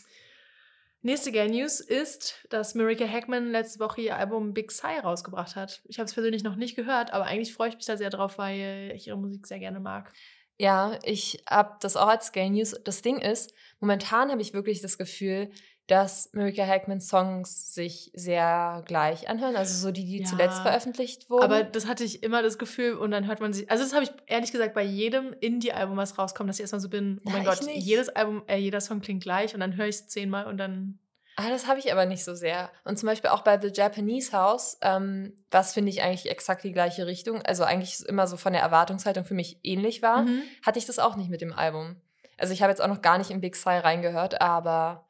nächste 1.02 1.32
Gay 1.32 1.50
News 1.50 1.80
ist, 1.80 2.46
dass 2.50 2.76
Marika 2.76 3.06
Hackman 3.08 3.52
letzte 3.52 3.80
Woche 3.80 4.02
ihr 4.02 4.16
Album 4.16 4.54
Big 4.54 4.72
Sigh 4.72 5.00
rausgebracht 5.00 5.56
hat. 5.56 5.82
Ich 5.86 6.00
habe 6.00 6.06
es 6.06 6.14
persönlich 6.14 6.44
noch 6.44 6.56
nicht 6.56 6.76
gehört, 6.76 7.14
aber 7.14 7.26
eigentlich 7.26 7.54
freue 7.54 7.70
ich 7.70 7.76
mich 7.76 7.86
da 7.86 7.98
sehr 7.98 8.10
drauf, 8.10 8.38
weil 8.38 8.92
ich 8.96 9.08
ihre 9.08 9.18
Musik 9.18 9.48
sehr 9.48 9.60
gerne 9.60 9.80
mag. 9.80 10.12
Ja, 10.58 10.98
ich 11.04 11.44
habe 11.50 11.76
das 11.82 11.98
auch 11.98 12.08
als 12.08 12.32
Gay 12.32 12.50
News. 12.50 12.76
Das 12.84 13.02
Ding 13.02 13.18
ist, 13.18 13.54
momentan 13.80 14.32
habe 14.32 14.42
ich 14.42 14.54
wirklich 14.54 14.82
das 14.82 14.98
Gefühl, 14.98 15.52
dass 15.88 16.30
Marika 16.34 16.66
Hackmans 16.66 17.08
Songs 17.08 17.74
sich 17.76 18.12
sehr 18.16 18.82
gleich 18.88 19.30
anhören. 19.30 19.56
Also 19.56 19.76
so 19.76 19.92
die, 19.92 20.04
die 20.06 20.20
Ja. 20.20 20.26
zuletzt 20.26 20.62
veröffentlicht 20.62 21.30
wurden. 21.30 21.44
Aber 21.44 21.64
das 21.64 21.86
hatte 21.88 22.04
ich 22.04 22.24
immer 22.24 22.42
das 22.42 22.58
Gefühl 22.58 22.94
und 22.96 23.12
dann 23.12 23.28
hört 23.28 23.40
man 23.40 23.54
sich, 23.54 23.70
also 23.70 23.84
das 23.84 23.94
habe 23.94 24.04
ich 24.04 24.12
ehrlich 24.26 24.52
gesagt 24.52 24.74
bei 24.74 24.84
jedem 24.84 25.34
Indie-Album, 25.40 25.96
was 25.98 26.18
rauskommt, 26.18 26.50
dass 26.50 26.58
ich 26.58 26.62
erstmal 26.62 26.82
so 26.82 26.90
bin, 26.90 27.20
oh 27.24 27.30
Ja, 27.30 27.34
mein 27.38 27.42
ich 27.44 27.48
Gott, 27.50 27.70
jedes 27.76 28.10
Album, 28.10 28.44
äh, 28.48 28.58
jeder 28.58 28.82
Song 28.82 29.02
klingt 29.02 29.22
gleich 29.24 29.54
und 29.54 29.60
dann 29.60 29.76
höre 29.76 29.88
ich 29.88 29.96
es 29.96 30.08
zehnmal 30.08 30.48
und 30.48 30.58
dann, 30.58 31.00
Ah, 31.38 31.50
das 31.50 31.68
habe 31.68 31.80
ich 31.80 31.92
aber 31.92 32.06
nicht 32.06 32.24
so 32.24 32.34
sehr. 32.34 32.70
Und 32.86 32.98
zum 32.98 33.08
Beispiel 33.08 33.30
auch 33.30 33.42
bei 33.42 33.60
The 33.60 33.68
Japanese 33.68 34.32
House, 34.32 34.78
ähm, 34.82 35.34
was 35.52 35.74
finde 35.74 35.90
ich 35.92 36.02
eigentlich 36.02 36.32
exakt 36.32 36.64
die 36.64 36.72
gleiche 36.72 37.06
Richtung, 37.08 37.42
also 37.42 37.66
eigentlich 37.66 38.00
immer 38.08 38.26
so 38.26 38.38
von 38.38 38.54
der 38.54 38.62
Erwartungshaltung 38.62 39.26
für 39.26 39.34
mich 39.34 39.60
ähnlich 39.62 40.02
war, 40.02 40.22
Mhm. 40.24 40.44
hatte 40.66 40.80
ich 40.80 40.86
das 40.86 40.98
auch 40.98 41.18
nicht 41.18 41.30
mit 41.30 41.42
dem 41.42 41.52
Album. 41.52 41.98
Also 42.38 42.54
ich 42.54 42.62
habe 42.62 42.72
jetzt 42.72 42.82
auch 42.82 42.88
noch 42.88 43.02
gar 43.02 43.18
nicht 43.18 43.32
in 43.32 43.42
Big 43.42 43.56
Sigh 43.58 43.80
reingehört, 43.80 44.40
aber 44.40 45.05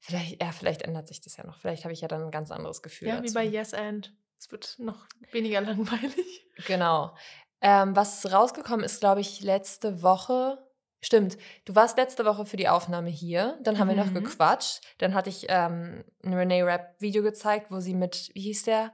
vielleicht, 0.00 0.42
ja, 0.42 0.50
vielleicht 0.52 0.82
ändert 0.82 1.08
sich 1.08 1.20
das 1.20 1.36
ja 1.36 1.44
noch. 1.46 1.58
Vielleicht 1.58 1.84
habe 1.84 1.92
ich 1.92 2.00
ja 2.00 2.08
dann 2.08 2.22
ein 2.24 2.30
ganz 2.30 2.50
anderes 2.50 2.82
Gefühl. 2.82 3.08
ja, 3.08 3.18
wie 3.22 3.26
dazu. 3.26 3.34
bei 3.34 3.44
Yes 3.44 3.74
and. 3.74 4.12
Es 4.38 4.50
wird 4.50 4.76
noch 4.78 5.06
weniger 5.32 5.60
langweilig. 5.60 6.46
Genau. 6.66 7.14
Ähm, 7.60 7.94
was 7.94 8.32
rausgekommen 8.32 8.84
ist, 8.84 9.00
glaube 9.00 9.20
ich, 9.20 9.42
letzte 9.42 10.02
Woche. 10.02 10.58
Stimmt, 11.02 11.38
du 11.64 11.74
warst 11.74 11.96
letzte 11.96 12.24
Woche 12.26 12.44
für 12.44 12.56
die 12.58 12.68
Aufnahme 12.68 13.08
hier. 13.10 13.58
Dann 13.62 13.78
haben 13.78 13.88
wir 13.88 13.96
noch 13.96 14.10
Mhm. 14.10 14.14
gequatscht. 14.24 14.80
Dann 14.98 15.14
hatte 15.14 15.30
ich 15.30 15.46
ähm, 15.48 16.04
ein 16.22 16.34
Renee 16.34 16.62
Rap-Video 16.62 17.22
gezeigt, 17.22 17.70
wo 17.70 17.80
sie 17.80 17.94
mit, 17.94 18.30
wie 18.34 18.40
hieß 18.42 18.64
der? 18.64 18.92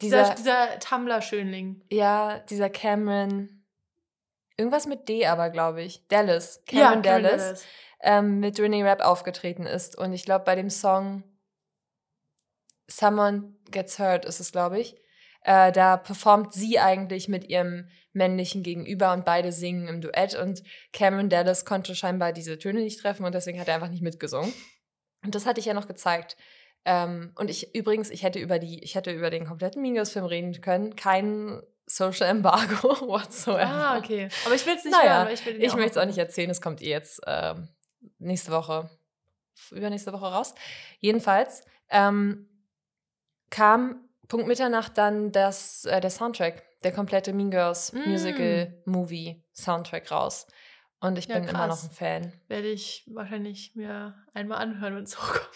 Dieser, 0.00 0.22
Dieser, 0.22 0.34
dieser 0.36 0.78
Tumblr-Schönling. 0.78 1.82
ja, 1.90 2.38
dieser 2.40 2.70
Cameron. 2.70 3.57
Irgendwas 4.58 4.86
mit 4.86 5.08
D 5.08 5.24
aber, 5.26 5.50
glaube 5.50 5.82
ich. 5.82 6.06
Dallas. 6.08 6.62
Cameron 6.66 7.02
Karen 7.02 7.22
Dallas. 7.22 7.64
Ähm, 8.00 8.40
mit 8.40 8.60
Renee 8.60 8.82
Rap 8.82 9.00
aufgetreten 9.00 9.66
ist. 9.66 9.96
Und 9.96 10.12
ich 10.12 10.24
glaube, 10.24 10.44
bei 10.44 10.54
dem 10.54 10.68
Song 10.68 11.22
Someone 12.88 13.54
Gets 13.70 13.98
Hurt 13.98 14.24
ist 14.24 14.40
es, 14.40 14.52
glaube 14.52 14.80
ich. 14.80 14.96
Äh, 15.42 15.72
da 15.72 15.96
performt 15.96 16.52
sie 16.52 16.78
eigentlich 16.78 17.28
mit 17.28 17.48
ihrem 17.48 17.88
männlichen 18.12 18.62
Gegenüber 18.62 19.12
und 19.12 19.24
beide 19.24 19.52
singen 19.52 19.86
im 19.86 20.00
Duett 20.00 20.34
und 20.34 20.62
Cameron 20.92 21.28
Dallas 21.28 21.64
konnte 21.64 21.94
scheinbar 21.94 22.32
diese 22.32 22.58
Töne 22.58 22.80
nicht 22.80 23.00
treffen 23.00 23.24
und 23.24 23.34
deswegen 23.34 23.60
hat 23.60 23.68
er 23.68 23.74
einfach 23.74 23.90
nicht 23.90 24.02
mitgesungen. 24.02 24.52
Und 25.24 25.34
das 25.34 25.46
hatte 25.46 25.60
ich 25.60 25.66
ja 25.66 25.74
noch 25.74 25.86
gezeigt. 25.86 26.36
Ähm, 26.84 27.32
und 27.36 27.50
ich 27.50 27.74
übrigens, 27.74 28.10
ich 28.10 28.22
hätte 28.22 28.38
über 28.38 28.58
die, 28.58 28.82
ich 28.82 28.94
hätte 28.94 29.12
über 29.12 29.30
den 29.30 29.44
kompletten 29.44 29.82
Mingos-Film 29.82 30.24
reden 30.24 30.60
können. 30.60 30.96
Kein 30.96 31.60
Social 31.88 32.28
Embargo 32.28 32.88
whatsoever. 33.08 33.66
Ah, 33.66 33.98
okay. 33.98 34.28
Aber 34.44 34.54
ich 34.54 34.64
will 34.66 34.74
es 34.76 34.84
nicht 34.84 34.92
naja, 34.92 35.24
hören. 35.24 35.32
Ich, 35.34 35.46
ich 35.46 35.74
möchte 35.74 35.90
es 35.92 35.96
auch 35.96 36.06
nicht 36.06 36.18
erzählen, 36.18 36.50
es 36.50 36.60
kommt 36.60 36.82
eh 36.82 36.90
jetzt 36.90 37.20
ähm, 37.26 37.68
nächste 38.18 38.52
Woche, 38.52 38.90
übernächste 39.70 40.12
Woche 40.12 40.26
raus. 40.26 40.54
Jedenfalls 41.00 41.62
ähm, 41.88 42.48
kam 43.50 44.04
Punkt 44.28 44.46
Mitternacht 44.46 44.98
dann 44.98 45.32
das, 45.32 45.84
äh, 45.86 46.00
der 46.00 46.10
Soundtrack, 46.10 46.62
der 46.82 46.92
komplette 46.92 47.32
Mean 47.32 47.50
Girls 47.50 47.92
Mm. 47.92 48.08
Musical 48.10 48.82
Movie 48.84 49.42
Soundtrack 49.54 50.10
raus. 50.10 50.46
Und 51.00 51.16
ich 51.16 51.26
Ja, 51.26 51.36
bin 51.38 51.48
immer 51.48 51.66
noch 51.66 51.76
krass. 51.76 51.84
ein 51.84 51.90
Fan. 51.90 52.32
Werde 52.48 52.68
ich 52.68 53.04
wahrscheinlich 53.14 53.74
mir 53.74 54.14
einmal 54.34 54.58
anhören, 54.58 54.96
wenn 54.96 55.04
es 55.04 55.18
hochkommt. 55.22 55.48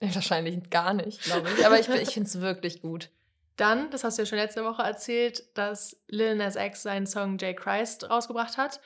Wahrscheinlich 0.00 0.70
gar 0.70 0.94
nicht, 0.94 1.22
glaube 1.22 1.48
ich. 1.56 1.66
Aber 1.66 1.78
ich, 1.78 1.88
ich 1.88 2.10
finde 2.10 2.28
es 2.28 2.40
wirklich 2.40 2.80
gut. 2.82 3.10
Dann, 3.56 3.90
das 3.90 4.04
hast 4.04 4.18
du 4.18 4.22
ja 4.22 4.26
schon 4.26 4.38
letzte 4.38 4.64
Woche 4.64 4.82
erzählt, 4.82 5.44
dass 5.56 6.02
Lil 6.08 6.36
Nas 6.36 6.56
X 6.56 6.82
seinen 6.82 7.06
Song 7.06 7.38
J. 7.38 7.56
Christ 7.56 8.08
rausgebracht 8.08 8.58
hat. 8.58 8.80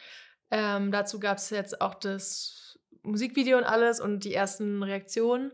Ähm, 0.50 0.92
dazu 0.92 1.18
gab 1.18 1.38
es 1.38 1.50
jetzt 1.50 1.80
auch 1.80 1.94
das 1.94 2.78
Musikvideo 3.02 3.58
und 3.58 3.64
alles 3.64 4.00
und 4.00 4.24
die 4.24 4.34
ersten 4.34 4.82
Reaktionen. 4.82 5.52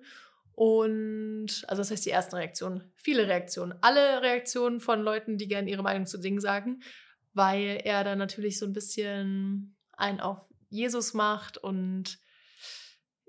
Und, 0.53 1.49
also 1.69 1.83
das 1.83 1.91
heißt 1.91 2.07
die 2.07 2.11
ersten 2.11 2.37
Reaktionen, 2.37 2.91
viele 2.95 3.29
Reaktionen. 3.29 3.75
Alle 3.83 4.23
Reaktionen 4.23 4.81
von 4.81 5.03
Leuten, 5.03 5.37
die 5.37 5.49
gerne 5.49 5.71
ihre 5.71 5.83
Meinung 5.83 6.07
zu 6.07 6.19
Dingen 6.19 6.41
sagen, 6.41 6.81
weil 7.35 7.81
er 7.85 8.05
dann 8.05 8.19
natürlich 8.19 8.59
so 8.59 8.65
ein 8.65 8.73
bisschen 8.73 9.77
einen 9.93 10.21
auf 10.21 10.47
Jesus 10.71 11.13
macht 11.13 11.59
und 11.59 12.19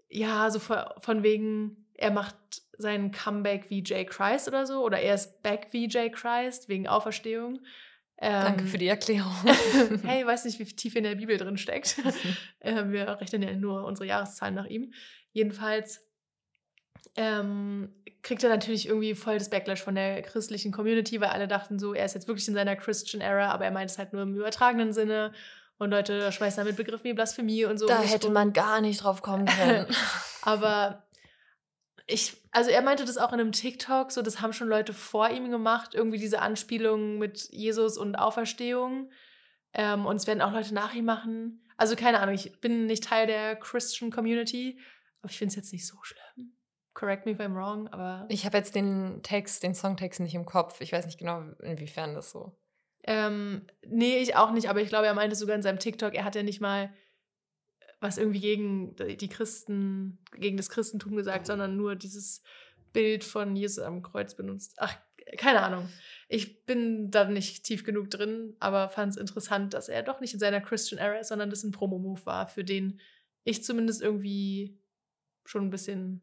ja, 0.09 0.49
so 0.49 0.59
von, 0.59 0.77
von 0.99 1.23
wegen, 1.23 1.89
er 1.95 2.11
macht 2.11 2.61
seinen 2.77 3.11
Comeback 3.11 3.69
wie 3.69 3.79
J. 3.79 4.07
Christ 4.07 4.47
oder 4.47 4.65
so, 4.65 4.83
oder 4.83 4.99
er 4.99 5.15
ist 5.15 5.41
back 5.41 5.67
wie 5.71 5.87
J. 5.87 6.11
Christ 6.11 6.69
wegen 6.69 6.87
Auferstehung. 6.87 7.59
Ähm, 8.19 8.43
Danke 8.43 8.65
für 8.65 8.77
die 8.77 8.87
Erklärung. 8.87 9.35
hey, 10.03 10.25
weiß 10.25 10.45
nicht, 10.45 10.59
wie 10.59 10.65
tief 10.65 10.95
in 10.95 11.03
der 11.03 11.15
Bibel 11.15 11.37
drin 11.37 11.57
steckt. 11.57 11.97
äh, 12.59 12.85
wir 12.87 13.07
rechnen 13.19 13.43
ja 13.43 13.53
nur 13.53 13.83
unsere 13.85 14.07
Jahreszahlen 14.07 14.55
nach 14.55 14.65
ihm. 14.65 14.93
Jedenfalls 15.33 16.03
ähm, 17.15 17.93
kriegt 18.23 18.43
er 18.43 18.49
natürlich 18.49 18.87
irgendwie 18.87 19.13
voll 19.13 19.37
das 19.37 19.49
Backlash 19.49 19.83
von 19.83 19.95
der 19.95 20.23
christlichen 20.23 20.71
Community, 20.71 21.21
weil 21.21 21.29
alle 21.29 21.47
dachten 21.47 21.77
so, 21.77 21.93
er 21.93 22.05
ist 22.05 22.15
jetzt 22.15 22.27
wirklich 22.27 22.47
in 22.47 22.55
seiner 22.55 22.75
Christian 22.75 23.21
Era, 23.21 23.51
aber 23.51 23.65
er 23.65 23.71
meint 23.71 23.91
es 23.91 23.99
halt 23.99 24.13
nur 24.13 24.23
im 24.23 24.35
übertragenen 24.35 24.93
Sinne. 24.93 25.31
Und 25.79 25.91
Leute 25.91 26.31
schmeißen 26.31 26.63
damit 26.63 26.75
Begriffe 26.75 27.03
wie 27.03 27.13
Blasphemie 27.13 27.65
und 27.65 27.77
so. 27.77 27.85
da 27.85 28.01
sich 28.01 28.11
hätte 28.11 28.27
rum. 28.27 28.33
man 28.33 28.51
gar 28.51 28.81
nicht 28.81 29.03
drauf 29.03 29.21
kommen 29.21 29.45
können. 29.45 29.85
Aber 30.41 31.06
ich, 32.07 32.37
also 32.51 32.69
er 32.69 32.81
meinte 32.81 33.03
das 33.05 33.17
auch 33.17 33.33
in 33.33 33.39
einem 33.39 33.51
TikTok, 33.51 34.11
so 34.11 34.21
das 34.21 34.41
haben 34.41 34.53
schon 34.53 34.69
Leute 34.69 34.93
vor 34.93 35.29
ihm 35.29 35.51
gemacht, 35.51 35.93
irgendwie 35.93 36.17
diese 36.17 36.41
Anspielungen 36.41 37.19
mit 37.19 37.49
Jesus 37.51 37.97
und 37.97 38.15
Auferstehung. 38.15 39.11
Ähm, 39.73 40.05
und 40.05 40.15
es 40.15 40.25
werden 40.25 40.41
auch 40.41 40.53
Leute 40.53 40.73
nach 40.73 40.93
ihm 40.93 41.05
machen. 41.05 41.67
Also 41.75 41.95
keine 41.95 42.19
Ahnung, 42.21 42.33
ich 42.33 42.59
bin 42.61 42.85
nicht 42.85 43.03
Teil 43.03 43.27
der 43.27 43.55
Christian 43.57 44.09
Community, 44.09 44.79
aber 45.21 45.29
ich 45.31 45.37
finde 45.37 45.49
es 45.49 45.55
jetzt 45.57 45.73
nicht 45.73 45.85
so 45.85 45.97
schlimm. 46.01 46.55
Correct 46.93 47.25
me 47.25 47.33
if 47.33 47.39
I'm 47.39 47.53
wrong, 47.53 47.87
aber 47.89 48.25
Ich 48.29 48.45
habe 48.45 48.57
jetzt 48.57 48.73
den 48.73 49.21
Text, 49.21 49.61
den 49.61 49.75
Songtext 49.75 50.19
nicht 50.19 50.33
im 50.33 50.45
Kopf. 50.45 50.81
Ich 50.81 50.93
weiß 50.93 51.05
nicht 51.05 51.19
genau, 51.19 51.41
inwiefern 51.61 52.15
das 52.15 52.31
so. 52.31 52.57
ähm, 53.03 53.67
nee, 53.85 54.17
ich 54.17 54.35
auch 54.35 54.51
nicht, 54.51 54.69
aber 54.69 54.81
ich 54.81 54.89
glaube, 54.89 55.05
er 55.05 55.13
meinte 55.13 55.35
sogar 55.35 55.55
in 55.55 55.61
seinem 55.61 55.77
TikTok, 55.79 56.15
er 56.15 56.23
hat 56.23 56.35
ja 56.35 56.41
nicht 56.43 56.61
mal 56.61 56.91
was 57.99 58.17
irgendwie 58.17 58.39
gegen 58.39 58.95
die 58.95 59.29
Christen, 59.29 60.19
gegen 60.35 60.57
das 60.57 60.69
Christentum 60.69 61.15
gesagt, 61.15 61.47
sondern 61.47 61.75
nur 61.77 61.95
dieses 61.95 62.41
Bild 62.93 63.23
von 63.23 63.55
Jesus 63.55 63.83
am 63.83 64.01
Kreuz 64.01 64.35
benutzt. 64.35 64.75
Ach, 64.77 64.95
keine 65.37 65.61
Ahnung. 65.63 65.89
Ich 66.29 66.65
bin 66.65 67.11
da 67.11 67.25
nicht 67.25 67.63
tief 67.63 67.83
genug 67.83 68.09
drin, 68.09 68.55
aber 68.59 68.89
fand 68.89 69.11
es 69.13 69.17
interessant, 69.17 69.73
dass 69.73 69.89
er 69.89 70.03
doch 70.03 70.19
nicht 70.19 70.33
in 70.33 70.39
seiner 70.39 70.61
Christian 70.61 70.99
Era 70.99 71.17
ist, 71.17 71.29
sondern 71.29 71.49
das 71.49 71.63
ein 71.63 71.71
Promo-Move 71.71 72.25
war, 72.25 72.47
für 72.47 72.63
den 72.63 72.99
ich 73.43 73.63
zumindest 73.63 74.01
irgendwie 74.01 74.77
schon 75.45 75.65
ein 75.65 75.69
bisschen, 75.69 76.21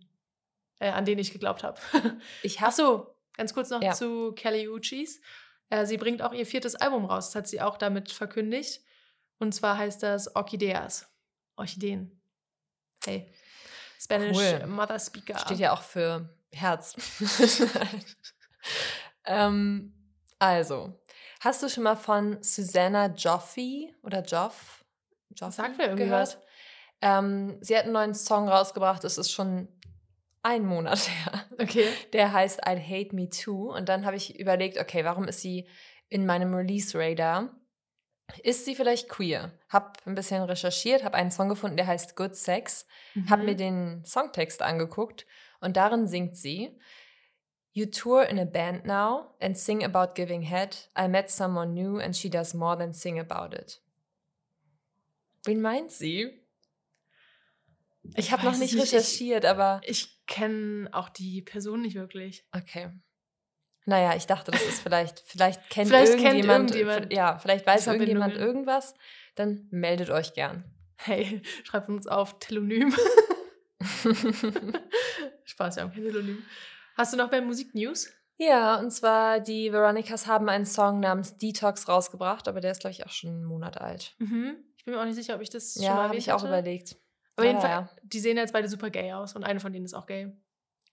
äh, 0.78 0.90
an 0.90 1.04
den 1.04 1.18
ich 1.18 1.32
geglaubt 1.32 1.62
habe. 1.64 1.80
Ich 2.42 2.58
Ach 2.58 2.62
habe 2.62 2.74
so, 2.74 3.14
ganz 3.36 3.52
kurz 3.54 3.70
noch 3.70 3.82
Ja. 3.82 3.92
zu 3.92 4.32
Kelly 4.32 4.68
Uchis. 4.68 5.20
Äh, 5.70 5.86
sie 5.86 5.96
bringt 5.96 6.22
auch 6.22 6.32
ihr 6.32 6.46
viertes 6.46 6.74
Album 6.76 7.04
raus, 7.06 7.28
das 7.28 7.34
hat 7.34 7.48
sie 7.48 7.60
auch 7.60 7.78
damit 7.78 8.12
verkündigt. 8.12 8.82
Und 9.38 9.54
zwar 9.54 9.76
heißt 9.78 10.02
das 10.02 10.34
Orchideas. 10.36 11.10
Orchideen. 11.56 12.20
Hey. 13.04 13.30
Spanish 14.00 14.36
Cool. 14.36 14.66
Mother 14.66 14.98
Speaker. 14.98 15.38
steht 15.38 15.58
ja 15.58 15.72
auch 15.72 15.82
für 15.82 16.28
Herz. 16.52 16.94
ähm, 19.24 19.94
also, 20.38 20.92
hast 21.40 21.62
du 21.62 21.68
schon 21.68 21.84
mal 21.84 21.96
von 21.96 22.42
Susanna 22.42 23.06
Joffe 23.06 23.94
oder 24.02 24.22
Joff? 24.22 24.84
Joffe 25.30 25.52
Sagt 25.52 25.78
mir 25.78 25.94
gehört? 25.94 26.38
Ähm, 27.00 27.58
sie 27.60 27.76
hat 27.76 27.84
einen 27.84 27.92
neuen 27.92 28.14
Song 28.14 28.48
rausgebracht, 28.48 29.04
es 29.04 29.18
ist 29.18 29.32
schon 29.32 29.68
ein 30.42 30.64
Monat 30.64 31.08
her. 31.08 31.44
Okay. 31.58 31.88
Der 32.12 32.32
heißt 32.32 32.60
I 32.66 32.78
Hate 32.78 33.14
Me 33.14 33.28
Too. 33.28 33.74
Und 33.74 33.88
dann 33.88 34.04
habe 34.04 34.16
ich 34.16 34.38
überlegt, 34.38 34.78
okay, 34.78 35.04
warum 35.04 35.24
ist 35.24 35.40
sie 35.40 35.66
in 36.08 36.26
meinem 36.26 36.54
Release-Radar? 36.54 37.50
Ist 38.42 38.64
sie 38.64 38.74
vielleicht 38.74 39.08
queer? 39.08 39.52
Hab 39.68 39.98
ein 40.06 40.14
bisschen 40.14 40.42
recherchiert, 40.42 41.04
habe 41.04 41.16
einen 41.16 41.30
Song 41.30 41.48
gefunden, 41.48 41.76
der 41.76 41.86
heißt 41.86 42.16
Good 42.16 42.34
Sex. 42.36 42.86
Hab 43.28 43.40
Mhm. 43.40 43.44
mir 43.44 43.54
den 43.54 44.04
Songtext 44.04 44.62
angeguckt 44.62 45.26
und 45.60 45.76
darin 45.76 46.06
singt 46.06 46.36
sie 46.36 46.78
You 47.76 47.86
tour 47.86 48.26
in 48.28 48.38
a 48.38 48.44
band 48.44 48.86
now 48.86 49.34
and 49.40 49.58
sing 49.58 49.84
about 49.84 50.14
giving 50.14 50.42
head. 50.42 50.88
I 50.96 51.08
met 51.08 51.28
someone 51.30 51.74
new 51.74 51.98
and 51.98 52.16
she 52.16 52.30
does 52.30 52.54
more 52.54 52.78
than 52.78 52.92
sing 52.92 53.18
about 53.18 53.54
it. 53.56 53.82
Wen 55.44 55.60
meint 55.60 55.90
sie? 55.90 56.40
Ich 58.14 58.30
habe 58.30 58.44
noch 58.44 58.52
nicht 58.56 58.74
nicht. 58.74 58.74
Ich- 58.74 58.92
recherchiert, 58.94 59.44
aber 59.44 59.80
Ich 59.84 60.24
kenne 60.26 60.88
auch 60.92 61.08
die 61.08 61.42
Person 61.42 61.82
nicht 61.82 61.96
wirklich. 61.96 62.46
okay. 62.52 62.90
Naja, 63.86 64.16
ich 64.16 64.26
dachte, 64.26 64.50
das 64.50 64.62
ist 64.62 64.80
vielleicht, 64.82 65.20
vielleicht 65.20 65.68
kennt 65.68 65.88
Vielleicht 65.88 66.12
kennt 66.12 66.22
irgendjemand, 66.24 66.74
irgendjemand 66.74 67.12
ja, 67.12 67.38
vielleicht 67.38 67.66
weiß 67.66 67.86
irgendjemand 67.86 68.34
irgendwas, 68.34 68.94
dann 69.34 69.66
meldet 69.70 70.10
euch 70.10 70.32
gern. 70.32 70.64
Hey, 70.96 71.42
schreibt 71.64 71.88
uns 71.88 72.06
auf 72.06 72.38
Telonym. 72.38 72.94
Spaß, 75.44 75.76
wir 75.76 75.82
haben 75.82 75.92
kein 75.92 76.04
Telonym. 76.04 76.42
Hast 76.96 77.12
du 77.12 77.16
noch 77.16 77.28
bei 77.30 77.40
Musik 77.40 77.74
News? 77.74 78.10
Ja, 78.36 78.78
und 78.80 78.90
zwar 78.90 79.40
die 79.40 79.72
Veronicas 79.72 80.26
haben 80.26 80.48
einen 80.48 80.66
Song 80.66 81.00
namens 81.00 81.36
Detox 81.36 81.88
rausgebracht, 81.88 82.48
aber 82.48 82.60
der 82.60 82.72
ist, 82.72 82.80
glaube 82.80 82.92
ich, 82.92 83.04
auch 83.06 83.10
schon 83.10 83.30
einen 83.30 83.44
Monat 83.44 83.80
alt. 83.80 84.14
Mhm. 84.18 84.56
Ich 84.76 84.84
bin 84.84 84.94
mir 84.94 85.00
auch 85.00 85.04
nicht 85.04 85.14
sicher, 85.14 85.34
ob 85.36 85.40
ich 85.40 85.50
das 85.50 85.74
schon 85.74 85.82
Ja, 85.84 85.94
mal 85.94 86.08
habe 86.08 86.16
ich 86.16 86.32
auch 86.32 86.38
hatte. 86.38 86.48
überlegt. 86.48 86.96
Aber 87.36 87.46
Ja, 87.46 87.52
jedenfalls, 87.52 87.90
die 88.02 88.20
sehen 88.20 88.36
jetzt 88.36 88.52
beide 88.52 88.68
super 88.68 88.90
gay 88.90 89.12
aus 89.12 89.34
und 89.34 89.44
eine 89.44 89.60
von 89.60 89.72
denen 89.72 89.84
ist 89.84 89.94
auch 89.94 90.06
gay. 90.06 90.32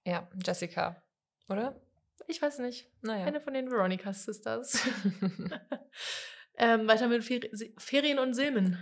Ja, 0.06 0.28
Jessica, 0.44 1.02
oder? 1.50 1.80
Ich 2.32 2.42
weiß 2.42 2.60
nicht. 2.60 2.90
Naja. 3.02 3.26
Eine 3.26 3.42
von 3.42 3.54
den 3.54 3.70
Veronica 3.70 4.14
Sisters. 4.14 4.88
ähm, 6.58 6.88
weiter 6.88 7.10
mit 7.10 7.26
Fer 7.26 7.42
Ferien 7.78 8.20
und 8.20 8.34
Silmen. 8.34 8.78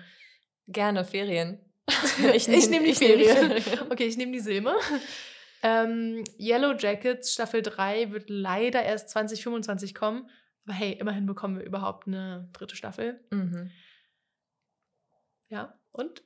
Gerne 0.68 1.04
Ferien. 1.04 1.60
Ich, 2.36 2.48
nehm- 2.48 2.70
nehme 2.70 2.70
nehm 2.70 2.84
die 2.86 2.94
Ferien. 2.94 3.60
Ferien. 3.62 3.92
okay, 3.92 4.06
ich 4.06 4.18
nehme 4.18 4.32
die 4.32 4.40
Silme. 4.40 4.76
Ähm, 5.64 6.24
Yellow 6.40 6.74
Jackets 6.78 7.34
Staffel 7.34 7.64
3 7.64 8.12
wird 8.12 8.30
leider 8.30 8.84
erst 8.84 9.10
2025 9.10 9.96
kommen. 9.96 10.30
Aber 10.66 10.76
hey, 10.76 10.92
immerhin 10.94 11.26
bekommen 11.26 11.58
wir 11.58 11.66
überhaupt 11.66 12.06
eine 12.06 12.48
dritte 12.54 12.76
Staffel. 12.76 13.20
Mhm. 13.32 13.72
Ja, 15.50 15.80
und? 15.92 16.22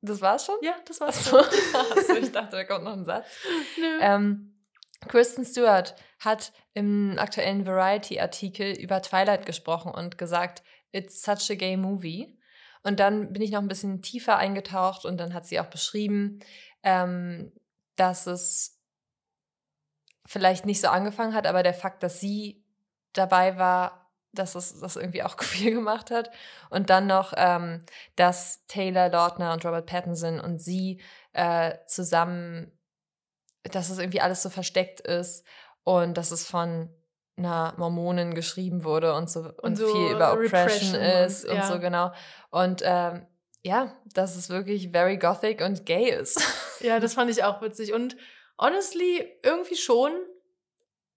Das 0.00 0.20
war's 0.20 0.46
schon? 0.46 0.54
Ja, 0.62 0.76
das 0.86 1.00
war's. 1.00 1.32
Achso, 1.34 1.42
schon. 1.42 1.80
Achso, 1.98 2.14
ich 2.14 2.30
dachte, 2.30 2.54
da 2.54 2.62
kommt 2.62 2.84
noch 2.84 2.92
ein 2.92 3.04
Satz. 3.04 3.26
Nö. 3.80 3.98
Ähm, 4.00 4.54
Kristen 5.08 5.44
Stewart 5.44 5.96
hat 6.18 6.52
im 6.74 7.16
aktuellen 7.18 7.66
Variety-Artikel 7.66 8.72
über 8.72 9.02
Twilight 9.02 9.46
gesprochen 9.46 9.92
und 9.92 10.18
gesagt, 10.18 10.62
it's 10.92 11.22
such 11.22 11.50
a 11.50 11.54
gay 11.54 11.76
movie. 11.76 12.38
Und 12.82 13.00
dann 13.00 13.32
bin 13.32 13.42
ich 13.42 13.50
noch 13.50 13.60
ein 13.60 13.68
bisschen 13.68 14.02
tiefer 14.02 14.36
eingetaucht 14.36 15.04
und 15.04 15.18
dann 15.18 15.34
hat 15.34 15.46
sie 15.46 15.60
auch 15.60 15.66
beschrieben, 15.66 16.40
ähm, 16.82 17.52
dass 17.96 18.26
es 18.26 18.80
vielleicht 20.26 20.66
nicht 20.66 20.80
so 20.80 20.88
angefangen 20.88 21.34
hat, 21.34 21.46
aber 21.46 21.62
der 21.62 21.74
Fakt, 21.74 22.02
dass 22.02 22.20
sie 22.20 22.64
dabei 23.12 23.56
war, 23.58 24.12
dass 24.32 24.54
es 24.54 24.78
das 24.78 24.96
irgendwie 24.96 25.22
auch 25.22 25.36
queer 25.38 25.72
gemacht 25.72 26.10
hat. 26.10 26.30
Und 26.70 26.90
dann 26.90 27.06
noch, 27.06 27.32
ähm, 27.36 27.84
dass 28.16 28.64
Taylor 28.66 29.08
Lautner 29.08 29.52
und 29.52 29.64
Robert 29.64 29.86
Pattinson 29.86 30.40
und 30.40 30.60
sie 30.60 31.00
äh, 31.32 31.74
zusammen, 31.86 32.72
dass 33.64 33.90
es 33.90 33.98
irgendwie 33.98 34.20
alles 34.20 34.42
so 34.42 34.50
versteckt 34.50 35.00
ist 35.00 35.44
und 35.88 36.18
dass 36.18 36.32
es 36.32 36.46
von 36.46 36.90
einer 37.38 37.72
Mormonin 37.78 38.34
geschrieben 38.34 38.84
wurde 38.84 39.14
und 39.14 39.30
so 39.30 39.40
und, 39.40 39.58
Und 39.60 39.76
so 39.76 39.86
viel 39.90 40.10
über 40.10 40.34
Oppression 40.34 40.94
und- 40.94 41.00
ist 41.00 41.46
und 41.46 41.56
ja. 41.56 41.62
so 41.66 41.78
genau. 41.78 42.12
Und 42.50 42.82
ähm, 42.84 43.26
ja, 43.64 43.96
dass 44.12 44.36
es 44.36 44.50
wirklich 44.50 44.90
very 44.90 45.16
gothic 45.16 45.62
und 45.62 45.86
gay 45.86 46.10
ist. 46.10 46.40
Ja, 46.80 47.00
das 47.00 47.14
fand 47.14 47.28
ich 47.28 47.42
auch 47.42 47.60
witzig. 47.60 47.92
Und 47.92 48.16
honestly, 48.56 49.26
irgendwie 49.42 49.74
schon, 49.74 50.12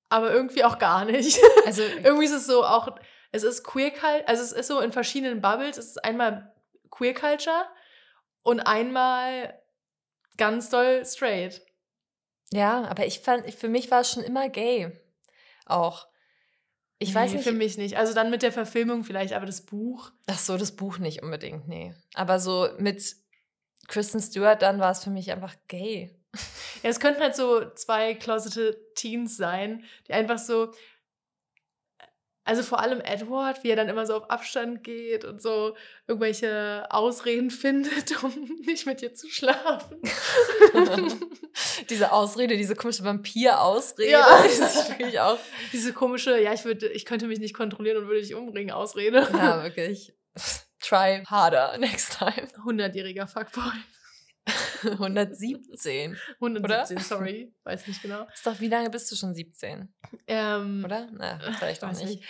aber 0.09 0.31
irgendwie 0.31 0.63
auch 0.63 0.79
gar 0.79 1.05
nicht. 1.05 1.37
Also 1.67 1.83
irgendwie 1.83 2.25
ist 2.25 2.31
es 2.33 2.47
so 2.47 2.63
auch, 2.65 2.87
es 3.31 3.43
ist 3.43 3.63
Queer 3.63 3.91
also 4.25 4.41
es 4.41 4.53
ist 4.53 4.67
so 4.67 4.79
in 4.79 4.91
verschiedenen 4.91 5.39
Bubbles. 5.39 5.77
Es 5.77 5.85
ist 5.87 6.03
einmal 6.03 6.51
Queer 6.89 7.13
Culture 7.13 7.65
und 8.41 8.61
einmal 8.61 9.53
ganz 10.37 10.69
doll 10.69 11.05
straight. 11.05 11.61
Ja, 12.53 12.85
aber 12.85 13.05
ich 13.05 13.19
fand, 13.19 13.51
für 13.53 13.69
mich 13.69 13.91
war 13.91 14.01
es 14.01 14.11
schon 14.11 14.23
immer 14.23 14.49
gay. 14.49 14.91
Auch. 15.65 16.07
Ich 16.99 17.15
weiß 17.15 17.31
Nee, 17.31 17.37
nicht. 17.37 17.47
Für 17.47 17.53
mich 17.53 17.77
nicht. 17.77 17.97
Also 17.97 18.13
dann 18.13 18.29
mit 18.29 18.43
der 18.43 18.51
Verfilmung 18.51 19.03
vielleicht, 19.03 19.33
aber 19.33 19.45
das 19.47 19.61
Buch. 19.65 20.11
Ach 20.27 20.37
so, 20.37 20.57
das 20.57 20.75
Buch 20.75 20.99
nicht 20.99 21.23
unbedingt, 21.23 21.67
nee. 21.67 21.95
Aber 22.13 22.39
so 22.39 22.69
mit 22.77 23.15
Kristen 23.87 24.19
Stewart 24.21 24.61
dann 24.61 24.79
war 24.79 24.91
es 24.91 25.03
für 25.03 25.09
mich 25.09 25.31
einfach 25.31 25.55
gay. 25.67 26.15
Ja, 26.83 26.89
es 26.89 26.99
könnten 26.99 27.21
halt 27.21 27.35
so 27.35 27.69
zwei 27.75 28.13
closeted 28.13 28.95
Teens 28.95 29.35
sein, 29.37 29.83
die 30.07 30.13
einfach 30.13 30.37
so. 30.37 30.71
Also 32.43 32.63
vor 32.63 32.79
allem 32.79 33.01
Edward, 33.01 33.63
wie 33.63 33.69
er 33.69 33.75
dann 33.75 33.87
immer 33.87 34.07
so 34.07 34.15
auf 34.15 34.29
Abstand 34.31 34.83
geht 34.83 35.25
und 35.25 35.41
so 35.41 35.75
irgendwelche 36.07 36.87
Ausreden 36.89 37.51
findet, 37.51 38.23
um 38.23 38.33
nicht 38.65 38.85
mit 38.85 39.01
ihr 39.01 39.13
zu 39.13 39.29
schlafen. 39.29 40.01
diese 41.89 42.11
Ausrede, 42.11 42.57
diese 42.57 42.75
komische 42.75 43.03
Vampir-Ausrede. 43.03 44.11
Ja. 44.11 44.43
das 44.59 44.89
wirklich 44.89 45.19
auch. 45.19 45.37
Diese 45.71 45.93
komische, 45.93 46.41
ja, 46.41 46.53
ich 46.53 46.65
würde, 46.65 46.87
ich 46.87 47.05
könnte 47.05 47.27
mich 47.27 47.39
nicht 47.39 47.53
kontrollieren 47.53 47.97
und 47.97 48.07
würde 48.07 48.21
dich 48.21 48.33
umbringen, 48.33 48.71
Ausrede. 48.71 49.27
Ja, 49.33 49.63
wirklich. 49.63 50.13
Try 50.79 51.23
harder 51.27 51.77
next 51.77 52.17
time. 52.17 52.47
100-jähriger 52.65 53.27
Fuckboy. 53.27 53.71
117. 54.83 56.17
117, 56.39 56.97
sorry, 56.99 57.53
weiß 57.63 57.87
nicht 57.87 58.01
genau. 58.01 58.27
Ist 58.33 58.45
doch, 58.45 58.59
wie 58.59 58.67
lange 58.67 58.89
bist 58.89 59.11
du 59.11 59.15
schon 59.15 59.35
17? 59.35 59.93
Ähm, 60.27 60.83
Oder? 60.83 61.09
Na, 61.13 61.39
vielleicht 61.57 61.83
auch 61.83 61.91
nicht. 61.93 62.23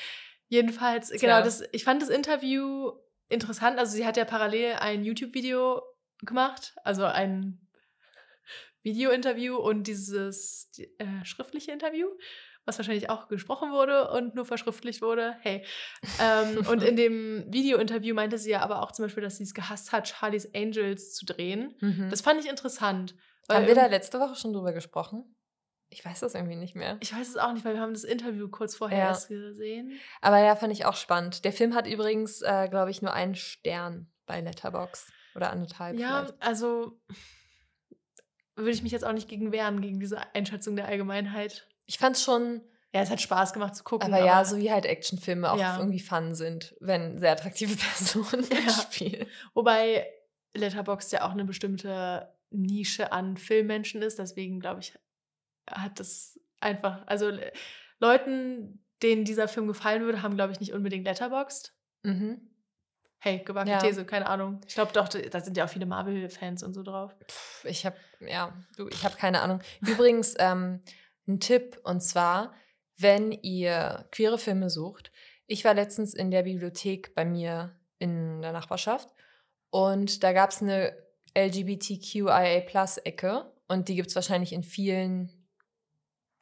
Jedenfalls, 0.48 1.10
Tja. 1.10 1.20
genau, 1.20 1.44
das, 1.44 1.64
ich 1.72 1.84
fand 1.84 2.02
das 2.02 2.10
Interview 2.10 2.92
interessant. 3.30 3.80
Also 3.80 3.96
sie 3.96 4.06
hat 4.06 4.18
ja 4.18 4.26
parallel 4.26 4.74
ein 4.74 5.04
YouTube-Video 5.06 5.82
gemacht, 6.20 6.74
also 6.84 7.06
ein 7.06 7.68
Video-Interview 8.84 9.56
und 9.56 9.88
dieses 9.88 10.70
die, 10.72 10.94
äh, 11.00 11.24
schriftliche 11.24 11.72
Interview, 11.72 12.08
was 12.66 12.78
wahrscheinlich 12.78 13.10
auch 13.10 13.28
gesprochen 13.28 13.72
wurde 13.72 14.10
und 14.12 14.36
nur 14.36 14.46
verschriftlicht 14.46 15.02
wurde. 15.02 15.36
Hey. 15.42 15.66
Ähm, 16.20 16.66
und 16.68 16.84
in 16.84 16.96
dem 16.96 17.46
Video-Interview 17.52 18.14
meinte 18.14 18.38
sie 18.38 18.52
ja 18.52 18.62
aber 18.62 18.82
auch 18.84 18.92
zum 18.92 19.06
Beispiel, 19.06 19.24
dass 19.24 19.38
sie 19.38 19.44
es 19.44 19.54
gehasst 19.54 19.92
hat, 19.92 20.08
Charlie's 20.08 20.50
Angels 20.56 21.14
zu 21.16 21.26
drehen. 21.26 21.76
Mhm. 21.82 22.10
Das 22.10 22.22
fand 22.22 22.40
ich 22.40 22.50
interessant. 22.50 23.16
Haben 23.50 23.66
wir 23.68 23.76
da 23.76 23.88
letzte 23.88 24.20
Woche 24.20 24.36
schon 24.36 24.54
drüber 24.54 24.72
gesprochen? 24.74 25.36
Ich 25.90 26.06
weiß 26.06 26.22
das 26.22 26.36
irgendwie 26.36 26.56
nicht 26.56 26.76
mehr. 26.76 26.98
ich 27.02 27.14
weiß 27.14 27.28
es 27.28 27.36
auch 27.38 27.52
nicht, 27.52 27.66
weil 27.66 27.74
wir 27.74 27.82
haben 27.82 27.94
das 27.94 28.04
Interview 28.06 28.48
kurz 28.50 28.76
vorher 28.76 28.98
Ja. 28.98 29.08
erst 29.10 29.28
gesehen. 29.28 30.00
Aber 30.22 30.38
ja, 30.40 30.56
fand 30.56 30.72
ich 30.72 30.86
auch 30.86 30.96
spannend. 30.96 31.44
Der 31.44 31.52
Film 31.52 31.76
hat 31.76 31.86
übrigens, 31.88 32.42
äh, 32.42 32.68
glaube 32.70 32.92
ich, 32.92 33.02
nur 33.02 33.12
einen 33.14 33.36
Stern 33.36 34.10
bei 34.26 34.40
Letterbox 34.40 35.12
oder 35.36 35.50
anderthalb 35.52 35.98
Ja, 36.00 36.26
vielleicht. 36.26 36.42
also 36.42 37.02
würde 38.56 38.72
ich 38.72 38.84
mich 38.84 38.92
jetzt 38.92 39.04
auch 39.06 39.12
nicht 39.14 39.28
gegen 39.28 39.52
wehren, 39.52 39.82
gegen 39.82 40.00
diese 40.00 40.34
Einschätzung 40.36 40.76
der 40.76 40.86
Allgemeinheit. 40.88 41.68
Ich 41.86 41.98
fand 41.98 42.18
schon, 42.18 42.62
Ja, 42.94 43.02
es 43.02 43.10
hat 43.10 43.22
Spaß 43.22 43.54
gemacht 43.54 43.76
zu 43.76 43.84
gucken. 43.84 44.14
aber 44.14 44.24
ja, 44.24 44.44
so 44.46 44.58
wie 44.58 44.72
halt 44.72 44.86
Actionfilme 44.86 45.52
auch 45.52 45.58
Ja. 45.60 45.78
irgendwie 45.78 46.00
fun 46.00 46.36
sind, 46.36 46.76
wenn 46.80 47.20
sehr 47.20 47.32
attraktive 47.34 47.76
Personen 47.78 48.46
Ja. 48.52 48.60
mitspielen. 48.62 49.28
Wobei 49.54 50.08
Letterboxd 50.54 51.14
ja 51.14 51.26
auch 51.26 51.32
eine 51.32 51.46
bestimmte 51.46 52.34
Nische 52.50 53.12
an 53.14 53.38
Filmmenschen 53.38 54.02
ist, 54.02 54.20
deswegen 54.20 54.60
glaube 54.60 54.82
ich, 54.82 54.94
hat 55.70 56.00
das 56.00 56.38
einfach, 56.60 57.08
also 57.08 57.30
Le- 57.30 57.54
Leuten, 58.00 58.84
denen 59.02 59.24
dieser 59.26 59.48
Film 59.48 59.68
gefallen 59.68 60.04
würde, 60.04 60.22
haben, 60.22 60.36
glaube 60.36 60.52
ich, 60.52 60.60
nicht 60.60 60.74
unbedingt 60.74 61.06
Letterboxd. 61.06 61.74
Mhm. 62.04 62.42
Hey, 63.20 63.40
gewagte 63.40 63.72
Ja. 63.72 63.78
These, 63.80 64.04
keine 64.06 64.28
Ahnung. 64.28 64.60
Ich 64.68 64.74
glaube 64.74 64.92
doch, 64.94 65.08
da 65.08 65.40
sind 65.42 65.56
ja 65.56 65.66
auch 65.66 65.70
viele 65.70 65.86
Marvel-Fans 65.86 66.64
und 66.64 66.74
so 66.74 66.82
drauf. 66.84 67.16
Ich 67.64 67.86
habe, 67.86 67.96
ja, 68.20 68.52
du, 68.78 68.88
ich 68.90 69.06
habe 69.06 69.16
keine 69.16 69.42
Ahnung. 69.42 69.62
Übrigens, 69.82 70.34
ähm, 70.40 70.82
ein 71.32 71.40
Tipp, 71.40 71.80
und 71.84 72.02
zwar, 72.02 72.54
wenn 72.98 73.32
ihr 73.32 74.08
queere 74.12 74.38
Filme 74.38 74.70
sucht. 74.70 75.12
Ich 75.48 75.66
war 75.66 75.74
letztens 75.74 76.14
in 76.14 76.30
der 76.32 76.44
Bibliothek 76.44 77.16
bei 77.16 77.26
mir 77.26 77.76
in 78.00 78.42
der 78.42 78.52
Nachbarschaft 78.52 79.10
und 79.70 80.24
da 80.24 80.34
gab 80.34 80.52
es 80.52 80.62
eine 80.62 80.94
LGBTQIA-Plus-Ecke 81.36 83.52
und 83.68 83.88
die 83.88 83.96
gibt 83.96 84.10
es 84.10 84.16
wahrscheinlich 84.16 84.54
in 84.54 84.64
vielen, 84.64 85.32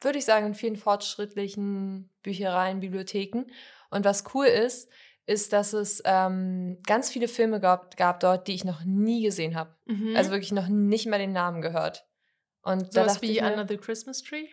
würde 0.00 0.18
ich 0.18 0.24
sagen, 0.24 0.46
in 0.46 0.54
vielen 0.54 0.76
fortschrittlichen 0.76 2.10
Büchereien, 2.22 2.80
Bibliotheken. 2.80 3.44
Und 3.90 4.04
was 4.04 4.24
cool 4.34 4.46
ist, 4.46 4.90
ist, 5.26 5.52
dass 5.52 5.72
es 5.72 6.02
ähm, 6.04 6.78
ganz 6.86 7.10
viele 7.10 7.28
Filme 7.28 7.60
gab, 7.60 7.96
gab 7.96 8.18
dort, 8.20 8.48
die 8.48 8.54
ich 8.54 8.64
noch 8.64 8.82
nie 8.84 9.22
gesehen 9.22 9.54
habe. 9.54 9.76
Mhm. 9.86 10.16
Also 10.16 10.32
wirklich 10.32 10.52
noch 10.52 10.66
nicht 10.66 11.06
mal 11.06 11.18
den 11.18 11.32
Namen 11.32 11.62
gehört. 11.62 12.04
Und 12.62 12.96
da 12.96 13.02
sowas 13.02 13.14
dachte 13.14 13.28
wie 13.28 13.40
mir, 13.40 13.46
Under 13.46 13.68
the 13.68 13.76
Christmas 13.76 14.22
Tree. 14.22 14.48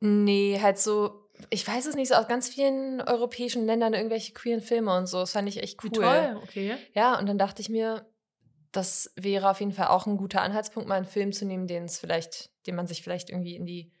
Nee, 0.00 0.60
halt 0.62 0.78
so, 0.78 1.28
ich 1.50 1.66
weiß 1.66 1.86
es 1.86 1.94
nicht, 1.96 2.08
so 2.08 2.14
aus 2.14 2.28
ganz 2.28 2.48
vielen 2.48 3.00
europäischen 3.00 3.66
Ländern 3.66 3.94
irgendwelche 3.94 4.32
queeren 4.32 4.60
Filme 4.60 4.96
und 4.96 5.06
so. 5.06 5.18
Das 5.20 5.32
fand 5.32 5.48
ich 5.48 5.62
echt 5.62 5.82
cool. 5.82 5.90
Wie 5.90 5.94
toll, 5.94 6.40
okay. 6.42 6.76
Ja, 6.94 7.18
und 7.18 7.28
dann 7.28 7.38
dachte 7.38 7.62
ich 7.62 7.68
mir, 7.68 8.06
das 8.72 9.12
wäre 9.16 9.50
auf 9.50 9.60
jeden 9.60 9.72
Fall 9.72 9.88
auch 9.88 10.06
ein 10.06 10.16
guter 10.16 10.42
Anhaltspunkt, 10.42 10.88
mal 10.88 10.96
einen 10.96 11.06
Film 11.06 11.32
zu 11.32 11.46
nehmen, 11.46 11.66
den 11.66 11.84
es 11.84 11.98
vielleicht, 11.98 12.50
den 12.66 12.76
man 12.76 12.86
sich 12.86 13.02
vielleicht 13.02 13.30
irgendwie 13.30 13.56
in 13.56 13.66
die 13.66 13.92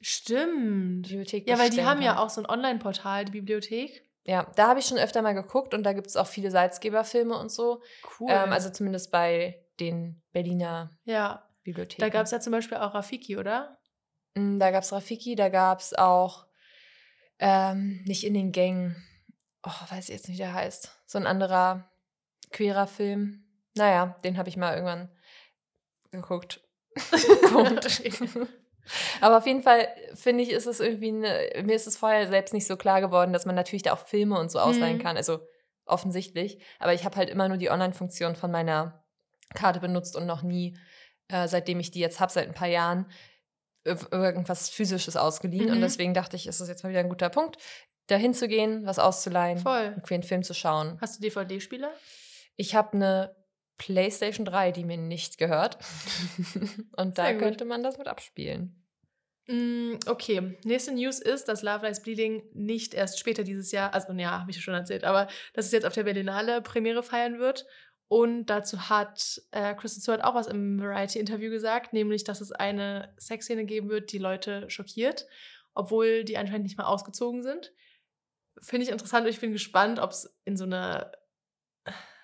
Stimmt. 0.00 1.08
Bibliothek 1.08 1.48
Ja, 1.48 1.58
weil 1.58 1.70
die 1.70 1.84
haben 1.84 2.02
ja 2.02 2.14
kann. 2.14 2.18
auch 2.18 2.30
so 2.30 2.42
ein 2.42 2.48
Online-Portal, 2.48 3.24
die 3.24 3.32
Bibliothek. 3.32 4.04
Ja, 4.24 4.50
da 4.56 4.68
habe 4.68 4.80
ich 4.80 4.86
schon 4.86 4.98
öfter 4.98 5.22
mal 5.22 5.34
geguckt 5.34 5.72
und 5.72 5.84
da 5.84 5.92
gibt 5.92 6.08
es 6.08 6.16
auch 6.16 6.26
viele 6.26 6.50
Salzgeberfilme 6.50 7.36
und 7.38 7.50
so. 7.50 7.80
Cool. 8.18 8.30
Ähm, 8.30 8.52
also 8.52 8.70
zumindest 8.70 9.10
bei 9.10 9.64
den 9.78 10.22
Berliner 10.32 10.90
ja, 11.04 11.48
Bibliotheken. 11.62 12.00
da 12.00 12.08
gab 12.08 12.24
es 12.24 12.32
ja 12.32 12.40
zum 12.40 12.52
Beispiel 12.52 12.78
auch 12.78 12.94
Rafiki, 12.94 13.36
oder? 13.36 13.78
Mm, 14.36 14.58
Da 14.58 14.70
gab 14.70 14.82
es 14.82 14.92
Rafiki, 14.92 15.34
da 15.34 15.48
gab 15.48 15.80
es 15.80 15.94
auch 15.94 16.46
ähm, 17.38 18.02
nicht 18.04 18.24
in 18.24 18.34
den 18.34 18.52
Gängen. 18.52 18.96
Oh, 19.64 19.70
weiß 19.90 20.08
ich 20.08 20.14
jetzt 20.14 20.28
nicht, 20.28 20.38
wie 20.38 20.42
der 20.42 20.54
heißt. 20.54 20.90
So 21.06 21.18
ein 21.18 21.26
anderer 21.26 21.90
queerer 22.52 22.86
Film. 22.86 23.44
Naja, 23.74 24.16
den 24.24 24.38
habe 24.38 24.48
ich 24.48 24.56
mal 24.56 24.74
irgendwann 24.74 25.10
geguckt. 26.10 26.60
Punkt. 27.52 28.02
Aber 29.20 29.38
auf 29.38 29.46
jeden 29.46 29.62
Fall 29.62 29.88
finde 30.14 30.44
ich, 30.44 30.50
ist 30.50 30.66
es 30.66 30.80
irgendwie 30.80 31.08
eine, 31.08 31.62
mir 31.64 31.74
ist 31.74 31.86
es 31.86 31.96
vorher 31.96 32.28
selbst 32.28 32.54
nicht 32.54 32.66
so 32.66 32.76
klar 32.76 33.00
geworden, 33.00 33.32
dass 33.32 33.44
man 33.44 33.54
natürlich 33.56 33.82
da 33.82 33.92
auch 33.92 33.98
Filme 34.06 34.38
und 34.38 34.50
so 34.50 34.60
ausleihen 34.60 34.98
Mhm. 34.98 35.02
kann. 35.02 35.16
Also 35.16 35.40
offensichtlich. 35.84 36.58
Aber 36.78 36.94
ich 36.94 37.04
habe 37.04 37.16
halt 37.16 37.28
immer 37.28 37.48
nur 37.48 37.58
die 37.58 37.70
Online-Funktion 37.70 38.36
von 38.36 38.50
meiner 38.50 39.04
Karte 39.54 39.80
benutzt 39.80 40.16
und 40.16 40.26
noch 40.26 40.42
nie, 40.42 40.78
äh, 41.28 41.48
seitdem 41.48 41.80
ich 41.80 41.90
die 41.90 42.00
jetzt 42.00 42.20
habe, 42.20 42.32
seit 42.32 42.46
ein 42.48 42.54
paar 42.54 42.68
Jahren, 42.68 43.10
irgendwas 43.86 44.68
Physisches 44.68 45.16
ausgeliehen. 45.16 45.70
Und 45.70 45.78
Mhm. 45.78 45.82
deswegen 45.82 46.14
dachte 46.14 46.36
ich, 46.36 46.46
ist 46.46 46.60
es 46.60 46.68
jetzt 46.68 46.82
mal 46.84 46.90
wieder 46.90 47.00
ein 47.00 47.08
guter 47.08 47.28
Punkt, 47.30 47.56
da 48.08 48.16
hinzugehen, 48.16 48.86
was 48.86 48.98
auszuleihen, 48.98 49.58
Voll. 49.58 49.72
einen 49.78 50.02
queeren 50.02 50.22
Film 50.22 50.42
zu 50.42 50.54
schauen. 50.54 50.98
Hast 51.00 51.16
du 51.18 51.22
DVD-Spieler? 51.22 51.90
Ich 52.56 52.74
habe 52.74 52.92
eine 52.94 53.34
PlayStation 53.78 54.44
3, 54.46 54.72
die 54.72 54.84
mir 54.84 54.96
nicht 54.96 55.38
gehört. 55.38 55.78
Und 56.96 57.18
da 57.18 57.32
könnte 57.34 57.64
man 57.64 57.82
das 57.82 57.98
mit 57.98 58.08
abspielen. 58.08 58.82
Mm, 59.48 59.94
okay, 60.06 60.56
nächste 60.64 60.92
News 60.92 61.20
ist, 61.20 61.44
dass 61.48 61.62
Love 61.62 61.86
Lies 61.86 62.00
Bleeding 62.02 62.42
nicht 62.52 62.94
erst 62.94 63.20
später 63.20 63.44
dieses 63.44 63.70
Jahr, 63.70 63.94
also 63.94 64.12
ja, 64.14 64.40
habe 64.40 64.50
ich 64.50 64.56
ja 64.56 64.62
schon 64.62 64.74
erzählt, 64.74 65.04
aber 65.04 65.28
dass 65.54 65.66
es 65.66 65.72
jetzt 65.72 65.86
auf 65.86 65.92
der 65.92 66.02
Berlinale 66.02 66.62
Premiere 66.62 67.02
feiern 67.04 67.38
wird. 67.38 67.64
Und 68.08 68.46
dazu 68.46 68.88
hat 68.88 69.42
äh, 69.50 69.74
Kristen 69.74 70.00
Stewart 70.00 70.22
auch 70.22 70.34
was 70.34 70.46
im 70.46 70.80
Variety-Interview 70.80 71.50
gesagt, 71.50 71.92
nämlich, 71.92 72.22
dass 72.22 72.40
es 72.40 72.52
eine 72.52 73.12
Sexszene 73.18 73.64
geben 73.64 73.88
wird, 73.88 74.12
die 74.12 74.18
Leute 74.18 74.70
schockiert, 74.70 75.26
obwohl 75.74 76.22
die 76.24 76.38
anscheinend 76.38 76.64
nicht 76.64 76.78
mal 76.78 76.84
ausgezogen 76.84 77.42
sind. 77.42 77.72
Finde 78.60 78.84
ich 78.84 78.92
interessant 78.92 79.24
und 79.24 79.30
ich 79.30 79.40
bin 79.40 79.52
gespannt, 79.52 79.98
ob 79.98 80.10
es 80.10 80.34
in 80.44 80.56
so 80.56 80.64
eine 80.64 81.10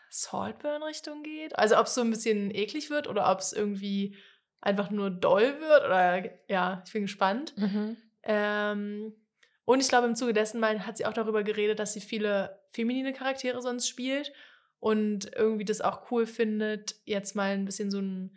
Saltburn-Richtung 0.08 1.24
geht. 1.24 1.58
Also 1.58 1.76
ob 1.78 1.86
es 1.86 1.94
so 1.94 2.00
ein 2.00 2.10
bisschen 2.10 2.54
eklig 2.54 2.88
wird 2.88 3.08
oder 3.08 3.30
ob 3.30 3.40
es 3.40 3.52
irgendwie 3.52 4.16
einfach 4.60 4.90
nur 4.90 5.10
doll 5.10 5.60
wird. 5.60 5.84
Oder 5.84 6.30
ja, 6.48 6.82
ich 6.86 6.92
bin 6.92 7.02
gespannt. 7.02 7.54
Ähm, 8.22 9.14
und 9.64 9.80
ich 9.80 9.88
glaube, 9.88 10.06
im 10.06 10.14
Zuge 10.14 10.32
dessen 10.32 10.60
mein, 10.60 10.86
hat 10.86 10.96
sie 10.96 11.06
auch 11.06 11.12
darüber 11.12 11.42
geredet, 11.42 11.80
dass 11.80 11.92
sie 11.92 12.00
viele 12.00 12.62
feminine 12.68 13.12
Charaktere 13.12 13.60
sonst 13.60 13.88
spielt 13.88 14.32
und 14.82 15.32
irgendwie 15.36 15.64
das 15.64 15.80
auch 15.80 16.10
cool 16.10 16.26
findet, 16.26 16.96
jetzt 17.04 17.36
mal 17.36 17.52
ein 17.52 17.64
bisschen 17.64 17.92
so 17.92 17.98
einen 17.98 18.36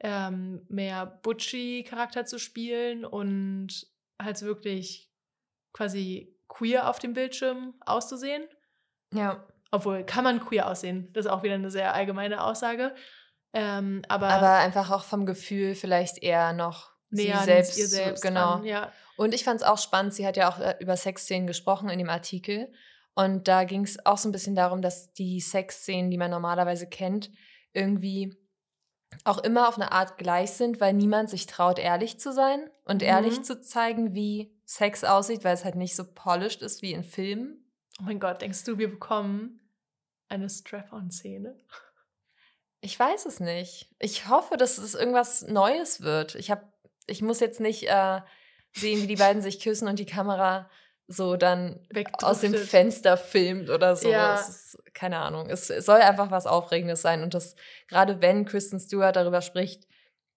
ähm, 0.00 0.66
mehr 0.68 1.06
Butchy-Charakter 1.06 2.26
zu 2.26 2.40
spielen 2.40 3.04
und 3.04 3.86
halt 4.20 4.42
wirklich 4.42 5.08
quasi 5.72 6.36
queer 6.48 6.90
auf 6.90 6.98
dem 6.98 7.12
Bildschirm 7.12 7.74
auszusehen. 7.86 8.42
Ja. 9.12 9.46
Obwohl, 9.70 10.02
kann 10.02 10.24
man 10.24 10.40
queer 10.40 10.68
aussehen? 10.68 11.12
Das 11.12 11.26
ist 11.26 11.30
auch 11.30 11.44
wieder 11.44 11.54
eine 11.54 11.70
sehr 11.70 11.94
allgemeine 11.94 12.42
Aussage. 12.42 12.92
Ähm, 13.52 14.02
aber, 14.08 14.30
Aber 14.30 14.54
einfach 14.54 14.90
auch 14.90 15.04
vom 15.04 15.26
Gefühl 15.26 15.76
vielleicht 15.76 16.20
eher 16.24 16.54
noch 16.54 16.90
näher 17.10 17.38
sie 17.38 17.44
selbst. 17.44 17.78
ihr 17.78 17.86
selbst. 17.86 18.22
genau. 18.22 18.54
An, 18.54 18.64
ja. 18.64 18.90
Und 19.16 19.32
ich 19.32 19.44
fand 19.44 19.60
es 19.60 19.66
auch 19.66 19.78
spannend, 19.78 20.12
sie 20.12 20.26
hat 20.26 20.36
ja 20.36 20.50
auch 20.50 20.58
äh, 20.58 20.74
über 20.80 20.96
Sexszenen 20.96 21.46
gesprochen 21.46 21.88
in 21.88 22.00
dem 22.00 22.10
Artikel. 22.10 22.72
Und 23.14 23.46
da 23.48 23.64
ging 23.64 23.84
es 23.84 24.04
auch 24.04 24.18
so 24.18 24.28
ein 24.28 24.32
bisschen 24.32 24.54
darum, 24.56 24.82
dass 24.82 25.12
die 25.12 25.40
Sexszenen, 25.40 26.10
die 26.10 26.18
man 26.18 26.30
normalerweise 26.30 26.88
kennt, 26.88 27.30
irgendwie 27.72 28.36
auch 29.22 29.38
immer 29.38 29.68
auf 29.68 29.76
eine 29.76 29.92
Art 29.92 30.18
gleich 30.18 30.50
sind, 30.52 30.80
weil 30.80 30.92
niemand 30.92 31.30
sich 31.30 31.46
traut, 31.46 31.78
ehrlich 31.78 32.18
zu 32.18 32.32
sein 32.32 32.68
und 32.84 33.02
Mhm. 33.02 33.08
ehrlich 33.08 33.42
zu 33.42 33.60
zeigen, 33.60 34.14
wie 34.14 34.52
Sex 34.64 35.04
aussieht, 35.04 35.44
weil 35.44 35.54
es 35.54 35.64
halt 35.64 35.76
nicht 35.76 35.94
so 35.94 36.04
polished 36.04 36.62
ist 36.62 36.82
wie 36.82 36.92
in 36.92 37.04
Filmen. 37.04 37.70
Oh 38.00 38.02
mein 38.04 38.18
Gott, 38.18 38.42
denkst 38.42 38.64
du, 38.64 38.78
wir 38.78 38.90
bekommen 38.90 39.60
eine 40.28 40.50
Strap-on-Szene? 40.50 41.56
Ich 42.80 42.98
weiß 42.98 43.26
es 43.26 43.38
nicht. 43.40 43.88
Ich 44.00 44.28
hoffe, 44.28 44.56
dass 44.56 44.78
es 44.78 44.94
irgendwas 44.94 45.42
Neues 45.42 46.00
wird. 46.00 46.34
Ich 46.34 46.50
habe, 46.50 46.70
ich 47.06 47.22
muss 47.22 47.38
jetzt 47.40 47.60
nicht 47.60 47.84
äh, 47.88 48.20
sehen, 48.72 49.00
wie 49.02 49.06
die 49.06 49.16
beiden 49.16 49.40
sich 49.42 49.60
küssen 49.60 49.86
und 49.88 49.98
die 50.00 50.06
Kamera 50.06 50.68
so 51.06 51.36
dann 51.36 51.86
aus 52.22 52.40
dem. 52.40 52.54
Fenster 52.54 53.16
filmt 53.16 53.70
oder 53.70 53.96
so. 53.96 54.10
Ja. 54.10 54.34
Es 54.34 54.48
ist, 54.48 54.94
keine 54.94 55.18
Ahnung. 55.18 55.48
Es, 55.50 55.70
es 55.70 55.86
soll 55.86 56.00
einfach 56.00 56.30
was 56.30 56.46
Aufregendes 56.46 57.02
sein. 57.02 57.22
Und 57.22 57.34
das, 57.34 57.56
gerade 57.88 58.22
wenn 58.22 58.44
Kristen 58.44 58.80
Stewart 58.80 59.16
darüber 59.16 59.42
spricht, 59.42 59.86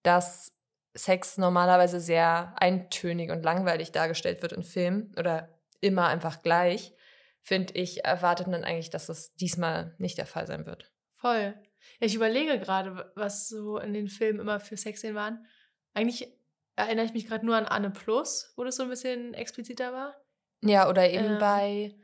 dass 0.02 0.58
Sex 0.94 1.38
normalerweise 1.38 2.00
sehr 2.00 2.54
eintönig 2.56 3.30
und 3.30 3.42
langweilig 3.42 3.92
dargestellt 3.92 4.42
wird 4.42 4.52
in 4.52 4.62
Filmen 4.62 5.14
oder 5.16 5.48
immer 5.80 6.08
einfach 6.08 6.42
gleich, 6.42 6.92
finde 7.40 7.74
ich, 7.74 8.04
erwartet 8.04 8.48
man 8.48 8.64
eigentlich, 8.64 8.90
dass 8.90 9.06
das 9.06 9.34
diesmal 9.36 9.94
nicht 9.98 10.18
der 10.18 10.26
Fall 10.26 10.46
sein 10.46 10.66
wird. 10.66 10.90
Voll. 11.14 11.54
Ja, 12.00 12.06
ich 12.06 12.14
überlege 12.14 12.58
gerade, 12.58 13.10
was 13.14 13.48
so 13.48 13.78
in 13.78 13.94
den 13.94 14.08
Filmen 14.08 14.40
immer 14.40 14.60
für 14.60 14.76
Sexszenen 14.76 15.16
waren. 15.16 15.46
Eigentlich 15.94 16.32
erinnere 16.76 17.06
ich 17.06 17.12
mich 17.12 17.26
gerade 17.26 17.46
nur 17.46 17.56
an 17.56 17.66
Anne 17.66 17.90
Plus, 17.90 18.52
wo 18.56 18.64
das 18.64 18.76
so 18.76 18.82
ein 18.82 18.88
bisschen 18.88 19.34
expliziter 19.34 19.92
war. 19.92 20.14
Ja, 20.62 20.88
oder 20.88 21.08
eben 21.10 21.32
Ähm. 21.34 21.38
bei 21.38 21.94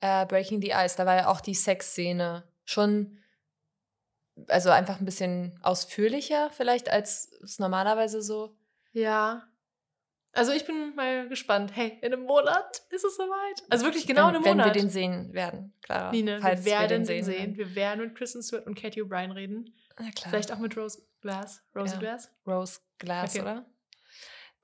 äh, 0.00 0.26
Breaking 0.26 0.60
the 0.60 0.70
Ice, 0.74 0.96
da 0.96 1.06
war 1.06 1.16
ja 1.16 1.26
auch 1.28 1.40
die 1.40 1.54
Sexszene 1.54 2.44
schon, 2.64 3.18
also 4.48 4.70
einfach 4.70 4.98
ein 5.00 5.04
bisschen 5.04 5.58
ausführlicher 5.62 6.50
vielleicht, 6.50 6.88
als 6.90 7.30
es 7.42 7.58
normalerweise 7.58 8.22
so. 8.22 8.56
Ja. 8.92 9.42
Also 10.32 10.50
ich 10.52 10.64
bin 10.66 10.94
mal 10.96 11.28
gespannt. 11.28 11.70
Hey, 11.76 11.98
in 12.02 12.12
einem 12.12 12.24
Monat 12.24 12.82
ist 12.90 13.04
es 13.04 13.16
soweit. 13.16 13.62
Also 13.70 13.84
wirklich 13.84 14.06
genau 14.06 14.28
in 14.28 14.34
wenn, 14.34 14.36
einem 14.36 14.44
wenn 14.44 14.56
Monat. 14.58 14.74
wir 14.74 14.80
den 14.82 14.90
sehen 14.90 15.32
werden, 15.32 15.72
Clara. 15.82 16.10
Nina, 16.10 16.40
falls 16.40 16.64
wir 16.64 16.72
werden 16.72 17.06
wir 17.06 17.14
den 17.14 17.24
sehen. 17.24 17.26
werden. 17.38 17.56
Wir 17.56 17.74
werden 17.76 18.00
mit 18.00 18.14
Kristen 18.16 18.42
Stewart 18.42 18.66
und 18.66 18.74
Katie 18.80 19.02
O'Brien 19.02 19.32
reden. 19.32 19.72
Na 19.96 20.10
klar. 20.10 20.30
Vielleicht 20.30 20.50
auch 20.52 20.58
mit 20.58 20.76
Rose 20.76 21.00
Glass. 21.20 21.62
Rose 21.76 21.94
Ja. 21.94 22.00
Glass. 22.00 22.30
Rose 22.46 22.80
Glass, 22.98 23.30
Okay. 23.36 23.42
oder? 23.42 23.66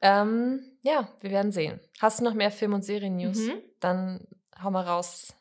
Ähm, 0.03 0.62
ja, 0.82 1.09
wir 1.20 1.30
werden 1.30 1.53
sehen. 1.53 1.80
Hast 1.98 2.20
du 2.20 2.24
noch 2.24 2.34
mehr 2.34 2.51
Film- 2.51 2.72
und 2.72 2.84
Serien-News? 2.84 3.38
Mhm. 3.38 3.62
Dann 3.80 4.26
hau 4.62 4.70
mal 4.70 4.84
raus. 4.84 5.34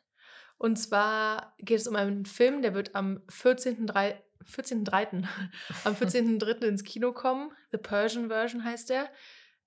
Und 0.57 0.77
zwar 0.77 1.53
geht 1.59 1.79
es 1.79 1.87
um 1.87 1.95
einen 1.95 2.25
Film, 2.25 2.61
der 2.61 2.73
wird 2.73 2.95
am 2.95 3.21
14.3. 3.29 4.15
14.3. 4.45 5.25
am 5.85 5.93
14.3. 5.93 6.65
ins 6.65 6.83
Kino 6.83 7.13
kommen. 7.13 7.51
The 7.71 7.77
Persian 7.77 8.27
Version 8.27 8.63
heißt 8.63 8.89
der. 8.89 9.09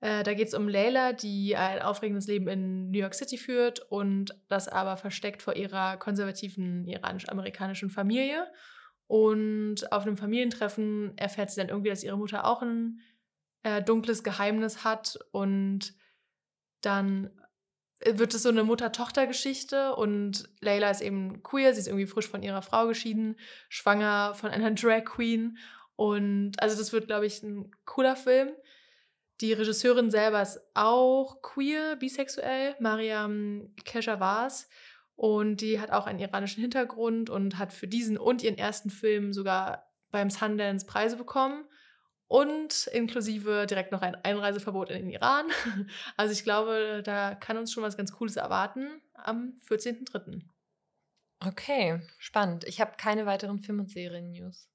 Äh, 0.01 0.25
da 0.25 0.35
geht 0.35 0.49
es 0.49 0.55
um 0.55 0.69
Layla, 0.69 1.13
die 1.13 1.57
ein 1.57 1.81
aufregendes 1.81 2.27
Leben 2.27 2.49
in 2.49 2.91
New 2.91 2.99
York 2.99 3.15
City 3.15 3.39
führt 3.39 3.81
und 3.91 4.37
das 4.49 4.69
aber 4.69 4.97
versteckt 4.97 5.43
vor 5.43 5.55
ihrer 5.55 5.97
konservativen 5.97 6.87
iranisch-amerikanischen 6.87 7.89
Familie. 7.89 8.49
Und 9.07 9.93
auf 9.93 10.05
einem 10.05 10.17
Familientreffen 10.17 11.17
erfährt 11.17 11.51
sie 11.51 11.61
dann 11.61 11.69
irgendwie, 11.69 11.91
dass 11.91 12.03
ihre 12.03 12.19
Mutter 12.19 12.47
auch 12.47 12.63
ein 12.63 13.01
äh, 13.63 13.83
dunkles 13.83 14.23
Geheimnis 14.23 14.85
hat 14.85 15.19
und 15.31 15.95
dann 16.81 17.31
wird 18.05 18.35
es 18.35 18.43
so 18.43 18.49
eine 18.49 18.65
Mutter-Tochter-Geschichte 18.65 19.95
und 19.95 20.49
Layla 20.61 20.91
ist 20.91 21.03
eben 21.03 21.43
queer, 21.43 21.73
sie 21.73 21.81
ist 21.81 21.87
irgendwie 21.87 22.07
frisch 22.07 22.29
von 22.29 22.43
ihrer 22.43 22.63
Frau 22.63 22.89
geschieden, 22.89 23.37
schwanger 23.69 24.35
von 24.35 24.51
einer 24.51 24.71
Drag 24.73 25.05
Queen 25.05 25.59
und 25.95 26.61
also 26.61 26.77
das 26.77 26.93
wird, 26.93 27.07
glaube 27.07 27.27
ich, 27.27 27.43
ein 27.43 27.71
cooler 27.85 28.17
Film. 28.17 28.51
Die 29.41 29.53
Regisseurin 29.53 30.11
selber 30.11 30.43
ist 30.43 30.61
auch 30.75 31.43
queer, 31.43 31.97
bisexuell, 31.97 32.75
Mariam 32.81 33.75
Keshavas 33.85 34.69
und 35.15 35.61
die 35.61 35.81
hat 35.81 35.91
auch 35.91 36.07
einen 36.07 36.19
iranischen 36.19 36.61
Hintergrund 36.61 37.31
und 37.31 37.59
hat 37.59 37.73
für 37.73 37.87
diesen 37.87 38.19
und 38.19 38.43
ihren 38.43 38.59
ersten 38.59 38.91
Film 38.91 39.33
sogar 39.33 39.87
beim 40.11 40.31
Sundance 40.31 40.87
Preise 40.87 41.17
bekommen 41.17 41.65
und 42.33 42.87
inklusive 42.87 43.67
direkt 43.67 43.93
noch 43.93 44.01
ein 44.01 44.15
Einreiseverbot 44.15 44.89
in 44.89 45.03
den 45.03 45.11
Iran. 45.11 45.45
Also 46.17 46.33
ich 46.33 46.45
glaube, 46.45 47.03
da 47.05 47.35
kann 47.35 47.59
uns 47.59 47.71
schon 47.71 47.83
was 47.83 47.99
ganz 47.99 48.11
Cooles 48.13 48.37
erwarten 48.37 49.03
am 49.13 49.59
14.03. 49.69 50.41
Okay, 51.47 52.01
spannend. 52.17 52.65
Ich 52.65 52.81
habe 52.81 52.93
keine 52.97 53.27
weiteren 53.27 53.61
Film- 53.61 53.81
und 53.81 53.91
Serien-News. 53.91 54.71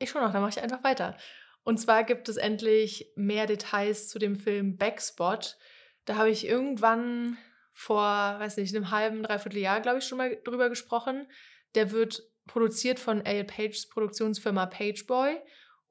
Ich 0.00 0.10
schon 0.10 0.20
noch, 0.20 0.32
dann 0.32 0.42
mache 0.42 0.50
ich 0.50 0.62
einfach 0.62 0.84
weiter. 0.84 1.16
Und 1.62 1.78
zwar 1.78 2.04
gibt 2.04 2.28
es 2.28 2.36
endlich 2.36 3.10
mehr 3.16 3.46
Details 3.46 4.08
zu 4.08 4.18
dem 4.18 4.36
Film 4.36 4.76
Backspot. 4.76 5.56
Da 6.04 6.16
habe 6.16 6.28
ich 6.28 6.46
irgendwann 6.46 7.38
vor, 7.72 8.04
weiß 8.04 8.58
nicht, 8.58 8.76
einem 8.76 8.90
halben, 8.90 9.22
dreiviertel 9.22 9.60
Jahr, 9.60 9.80
glaube 9.80 10.00
ich, 10.00 10.04
schon 10.04 10.18
mal 10.18 10.38
drüber 10.44 10.68
gesprochen. 10.68 11.26
Der 11.74 11.90
wird 11.90 12.22
produziert 12.46 13.00
von 13.00 13.22
A.L. 13.22 13.44
Pages 13.44 13.88
Produktionsfirma 13.88 14.66
Pageboy 14.66 15.40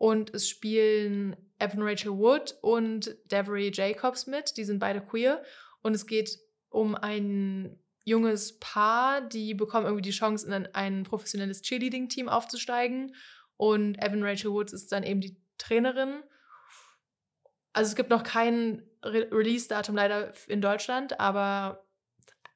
und 0.02 0.34
es 0.34 0.49
spielen 0.49 1.36
Evan 1.60 1.84
Rachel 1.84 2.18
Wood 2.18 2.58
und 2.62 3.16
Devery 3.26 3.70
Jacobs 3.72 4.26
mit. 4.26 4.58
Die 4.58 4.64
sind 4.64 4.80
beide 4.80 4.99
queer 4.99 5.43
und 5.84 5.93
es 5.93 6.08
geht 6.08 6.39
um 6.70 6.95
ein 6.95 7.78
junges 8.04 8.58
Paar, 8.58 9.22
die 9.22 9.54
bekommen 9.54 9.86
irgendwie 9.86 10.02
die 10.02 10.10
Chance, 10.10 10.47
in 10.47 10.66
ein, 10.74 11.04
professionelles 11.04 11.62
Cheerleading-Team 11.62 12.30
aufzusteigen 12.30 13.14
und 13.58 14.04
Evan 14.04 14.24
Rachel 14.24 14.49
Woods 14.49 14.74
ist 14.74 14.91
dann 14.91 15.04
eben 15.04 15.22
die 15.22 15.38
Trainerin. 15.60 16.24
Also 17.72 17.89
es 17.89 17.95
gibt 17.95 18.10
noch 18.10 18.24
kein 18.24 18.82
Re 19.04 19.28
Release-Datum 19.32 19.95
leider 19.95 20.34
in 20.47 20.62
Deutschland, 20.62 21.20
aber 21.20 21.86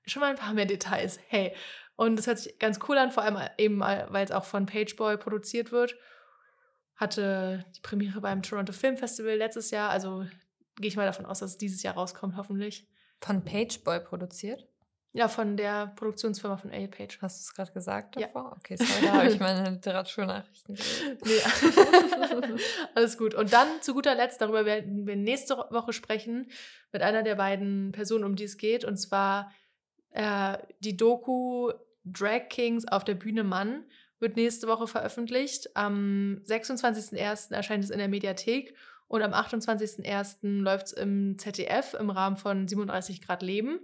schon 0.07 0.21
mal 0.21 0.31
ein 0.31 0.35
paar 0.35 0.55
mehr 0.55 0.65
Details. 0.65 1.19
Hey, 1.27 1.55
und 1.95 2.15
das 2.15 2.25
hört 2.25 2.39
sich 2.39 2.57
ganz 2.57 2.79
cool 2.89 2.97
an, 2.97 3.11
vor 3.11 3.21
allem 3.21 3.37
eben, 3.59 3.81
weil 3.81 4.25
es 4.25 4.31
auch 4.31 4.45
von 4.45 4.65
Pageboy 4.65 5.17
produziert 5.17 5.71
wird. 5.71 5.95
Hatte 6.95 7.65
die 7.75 7.81
Premiere 7.81 8.21
beim 8.21 8.41
Toronto 8.41 8.71
Film 8.73 8.97
Festival 8.97 9.35
letztes 9.35 9.71
Jahr, 9.71 9.89
also 9.89 10.25
gehe 10.77 10.87
ich 10.87 10.95
mal 10.95 11.05
davon 11.05 11.25
aus, 11.25 11.39
dass 11.39 11.51
es 11.51 11.57
dieses 11.57 11.83
Jahr 11.83 11.95
rauskommt, 11.95 12.35
hoffentlich. 12.37 12.87
Von 13.21 13.43
Pageboy 13.43 13.99
produziert? 14.01 14.67
Ja, 15.13 15.29
von 15.29 15.55
der 15.55 15.87
Produktionsfirma 15.95 16.57
von 16.57 16.71
A. 16.73 16.87
Page. 16.87 17.19
Hast 17.21 17.39
du 17.39 17.43
es 17.43 17.53
gerade 17.55 17.71
gesagt 17.71 18.15
Ja. 18.19 18.27
davor? 18.27 18.53
Okay, 18.59 18.75
sorry, 18.75 19.05
da 19.05 19.13
habe 19.13 19.27
ich 19.29 19.39
meine 19.39 19.69
Literaturnachrichten. 19.75 20.77
Nee. 21.23 21.41
Alles 22.95 23.17
gut. 23.17 23.33
Und 23.33 23.53
dann 23.53 23.81
zu 23.81 23.93
guter 23.93 24.13
Letzt, 24.13 24.41
darüber 24.41 24.65
werden 24.65 25.07
wir 25.07 25.15
nächste 25.15 25.55
Woche 25.55 25.93
sprechen, 25.93 26.49
mit 26.91 27.01
einer 27.01 27.23
der 27.23 27.35
beiden 27.35 27.93
Personen, 27.93 28.25
um 28.25 28.35
die 28.35 28.43
es 28.43 28.57
geht. 28.57 28.83
Und 28.83 28.97
zwar 28.97 29.51
äh, 30.11 30.57
die 30.81 30.97
Doku 30.97 31.71
Drag 32.03 32.49
Kings 32.49 32.85
auf 32.87 33.05
der 33.05 33.15
Bühne 33.15 33.43
Mann 33.45 33.85
wird 34.25 34.37
nächste 34.37 34.67
Woche 34.67 34.87
veröffentlicht. 34.87 35.75
Am 35.75 36.41
26.01. 36.47 37.53
erscheint 37.53 37.83
es 37.83 37.91
in 37.91 37.99
der 37.99 38.07
Mediathek 38.07 38.75
und 39.07 39.21
am 39.21 39.33
28.01. 39.33 40.61
läuft 40.61 40.87
es 40.87 40.93
im 40.93 41.37
ZDF 41.37 41.93
im 41.93 42.09
Rahmen 42.09 42.35
von 42.35 42.67
37 42.67 43.21
Grad 43.21 43.43
Leben. 43.43 43.79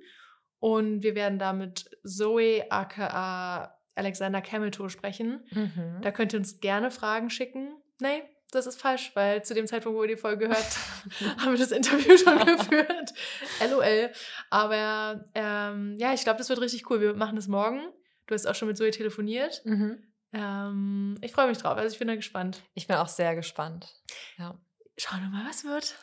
Und 0.59 1.03
wir 1.03 1.13
werden 1.13 1.37
da 1.37 1.53
mit 1.53 1.91
Zoe 2.03 2.65
aka 2.71 3.77
Alexander 3.93 4.41
Camilto 4.41 4.89
sprechen. 4.89 5.45
Mhm. 5.51 5.99
Da 6.01 6.11
könnt 6.11 6.33
ihr 6.33 6.39
uns 6.39 6.59
gerne 6.59 6.89
Fragen 6.89 7.29
schicken. 7.29 7.75
Nee, 7.99 8.23
das 8.49 8.65
ist 8.65 8.81
falsch, 8.81 9.11
weil 9.13 9.43
zu 9.43 9.53
dem 9.53 9.67
Zeitpunkt, 9.67 9.95
wo 9.95 10.03
ihr 10.03 10.15
die 10.15 10.17
Folge 10.17 10.47
hört, 10.47 10.57
haben 11.37 11.51
wir 11.51 11.59
das 11.59 11.71
Interview 11.71 12.17
schon 12.17 12.39
geführt. 12.39 13.13
LOL. 13.69 14.09
Aber 14.49 15.29
ähm, 15.35 15.97
ja, 15.99 16.13
ich 16.13 16.23
glaube, 16.23 16.39
das 16.39 16.49
wird 16.49 16.61
richtig 16.61 16.89
cool. 16.89 16.99
Wir 16.99 17.13
machen 17.13 17.35
das 17.35 17.47
morgen. 17.47 17.81
Du 18.25 18.33
hast 18.33 18.47
auch 18.47 18.55
schon 18.55 18.69
mit 18.69 18.77
Zoe 18.77 18.89
telefoniert. 18.89 19.61
Mhm. 19.65 20.01
Ähm, 20.33 21.17
ich 21.21 21.31
freue 21.31 21.47
mich 21.47 21.57
drauf. 21.57 21.77
Also 21.77 21.93
ich 21.93 21.99
bin 21.99 22.07
da 22.07 22.15
gespannt. 22.15 22.61
Ich 22.73 22.87
bin 22.87 22.95
auch 22.97 23.07
sehr 23.07 23.35
gespannt. 23.35 23.93
Ja. 24.37 24.57
Schauen 24.97 25.21
wir 25.21 25.29
mal, 25.29 25.45
was 25.47 25.63
wird. 25.63 25.95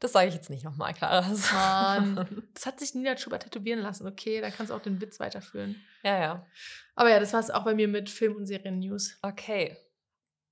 Das 0.00 0.12
sage 0.12 0.28
ich 0.28 0.34
jetzt 0.34 0.50
nicht 0.50 0.64
nochmal, 0.64 0.92
Clara. 0.92 1.24
Mann. 1.52 2.44
Das 2.54 2.66
hat 2.66 2.78
sich 2.78 2.94
Nina 2.94 3.16
Schubert 3.16 3.44
tätowieren 3.44 3.80
lassen. 3.80 4.06
Okay, 4.06 4.40
da 4.40 4.50
kannst 4.50 4.70
du 4.70 4.74
auch 4.76 4.82
den 4.82 5.00
Witz 5.00 5.18
weiterführen. 5.20 5.82
ja, 6.02 6.18
ja. 6.18 6.46
Aber 6.94 7.10
ja, 7.10 7.18
das 7.20 7.32
war 7.32 7.40
es 7.40 7.50
auch 7.50 7.64
bei 7.64 7.74
mir 7.74 7.88
mit 7.88 8.10
Film- 8.10 8.36
und 8.36 8.46
Serien-News. 8.46 9.18
Okay. 9.22 9.76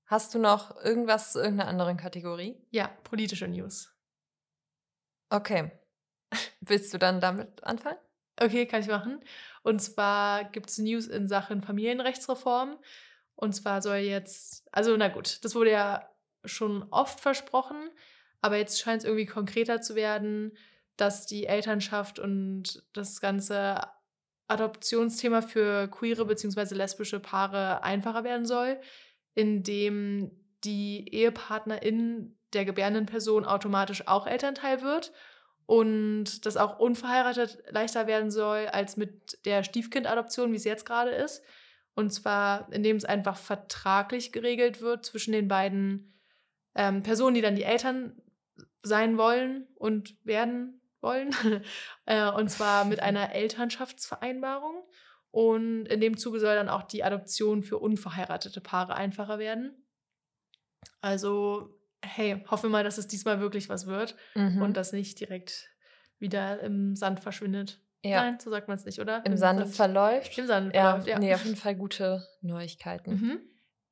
Hast 0.05 0.33
du 0.35 0.39
noch 0.39 0.75
irgendwas 0.83 1.33
zu 1.33 1.39
irgendeiner 1.39 1.69
anderen 1.69 1.97
Kategorie? 1.97 2.57
Ja, 2.71 2.87
politische 3.03 3.47
News. 3.47 3.89
Okay. 5.29 5.71
Willst 6.61 6.93
du 6.93 6.97
dann 6.97 7.21
damit 7.21 7.63
anfangen? 7.63 7.97
Okay, 8.39 8.65
kann 8.65 8.81
ich 8.81 8.87
machen. 8.87 9.23
Und 9.61 9.81
zwar 9.81 10.43
gibt 10.45 10.69
es 10.69 10.77
News 10.77 11.07
in 11.07 11.27
Sachen 11.27 11.61
Familienrechtsreform. 11.61 12.77
Und 13.35 13.53
zwar 13.53 13.81
soll 13.81 13.97
jetzt, 13.97 14.67
also 14.71 14.95
na 14.95 15.07
gut, 15.07 15.43
das 15.43 15.55
wurde 15.55 15.71
ja 15.71 16.09
schon 16.45 16.83
oft 16.91 17.19
versprochen, 17.19 17.89
aber 18.41 18.57
jetzt 18.57 18.79
scheint 18.79 19.01
es 19.01 19.05
irgendwie 19.05 19.25
konkreter 19.25 19.81
zu 19.81 19.95
werden, 19.95 20.57
dass 20.97 21.25
die 21.25 21.45
Elternschaft 21.45 22.19
und 22.19 22.83
das 22.93 23.21
ganze 23.21 23.81
Adoptionsthema 24.47 25.41
für 25.41 25.87
queere 25.87 26.25
bzw. 26.25 26.75
lesbische 26.75 27.19
Paare 27.19 27.83
einfacher 27.83 28.23
werden 28.23 28.45
soll, 28.45 28.79
indem 29.33 30.31
die 30.63 31.07
Ehepartnerin 31.13 32.37
der 32.53 32.65
gebärenden 32.65 33.05
Person 33.05 33.45
automatisch 33.45 34.07
auch 34.07 34.27
Elternteil 34.27 34.81
wird 34.81 35.11
und 35.65 36.45
das 36.45 36.57
auch 36.57 36.79
unverheiratet 36.79 37.63
leichter 37.69 38.07
werden 38.07 38.31
soll 38.31 38.67
als 38.67 38.97
mit 38.97 39.39
der 39.45 39.63
Stiefkindadoption, 39.63 40.51
wie 40.51 40.57
es 40.57 40.65
jetzt 40.65 40.85
gerade 40.85 41.11
ist. 41.11 41.43
Und 41.95 42.11
zwar, 42.11 42.71
indem 42.73 42.97
es 42.97 43.05
einfach 43.05 43.37
vertraglich 43.37 44.31
geregelt 44.31 44.81
wird 44.81 45.05
zwischen 45.05 45.31
den 45.31 45.47
beiden 45.47 46.13
ähm, 46.75 47.03
Personen, 47.03 47.35
die 47.35 47.41
dann 47.41 47.55
die 47.55 47.63
Eltern 47.63 48.21
sein 48.81 49.17
wollen 49.17 49.67
und 49.75 50.15
werden 50.25 50.81
wollen. 51.01 51.35
äh, 52.05 52.29
und 52.31 52.49
zwar 52.49 52.85
mit 52.85 52.99
einer 53.01 53.33
Elternschaftsvereinbarung. 53.33 54.83
Und 55.31 55.87
in 55.87 55.99
dem 55.99 56.17
Zuge 56.17 56.39
soll 56.39 56.55
dann 56.55 56.69
auch 56.69 56.83
die 56.83 57.03
Adoption 57.03 57.63
für 57.63 57.79
unverheiratete 57.79 58.61
Paare 58.61 58.95
einfacher 58.95 59.39
werden. 59.39 59.83
Also, 61.01 61.79
hey, 62.03 62.43
hoffe 62.49 62.69
mal, 62.69 62.83
dass 62.83 62.97
es 62.97 63.07
diesmal 63.07 63.39
wirklich 63.39 63.69
was 63.69 63.87
wird 63.87 64.15
mhm. 64.35 64.61
und 64.61 64.77
das 64.77 64.93
nicht 64.93 65.19
direkt 65.19 65.69
wieder 66.19 66.59
im 66.59 66.95
Sand 66.95 67.19
verschwindet. 67.19 67.82
Ja. 68.03 68.21
Nein, 68.21 68.39
so 68.39 68.49
sagt 68.49 68.67
man 68.67 68.77
es 68.77 68.85
nicht, 68.85 68.99
oder? 68.99 69.25
Im, 69.25 69.33
Im 69.33 69.37
Sande 69.37 69.63
Sand. 69.63 69.75
verläuft. 69.75 70.37
Im 70.37 70.47
Sande 70.47 70.75
ja, 70.75 70.89
verläuft, 70.89 71.07
ja. 71.07 71.19
Nee, 71.19 71.33
auf 71.33 71.45
jeden 71.45 71.55
Fall 71.55 71.75
gute 71.75 72.27
Neuigkeiten. 72.41 73.11
Mhm. 73.11 73.39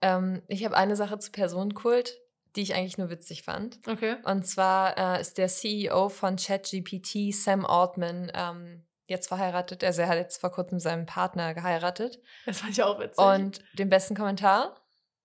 Ähm, 0.01 0.41
ich 0.47 0.65
habe 0.65 0.75
eine 0.75 0.95
Sache 0.95 1.17
zu 1.19 1.31
Personenkult, 1.31 2.17
die 2.55 2.61
ich 2.61 2.75
eigentlich 2.75 2.97
nur 2.97 3.09
witzig 3.09 3.43
fand. 3.43 3.79
Okay. 3.87 4.17
Und 4.23 4.45
zwar 4.45 4.97
äh, 4.97 5.21
ist 5.21 5.37
der 5.37 5.47
CEO 5.47 6.09
von 6.09 6.35
ChatGPT, 6.35 7.33
Sam 7.33 7.65
Altman, 7.65 8.31
ähm, 8.33 8.85
jetzt 9.05 9.27
verheiratet. 9.27 9.83
Also 9.83 10.01
er 10.01 10.09
hat 10.09 10.17
jetzt 10.17 10.41
vor 10.41 10.51
kurzem 10.51 10.79
seinen 10.79 11.05
Partner 11.05 11.53
geheiratet. 11.53 12.19
Das 12.45 12.59
fand 12.59 12.73
ich 12.73 12.83
auch 12.83 12.99
witzig. 12.99 13.23
Und 13.23 13.59
den 13.73 13.89
besten 13.89 14.15
Kommentar, 14.15 14.81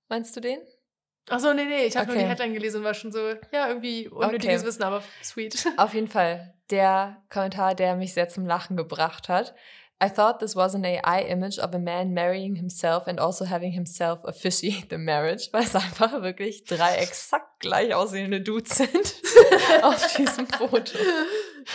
meinst 0.08 0.36
du 0.36 0.40
den? 0.40 0.58
Achso, 1.28 1.52
nee, 1.54 1.64
nee, 1.64 1.86
ich 1.86 1.96
habe 1.96 2.08
okay. 2.08 2.18
nur 2.18 2.22
die 2.22 2.30
Headline 2.30 2.54
gelesen 2.54 2.78
und 2.78 2.84
war 2.84 2.94
schon 2.94 3.10
so, 3.10 3.18
ja, 3.52 3.68
irgendwie 3.68 4.08
unnötiges 4.08 4.60
okay. 4.60 4.68
Wissen, 4.68 4.82
aber 4.82 5.02
sweet. 5.22 5.66
Auf 5.76 5.92
jeden 5.92 6.08
Fall 6.08 6.54
der 6.70 7.22
Kommentar, 7.30 7.74
der 7.74 7.96
mich 7.96 8.14
sehr 8.14 8.28
zum 8.28 8.46
Lachen 8.46 8.76
gebracht 8.76 9.28
hat. 9.28 9.54
I 10.02 10.10
thought 10.10 10.40
this 10.40 10.54
was 10.54 10.74
an 10.74 10.84
AI 10.84 11.22
image 11.22 11.58
of 11.58 11.72
a 11.72 11.78
man 11.78 12.12
marrying 12.12 12.54
himself 12.54 13.08
and 13.08 13.18
also 13.18 13.46
having 13.46 13.72
himself 13.72 14.22
officiate 14.24 14.90
the 14.90 14.98
marriage, 14.98 15.48
weil 15.52 15.62
es 15.62 15.74
einfach 15.74 16.20
wirklich 16.22 16.64
drei 16.64 16.96
exakt 16.98 17.60
gleich 17.60 17.94
aussehende 17.94 18.42
Dudes 18.42 18.76
sind 18.76 19.14
auf 19.82 20.14
diesem 20.16 20.46
Foto. 20.46 20.98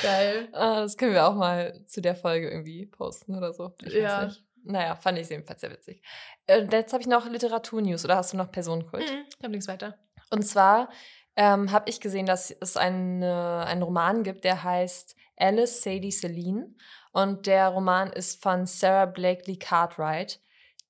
Geil. 0.03 0.47
Uh, 0.51 0.83
das 0.83 0.97
können 0.97 1.13
wir 1.13 1.27
auch 1.27 1.35
mal 1.35 1.83
zu 1.87 1.99
der 1.99 2.15
Folge 2.15 2.49
irgendwie 2.49 2.85
posten 2.85 3.35
oder 3.35 3.53
so. 3.53 3.73
Ich 3.83 3.93
ja. 3.93 4.21
weiß 4.21 4.27
nicht. 4.27 4.43
Naja, 4.63 4.95
fand 4.95 5.17
ich 5.17 5.29
jedenfalls 5.29 5.61
sehr 5.61 5.71
witzig. 5.71 6.01
Äh, 6.47 6.67
jetzt 6.71 6.93
habe 6.93 7.01
ich 7.01 7.07
noch 7.07 7.27
Literaturnews 7.27 8.05
oder 8.05 8.17
hast 8.17 8.33
du 8.33 8.37
noch 8.37 8.51
Personenkult? 8.51 9.03
Mhm, 9.03 9.25
ich 9.27 9.43
habe 9.43 9.51
nichts 9.51 9.67
weiter. 9.67 9.97
Und 10.29 10.43
zwar 10.43 10.89
ähm, 11.35 11.71
habe 11.71 11.89
ich 11.89 11.99
gesehen, 11.99 12.25
dass 12.25 12.51
es 12.51 12.77
eine, 12.77 13.65
einen 13.65 13.81
Roman 13.81 14.23
gibt, 14.23 14.43
der 14.43 14.63
heißt 14.63 15.15
Alice 15.37 15.81
Sadie 15.81 16.11
Celine. 16.11 16.73
Und 17.11 17.47
der 17.47 17.69
Roman 17.69 18.11
ist 18.11 18.41
von 18.41 18.65
Sarah 18.65 19.05
Blakely 19.05 19.57
Cartwright. 19.57 20.39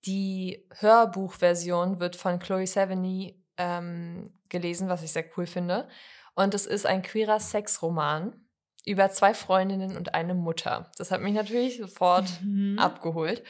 Die 0.05 0.67
Hörbuchversion 0.79 1.99
wird 1.99 2.15
von 2.15 2.39
Chloe 2.39 2.67
Sevigny 2.67 3.43
ähm, 3.57 4.33
gelesen, 4.49 4.89
was 4.89 5.03
ich 5.03 5.11
sehr 5.11 5.25
cool 5.37 5.45
finde. 5.45 5.87
Und 6.35 6.53
es 6.53 6.65
ist 6.65 6.85
ein 6.85 7.01
queerer 7.01 7.39
Sexroman 7.39 8.33
über 8.85 9.11
zwei 9.11 9.33
Freundinnen 9.33 9.95
und 9.95 10.15
eine 10.15 10.33
Mutter. 10.33 10.89
Das 10.97 11.11
hat 11.11 11.21
mich 11.21 11.33
natürlich 11.33 11.77
sofort 11.77 12.25
mhm. 12.43 12.79
abgeholt. 12.79 13.43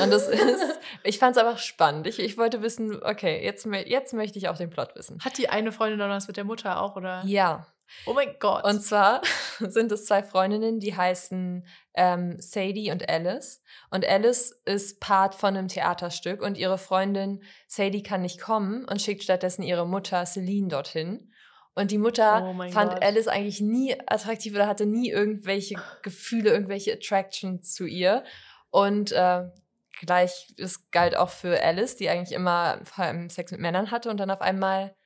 Und 0.00 0.10
das 0.10 0.28
ist, 0.28 0.80
ich 1.02 1.18
fand 1.18 1.36
es 1.36 1.42
einfach 1.42 1.58
spannend. 1.58 2.06
Ich, 2.06 2.18
ich 2.20 2.38
wollte 2.38 2.62
wissen, 2.62 3.02
okay, 3.02 3.44
jetzt, 3.44 3.66
jetzt 3.66 4.14
möchte 4.14 4.38
ich 4.38 4.48
auch 4.48 4.56
den 4.56 4.70
Plot 4.70 4.94
wissen. 4.94 5.18
Hat 5.24 5.38
die 5.38 5.48
eine 5.48 5.72
Freundin 5.72 5.98
dann 5.98 6.10
was 6.10 6.28
mit 6.28 6.36
der 6.36 6.44
Mutter 6.44 6.80
auch, 6.80 6.96
oder? 6.96 7.22
Ja. 7.24 7.66
Oh 8.04 8.14
mein 8.14 8.36
Gott. 8.40 8.64
Und 8.64 8.80
zwar 8.80 9.22
sind 9.60 9.92
es 9.92 10.06
zwei 10.06 10.22
Freundinnen, 10.22 10.80
die 10.80 10.96
heißen 10.96 11.66
ähm, 11.94 12.36
Sadie 12.38 12.90
und 12.90 13.08
Alice. 13.08 13.62
Und 13.90 14.06
Alice 14.06 14.52
ist 14.64 15.00
Part 15.00 15.34
von 15.34 15.56
einem 15.56 15.68
Theaterstück 15.68 16.42
und 16.42 16.58
ihre 16.58 16.78
Freundin 16.78 17.42
Sadie 17.66 18.02
kann 18.02 18.22
nicht 18.22 18.40
kommen 18.40 18.84
und 18.84 19.02
schickt 19.02 19.22
stattdessen 19.22 19.62
ihre 19.62 19.86
Mutter 19.86 20.24
Celine 20.26 20.68
dorthin. 20.68 21.32
Und 21.76 21.90
die 21.90 21.98
Mutter 21.98 22.42
oh 22.42 22.70
fand 22.70 22.92
Gott. 22.92 23.02
Alice 23.04 23.28
eigentlich 23.28 23.60
nie 23.60 23.94
attraktiv 24.06 24.54
oder 24.54 24.66
hatte 24.66 24.86
nie 24.86 25.10
irgendwelche 25.10 25.76
Gefühle, 26.02 26.50
irgendwelche 26.50 26.94
Attraction 26.94 27.62
zu 27.62 27.84
ihr. 27.84 28.24
Und 28.70 29.12
äh, 29.12 29.44
gleich, 30.00 30.54
es 30.56 30.90
galt 30.90 31.16
auch 31.16 31.28
für 31.28 31.62
Alice, 31.62 31.96
die 31.96 32.08
eigentlich 32.08 32.34
immer 32.34 32.80
vor 32.84 33.04
allem 33.04 33.28
Sex 33.28 33.52
mit 33.52 33.60
Männern 33.60 33.90
hatte 33.90 34.08
und 34.08 34.18
dann 34.18 34.30
auf 34.30 34.40
einmal 34.40 34.96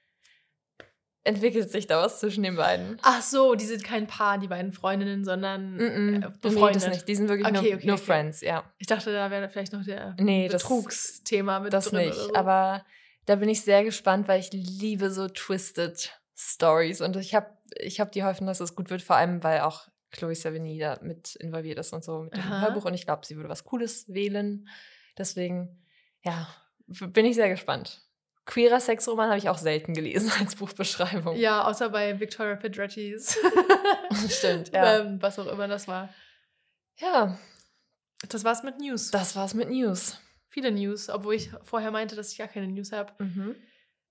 entwickelt 1.25 1.73
sich 1.73 1.89
da 1.89 2.01
was 2.01 2.21
zwischen 2.21 2.45
den 2.45 2.55
beiden. 2.55 2.99
Ach 3.03 3.21
so, 3.21 3.57
die 3.57 3.67
sind 3.67 3.83
kein 3.83 4.07
Paar, 4.07 4.39
die 4.39 4.49
beiden 4.49 4.71
Freundinnen, 4.71 5.25
sondern 5.25 5.75
mm 5.75 5.81
-mm, 5.81 6.41
befreundet. 6.41 6.83
Nee, 6.83 6.87
das 6.87 6.89
nicht. 6.89 7.09
Die 7.09 7.17
sind 7.17 7.29
wirklich 7.29 7.49
okay, 7.49 7.69
nur, 7.69 7.75
okay, 7.75 7.87
nur 7.87 7.97
okay. 7.97 8.05
Friends, 8.05 8.41
ja. 8.43 8.73
Ich 8.79 8.87
dachte, 8.87 9.13
da 9.13 9.29
wäre 9.33 9.49
vielleicht 9.49 9.73
noch 9.73 9.85
der 9.85 10.15
nee, 10.21 10.49
Betrugsthema 10.49 11.59
mit 11.59 11.73
das 11.73 11.87
drin. 11.87 12.07
Das 12.07 12.17
nicht, 12.17 12.29
so. 12.29 12.35
aber 12.35 12.85
da 13.27 13.35
bin 13.35 13.49
ich 13.49 13.63
sehr 13.63 13.83
gespannt, 13.83 14.29
weil 14.29 14.39
ich 14.39 14.53
liebe 14.53 15.11
so 15.11 15.29
Twisted 15.29 16.20
Stories 16.43 17.03
und 17.03 17.17
ich 17.17 17.35
habe 17.35 17.49
ich 17.77 18.01
hab 18.01 18.13
die 18.13 18.25
Hoffnung, 18.25 18.47
dass 18.47 18.61
es 18.61 18.75
gut 18.75 18.89
wird, 18.89 19.03
vor 19.03 19.17
allem 19.17 19.45
weil 19.45 19.61
auch 19.61 19.89
Chloe 20.11 20.35
Sevigny 20.35 20.79
da 20.79 20.99
mit 21.03 21.37
involviert 21.37 21.79
ist 21.79 21.93
und 21.93 22.03
so 22.03 22.23
mit 22.23 22.35
dem 22.35 22.41
Aha. 22.41 22.63
Hörbuch 22.63 22.87
und 22.87 22.95
ich 22.95 23.05
glaube, 23.05 23.27
sie 23.27 23.37
würde 23.37 23.51
was 23.51 23.65
Cooles 23.65 24.09
wählen. 24.09 24.67
Deswegen, 25.19 25.85
ja, 26.23 26.49
bin 26.87 27.27
ich 27.27 27.35
sehr 27.35 27.51
gespannt. 27.51 28.01
Queerer 28.47 28.81
Sexroman 28.81 29.29
habe 29.29 29.39
ich 29.39 29.51
auch 29.51 29.59
selten 29.59 29.93
gelesen 29.93 30.33
als 30.41 30.57
Buchbeschreibung. 30.57 31.37
Ja, 31.37 31.65
außer 31.65 31.91
bei 31.91 32.19
Victoria 32.19 32.57
Pedretti's. 32.57 33.39
Stimmt, 34.29 34.73
ja. 34.73 35.01
Ähm, 35.01 35.21
was 35.21 35.39
auch 35.39 35.47
immer 35.47 35.69
das 35.69 35.87
war. 35.87 36.09
Ja. 36.97 37.39
Das 38.29 38.45
war's 38.45 38.63
mit 38.63 38.79
News. 38.79 39.11
Das 39.11 39.37
war's 39.37 39.55
mit 39.55 39.69
News. 39.69 40.19
Viele 40.49 40.73
News, 40.73 41.11
obwohl 41.11 41.35
ich 41.35 41.51
vorher 41.63 41.91
meinte, 41.91 42.17
dass 42.17 42.33
ich 42.33 42.39
gar 42.39 42.49
keine 42.49 42.67
News 42.67 42.93
habe. 42.93 43.13
Mhm. 43.23 43.57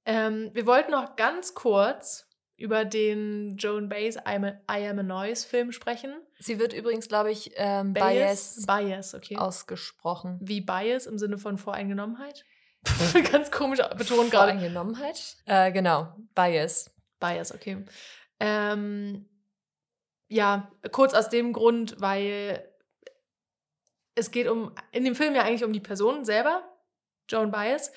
Ähm, 0.10 0.50
wir 0.54 0.66
wollten 0.66 0.90
noch 0.90 1.16
ganz 1.18 1.54
kurz 1.54 2.28
über 2.58 2.84
den 2.84 3.56
Joan 3.58 3.90
Baez 3.90 4.16
I 4.16 4.22
Am 4.26 4.44
a, 4.44 4.54
I 4.68 4.88
Am 4.88 4.98
a 4.98 5.04
Noise 5.04 5.48
Film 5.48 5.72
sprechen. 5.72 6.12
Sie 6.40 6.58
wird 6.58 6.74
übrigens, 6.74 7.08
glaube 7.08 7.32
ich, 7.32 7.52
ähm, 7.58 7.94
Bias, 7.94 8.66
Bias 8.66 9.14
okay. 9.14 9.38
ausgesprochen. 9.38 10.40
Wie 10.42 10.62
Bias 10.62 11.06
im 11.06 11.20
Sinne 11.20 11.38
von 11.38 11.60
Voreingenommenheit? 11.60 12.44
ganz 13.32 13.52
komisch 13.52 13.82
betont 13.98 14.32
gerade. 14.32 14.54
Voreingenommenheit? 14.54 15.38
Äh, 15.46 15.72
genau, 15.72 16.12
Bias. 16.34 16.90
Bias, 17.20 17.54
okay. 17.54 17.86
Ähm, 18.40 19.30
ja, 20.28 20.72
kurz 20.92 21.14
aus 21.14 21.30
dem 21.30 21.54
Grund, 21.54 21.98
weil 22.00 22.68
es 24.16 24.32
geht 24.32 24.48
um, 24.48 24.74
in 24.92 25.06
dem 25.06 25.14
Film 25.14 25.36
ja 25.36 25.44
eigentlich 25.44 25.64
um 25.64 25.74
die 25.74 25.80
Person 25.80 26.26
selber, 26.26 26.64
Joan 27.30 27.52
Bias. 27.52 27.92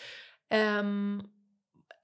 Ähm, 0.51 1.32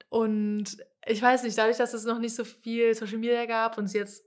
und 0.09 0.77
ich 1.07 1.23
weiß 1.23 1.43
nicht, 1.43 1.57
dadurch, 1.57 1.77
dass 1.77 1.95
es 1.95 2.05
noch 2.05 2.19
nicht 2.19 2.35
so 2.35 2.45
viel 2.45 2.95
Social 2.95 3.19
Media 3.19 3.47
gab 3.47 3.79
und 3.79 3.87
sie 3.87 3.99
jetzt 3.99 4.25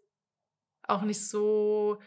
auch 0.83 1.01
nicht 1.03 1.27
so 1.27 1.99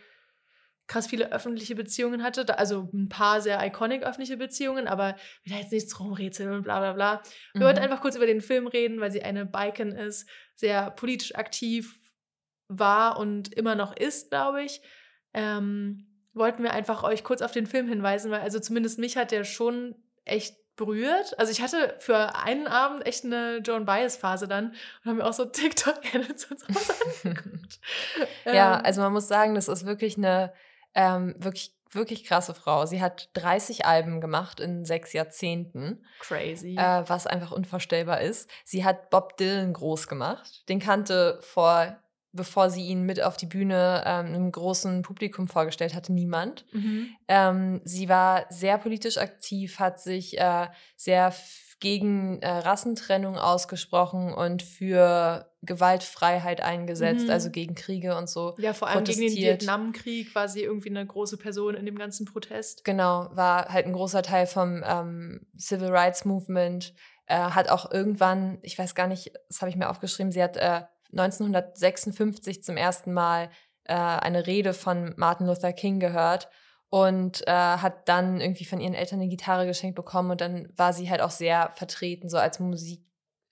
krass 0.87 1.07
viele 1.07 1.33
öffentliche 1.33 1.75
Beziehungen 1.75 2.23
hatte, 2.23 2.59
also 2.59 2.91
ein 2.93 3.09
paar 3.09 3.41
sehr 3.41 3.65
iconic 3.67 4.03
öffentliche 4.03 4.37
Beziehungen, 4.37 4.87
aber 4.87 5.17
da 5.47 5.57
jetzt 5.57 5.73
nichts 5.73 5.99
rumrätseln 5.99 6.53
und 6.53 6.63
bla 6.63 6.79
bla 6.81 6.93
bla. 6.93 7.23
Wir 7.53 7.61
mhm. 7.61 7.65
wollten 7.65 7.79
einfach 7.81 8.01
kurz 8.01 8.17
über 8.17 8.27
den 8.27 8.43
Film 8.43 8.67
reden, 8.67 9.01
weil 9.01 9.11
sie 9.11 9.23
eine 9.23 9.47
Biken 9.47 9.93
ist, 9.93 10.29
sehr 10.55 10.91
politisch 10.91 11.35
aktiv 11.35 11.99
war 12.69 13.19
und 13.19 13.55
immer 13.55 13.75
noch 13.75 13.97
ist, 13.97 14.31
glaube 14.31 14.63
ich. 14.63 14.83
Ähm, 15.33 16.07
wollten 16.35 16.63
wir 16.63 16.73
einfach 16.73 17.03
euch 17.03 17.25
kurz 17.25 17.41
auf 17.43 17.53
den 17.53 17.67
Film 17.67 17.89
hinweisen, 17.89 18.31
weil 18.31 18.41
also 18.41 18.59
zumindest 18.61 18.99
mich 18.99 19.17
hat 19.17 19.31
der 19.31 19.45
schon 19.45 19.95
echt 20.25 20.57
berührt. 20.77 21.39
Also 21.39 21.53
ich 21.53 21.63
hatte 21.63 21.95
für 21.99 22.35
einen 22.37 22.67
Abend 22.67 23.07
echt 23.07 23.25
eine 23.25 23.59
Joan 23.59 23.85
Bias 23.85 24.17
Phase 24.17 24.49
dann 24.49 24.71
und 24.71 25.05
habe 25.05 25.15
mir 25.15 25.27
auch 25.27 25.33
so 25.33 25.45
TikTok-Edits 25.45 26.45
und 26.51 26.61
sowas 26.61 27.01
angeguckt. 27.25 27.81
ja, 28.45 28.79
ähm. 28.79 28.85
also 28.85 29.01
man 29.01 29.13
muss 29.13 29.29
sagen, 29.29 29.55
das 29.55 29.69
ist 29.69 29.87
wirklich 29.87 30.17
eine 30.17 30.53
ähm, 30.95 31.35
wirklich 31.39 31.75
wirklich 31.95 32.25
krasse 32.25 32.55
Frau. 32.55 32.87
Sie 32.87 33.01
hat 33.01 33.29
30 33.35 33.87
Alben 33.87 34.21
gemacht 34.21 34.61
in 34.61 34.85
sechs 34.85 35.13
Jahrzehnten. 35.13 36.05
Crazy. 36.21 36.77
Äh, 36.77 37.05
was 37.09 37.27
einfach 37.27 37.53
unvorstellbar 37.53 38.21
ist. 38.21 38.51
Sie 38.65 38.85
hat 38.85 39.11
Bob 39.11 39.37
Dylan 39.37 39.73
groß 39.73 40.09
gemacht. 40.09 40.69
Den 40.69 40.81
kannte 40.81 41.39
vor 41.41 41.97
bevor 42.35 42.69
sie 42.71 42.83
ihn 42.87 43.03
mit 43.03 43.23
auf 43.23 43.37
die 43.37 43.47
Bühne 43.47 44.03
ähm, 44.07 44.27
einem 44.27 44.53
großen 44.53 45.03
Publikum 45.03 45.49
vorgestellt 45.49 45.95
hatte, 45.95 46.13
niemand. 46.13 46.67
Mhm. 46.73 47.09
Ähm, 47.29 47.81
sie 47.85 48.09
war 48.09 48.47
sehr 48.51 48.77
politisch 48.79 49.19
aktiv, 49.19 49.79
hat 49.79 50.01
sich 50.01 50.39
äh, 50.39 50.67
sehr 50.97 51.33
gegen 51.81 52.41
äh, 52.41 52.49
Rassentrennung 52.49 53.37
ausgesprochen 53.37 54.33
und 54.33 54.63
für 54.63 55.51
Gewaltfreiheit 55.63 56.61
eingesetzt, 56.63 57.25
Mhm. 57.27 57.31
also 57.31 57.51
gegen 57.51 57.75
Kriege 57.75 58.17
und 58.17 58.29
so. 58.29 58.55
Ja, 58.59 58.73
vor 58.73 58.89
allem 58.89 59.05
gegen 59.05 59.21
den. 59.21 59.37
Vietnamkrieg 59.37 60.35
war 60.35 60.49
sie 60.49 60.63
irgendwie 60.63 60.91
eine 60.91 61.05
große 61.05 61.37
Person 61.37 61.75
in 61.75 61.85
dem 61.87 61.99
ganzen 61.99 62.27
Protest. 62.27 62.85
Genau, 62.85 63.29
war 63.33 63.69
halt 63.69 63.87
ein 63.87 63.93
großer 63.93 64.23
Teil 64.23 64.47
vom 64.47 64.83
ähm, 64.87 65.47
Civil 65.59 65.89
Rights 65.89 66.25
Movement. 66.25 66.95
Äh, 67.27 67.37
hat 67.39 67.69
auch 67.71 67.91
irgendwann, 67.91 68.59
ich 68.63 68.79
weiß 68.79 68.95
gar 68.95 69.07
nicht, 69.07 69.33
das 69.49 69.61
habe 69.61 69.71
ich 69.71 69.77
mir 69.77 69.89
aufgeschrieben, 69.89 70.31
sie 70.33 70.43
hat 70.43 70.57
äh, 70.57 70.83
1956 71.19 72.63
zum 72.63 72.77
ersten 72.77 73.13
Mal 73.13 73.51
äh, 73.85 73.95
eine 73.95 74.47
Rede 74.47 74.73
von 74.73 75.15
Martin 75.17 75.47
Luther 75.47 75.73
King 75.73 76.01
gehört 76.01 76.49
und 76.91 77.47
äh, 77.47 77.51
hat 77.51 78.09
dann 78.09 78.41
irgendwie 78.41 78.65
von 78.65 78.81
ihren 78.81 78.95
Eltern 78.95 79.21
eine 79.21 79.29
Gitarre 79.29 79.67
geschenkt 79.67 79.97
bekommen 79.97 80.31
und 80.31 80.41
dann 80.41 80.69
war 80.77 80.93
sie 80.93 81.11
halt 81.11 81.21
auch 81.21 81.31
sehr 81.31 81.71
vertreten, 81.75 82.29
so 82.29 82.39
als 82.39 82.61
Musik, 82.61 83.05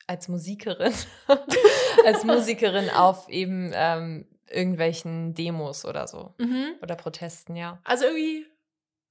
als 0.07 0.29
Musikerin, 0.29 0.93
als 2.07 2.25
Musikerin 2.25 2.91
auf 2.91 3.29
eben 3.29 3.73
ähm, 3.75 4.27
irgendwelchen 4.49 5.35
Demos 5.35 5.85
oder 5.85 6.07
so 6.07 6.35
Mhm. 6.39 6.75
oder 6.83 6.95
Protesten, 6.95 7.57
ja. 7.57 7.81
Also 7.85 8.05
irgendwie 8.05 8.47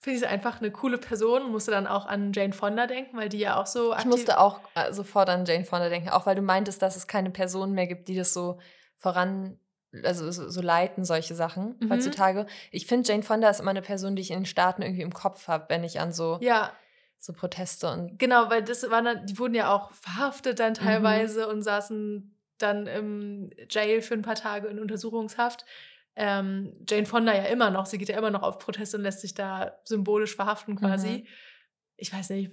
finde 0.02 0.18
ich 0.20 0.28
einfach 0.28 0.60
eine 0.60 0.72
coole 0.72 0.98
Person 0.98 1.52
musste 1.52 1.70
dann 1.72 1.86
auch 1.88 2.08
an 2.08 2.34
Jane 2.34 2.54
Fonda 2.54 2.88
denken, 2.88 3.16
weil 3.18 3.30
die 3.30 3.38
ja 3.38 3.60
auch 3.62 3.68
so 3.68 3.96
Ich 3.96 4.06
musste 4.06 4.40
auch 4.40 4.60
äh, 4.74 4.92
sofort 4.92 5.30
an 5.30 5.46
Jane 5.46 5.64
Fonda 5.64 5.90
denken, 5.90 6.10
auch 6.10 6.26
weil 6.26 6.36
du 6.36 6.42
meintest, 6.42 6.82
dass 6.82 6.96
es 6.96 7.08
keine 7.08 7.30
Personen 7.30 7.74
mehr 7.74 7.86
gibt, 7.88 8.08
die 8.08 8.16
das 8.16 8.34
so 8.34 8.60
voran, 8.98 9.60
also 10.04 10.32
so, 10.32 10.50
so 10.50 10.62
leiten, 10.62 11.06
solche 11.06 11.36
Sachen 11.36 11.76
Mhm. 11.80 11.92
heutzutage. 11.92 12.48
Ich 12.72 12.88
finde, 12.88 13.08
Jane 13.08 13.22
Fonda 13.24 13.50
ist 13.50 13.60
immer 13.60 13.72
eine 13.72 13.84
Person, 13.84 14.16
die 14.16 14.24
ich 14.24 14.32
in 14.32 14.40
den 14.40 14.46
Staaten 14.46 14.82
irgendwie 14.82 15.04
im 15.04 15.14
Kopf 15.14 15.48
habe, 15.48 15.66
wenn 15.70 15.84
ich 15.84 16.00
an 16.00 16.12
so, 16.12 16.40
Ja, 16.42 16.72
so 17.20 17.34
Proteste 17.34 17.92
und 17.92 18.18
genau, 18.18 18.50
weil 18.50 18.64
das 18.64 18.90
waren 18.90 19.06
dann, 19.06 19.26
die 19.28 19.38
wurden 19.38 19.54
ja 19.54 19.72
auch 19.72 19.92
verhaftet 19.92 20.54
Mhm. 20.54 20.64
dann 20.64 20.74
teilweise 20.74 21.48
und 21.48 21.62
saßen 21.62 22.36
dann 22.58 22.88
im 22.88 23.50
Jail 23.70 24.02
für 24.02 24.16
ein 24.16 24.22
paar 24.24 24.36
Tage 24.36 24.68
in 24.68 24.80
Untersuchungshaft. 24.80 25.66
Ähm, 26.16 26.74
Jane 26.88 27.06
Fonda 27.06 27.34
ja 27.34 27.46
immer 27.46 27.72
noch, 27.72 27.86
sie 27.86 27.98
geht 27.98 28.10
ja 28.10 28.18
immer 28.18 28.32
noch 28.32 28.44
auf 28.44 28.60
Proteste 28.60 28.98
und 28.98 29.04
lässt 29.04 29.22
sich 29.22 29.34
da 29.34 29.80
symbolisch 29.84 30.36
verhaften 30.36 30.76
quasi. 30.76 31.10
Mhm. 31.10 31.28
Ich 31.98 32.14
weiß 32.14 32.30
nicht, 32.32 32.52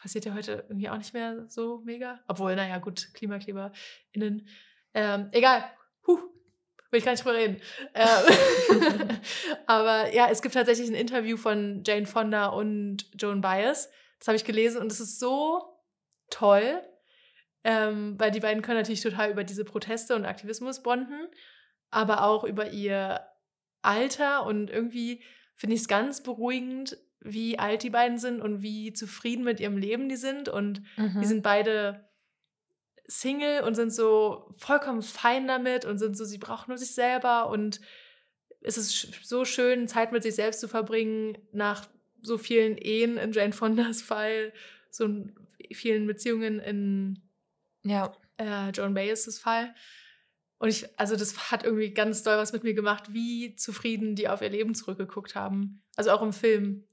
passiert 0.00 0.24
ja 0.24 0.34
heute 0.34 0.64
irgendwie 0.68 0.88
auch 0.88 0.96
nicht 0.96 1.14
mehr 1.14 1.44
so 1.48 1.80
mega. 1.84 2.20
Obwohl, 2.26 2.56
naja, 2.56 2.78
gut, 2.78 3.08
KlimakleberInnen. 3.14 4.48
Ähm, 4.94 5.28
egal. 5.32 5.64
Huh, 6.06 6.18
will 6.90 6.98
ich 6.98 7.04
gar 7.04 7.12
nicht 7.12 7.24
drüber 7.24 7.36
reden. 7.36 7.60
Ähm, 7.94 9.08
aber 9.66 10.12
ja, 10.14 10.28
es 10.30 10.42
gibt 10.42 10.54
tatsächlich 10.54 10.88
ein 10.88 10.94
Interview 10.94 11.36
von 11.36 11.82
Jane 11.86 12.06
Fonda 12.06 12.46
und 12.46 13.06
Joan 13.14 13.40
Baez. 13.40 13.90
Das 14.18 14.28
habe 14.28 14.36
ich 14.36 14.44
gelesen 14.44 14.80
und 14.80 14.90
es 14.90 15.00
ist 15.00 15.20
so 15.20 15.62
toll, 16.30 16.82
ähm, 17.64 18.18
weil 18.18 18.30
die 18.30 18.40
beiden 18.40 18.62
können 18.62 18.78
natürlich 18.78 19.02
total 19.02 19.30
über 19.30 19.44
diese 19.44 19.64
Proteste 19.64 20.14
und 20.14 20.24
Aktivismus 20.24 20.82
bonden, 20.82 21.28
aber 21.90 22.24
auch 22.24 22.44
über 22.44 22.70
ihr 22.70 23.20
Alter 23.82 24.44
und 24.46 24.70
irgendwie 24.70 25.22
finde 25.54 25.74
ich 25.74 25.82
es 25.82 25.88
ganz 25.88 26.22
beruhigend, 26.22 26.96
wie 27.20 27.58
alt 27.58 27.82
die 27.82 27.90
beiden 27.90 28.18
sind 28.18 28.40
und 28.40 28.62
wie 28.62 28.92
zufrieden 28.92 29.44
mit 29.44 29.60
ihrem 29.60 29.76
Leben 29.76 30.08
die 30.08 30.16
sind 30.16 30.48
und 30.48 30.82
Mhm. 30.96 31.20
die 31.20 31.26
sind 31.26 31.42
beide 31.42 32.08
Single 33.06 33.62
und 33.62 33.74
sind 33.74 33.92
so 33.92 34.50
vollkommen 34.58 35.02
fein 35.02 35.48
damit 35.48 35.84
und 35.84 35.98
sind 35.98 36.16
so, 36.16 36.24
sie 36.24 36.38
brauchen 36.38 36.70
nur 36.70 36.78
sich 36.78 36.94
selber 36.94 37.48
und 37.48 37.80
es 38.60 38.76
ist 38.76 39.24
so 39.24 39.44
schön, 39.44 39.88
Zeit 39.88 40.12
mit 40.12 40.22
sich 40.22 40.34
selbst 40.34 40.60
zu 40.60 40.68
verbringen, 40.68 41.38
nach 41.52 41.86
so 42.20 42.36
vielen 42.38 42.76
Ehen 42.76 43.16
in 43.16 43.32
Jane 43.32 43.52
Fondas 43.52 44.02
Fall, 44.02 44.52
so 44.90 45.08
vielen 45.72 46.06
Beziehungen 46.06 46.58
in 46.60 47.22
ja. 47.84 48.12
äh, 48.36 48.70
Joan 48.70 48.94
Baez' 48.94 49.40
Fall. 49.40 49.74
Und 50.58 50.68
ich, 50.68 50.86
also 50.98 51.14
das 51.16 51.50
hat 51.52 51.62
irgendwie 51.64 51.92
ganz 51.94 52.22
doll 52.22 52.36
was 52.36 52.52
mit 52.52 52.64
mir 52.64 52.74
gemacht, 52.74 53.12
wie 53.12 53.54
zufrieden 53.56 54.14
die 54.16 54.28
auf 54.28 54.42
ihr 54.42 54.50
Leben 54.50 54.74
zurückgeguckt 54.74 55.34
haben. 55.34 55.82
Also 55.96 56.10
auch 56.10 56.22
im 56.22 56.32
Film. 56.32 56.84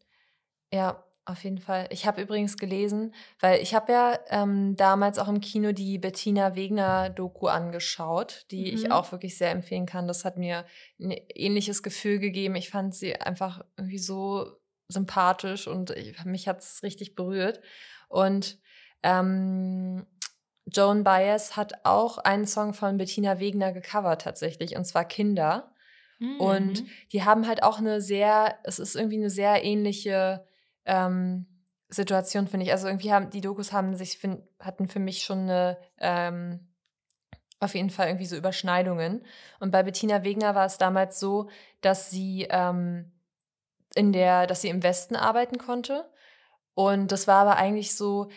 Ja, 0.72 1.04
auf 1.28 1.44
jeden 1.44 1.58
Fall. 1.58 1.88
Ich 1.90 2.06
habe 2.06 2.22
übrigens 2.22 2.58
gelesen, 2.58 3.16
weil 3.40 3.60
ich 3.60 3.74
habe 3.74 3.92
ja 3.92 4.20
ähm, 4.30 4.76
damals 4.76 5.18
auch 5.18 5.28
im 5.28 5.42
Kino 5.42 5.72
die 5.72 5.98
Bettina 5.98 6.56
Wegner-Doku 6.56 7.48
angeschaut, 7.48 8.46
die 8.52 8.72
ich 8.72 8.84
Mhm. 8.86 8.92
auch 8.92 9.12
wirklich 9.12 9.36
sehr 9.36 9.50
empfehlen 9.50 9.88
kann. 9.88 10.08
Das 10.08 10.24
hat 10.24 10.38
mir 10.38 10.66
ein 11.00 11.12
ähnliches 11.34 11.82
Gefühl 11.82 12.20
gegeben. 12.20 12.56
Ich 12.56 12.70
fand 12.70 12.94
sie 12.94 13.16
einfach 13.16 13.66
irgendwie 13.76 13.98
so 13.98 14.60
sympathisch 14.88 15.68
und 15.68 15.90
ich, 15.90 16.24
mich 16.26 16.48
hat 16.48 16.60
es 16.60 16.84
richtig 16.84 17.16
berührt. 17.16 17.60
Und 18.08 18.60
ähm, 19.02 20.06
Joan 20.68 21.04
Baez 21.04 21.56
hat 21.56 21.86
auch 21.86 22.18
einen 22.18 22.48
Song 22.48 22.74
von 22.74 22.98
Bettina 22.98 23.40
Wegner 23.40 23.72
gecovert 23.72 24.22
tatsächlich, 24.22 24.76
und 24.76 24.86
zwar 24.86 25.06
Kinder. 25.06 25.72
Und 26.38 26.82
Mhm. 26.82 26.88
die 27.12 27.24
haben 27.24 27.48
halt 27.48 27.62
auch 27.64 27.78
eine 27.78 28.02
sehr, 28.02 28.58
es 28.64 28.80
ist 28.80 28.96
irgendwie 28.96 29.18
eine 29.18 29.30
sehr 29.30 29.64
ähnliche 29.64 30.46
ähm, 30.86 31.46
Situation, 31.90 32.48
finde 32.48 32.66
ich. 32.66 32.72
Also 32.72 32.88
irgendwie 32.88 33.14
haben 33.14 33.30
die 33.30 33.42
Dokus 33.42 33.72
haben 33.74 33.96
sich, 33.96 34.18
fin- 34.18 34.42
hatten 34.60 34.88
für 34.88 35.00
mich 35.00 35.24
schon 35.24 35.40
eine, 35.42 35.78
ähm, 36.00 36.68
auf 37.60 37.76
jeden 37.76 37.90
Fall 37.90 38.08
irgendwie 38.08 38.26
so 38.26 38.36
Überschneidungen. 38.36 39.26
Und 39.60 39.72
bei 39.72 39.84
Bettina 39.84 40.24
Wegner 40.24 40.56
war 40.56 40.66
es 40.66 40.78
damals 40.78 41.20
so, 41.20 41.50
dass 41.82 42.10
sie 42.10 42.48
ähm, 42.50 43.12
in 43.94 44.12
der, 44.12 44.46
dass 44.48 44.62
sie 44.62 44.70
im 44.70 44.84
Westen 44.84 45.16
arbeiten 45.16 45.58
konnte. 45.58 46.10
Und 46.74 47.12
das 47.12 47.28
war 47.28 47.42
aber 47.42 47.56
eigentlich 47.56 47.96
so 47.96 48.30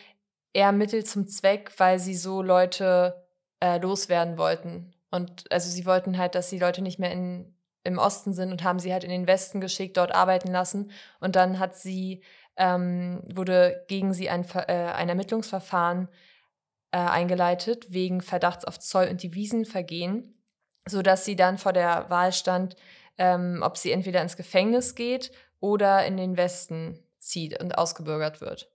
eher 0.53 0.71
Mittel 0.71 1.03
zum 1.03 1.27
Zweck, 1.27 1.71
weil 1.77 1.99
sie 1.99 2.15
so 2.15 2.41
Leute 2.41 3.25
äh, 3.59 3.77
loswerden 3.77 4.37
wollten. 4.37 4.93
Und 5.11 5.51
also 5.51 5.69
sie 5.69 5.85
wollten 5.85 6.17
halt, 6.17 6.35
dass 6.35 6.49
die 6.49 6.59
Leute 6.59 6.81
nicht 6.81 6.99
mehr 6.99 7.11
in, 7.11 7.55
im 7.83 7.97
Osten 7.97 8.33
sind 8.33 8.51
und 8.51 8.63
haben 8.63 8.79
sie 8.79 8.93
halt 8.93 9.03
in 9.03 9.09
den 9.09 9.27
Westen 9.27 9.61
geschickt, 9.61 9.97
dort 9.97 10.13
arbeiten 10.13 10.51
lassen. 10.51 10.91
Und 11.19 11.35
dann 11.35 11.59
hat 11.59 11.75
sie, 11.75 12.23
ähm, 12.57 13.21
wurde 13.33 13.85
gegen 13.87 14.13
sie 14.13 14.29
ein, 14.29 14.45
äh, 14.53 14.91
ein 14.91 15.09
Ermittlungsverfahren 15.09 16.09
äh, 16.91 16.97
eingeleitet 16.97 17.91
wegen 17.91 18.21
Verdachts 18.21 18.65
auf 18.65 18.79
Zoll- 18.79 19.09
und 19.09 19.23
Devisenvergehen, 19.23 20.43
sodass 20.87 21.25
sie 21.25 21.35
dann 21.35 21.57
vor 21.57 21.73
der 21.73 22.09
Wahl 22.09 22.33
stand, 22.33 22.75
ähm, 23.17 23.61
ob 23.63 23.77
sie 23.77 23.91
entweder 23.91 24.21
ins 24.21 24.37
Gefängnis 24.37 24.95
geht 24.95 25.31
oder 25.59 26.05
in 26.05 26.17
den 26.17 26.37
Westen 26.37 26.99
zieht 27.19 27.61
und 27.61 27.77
ausgebürgert 27.77 28.41
wird. 28.41 28.71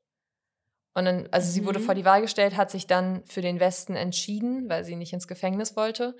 Und 0.95 1.05
dann, 1.07 1.29
also 1.33 1.51
sie 1.51 1.65
wurde 1.67 1.81
Mhm. 1.81 1.85
vor 1.85 1.95
die 1.95 2.05
Wahl 2.05 2.21
gestellt, 2.23 2.57
hat 2.57 2.71
sich 2.71 2.87
dann 2.87 3.25
für 3.27 3.41
den 3.43 3.59
Westen 3.61 3.97
entschieden, 3.97 4.69
weil 4.69 4.85
sie 4.85 4.95
nicht 4.97 5.13
ins 5.13 5.27
Gefängnis 5.29 5.77
wollte. 5.77 6.17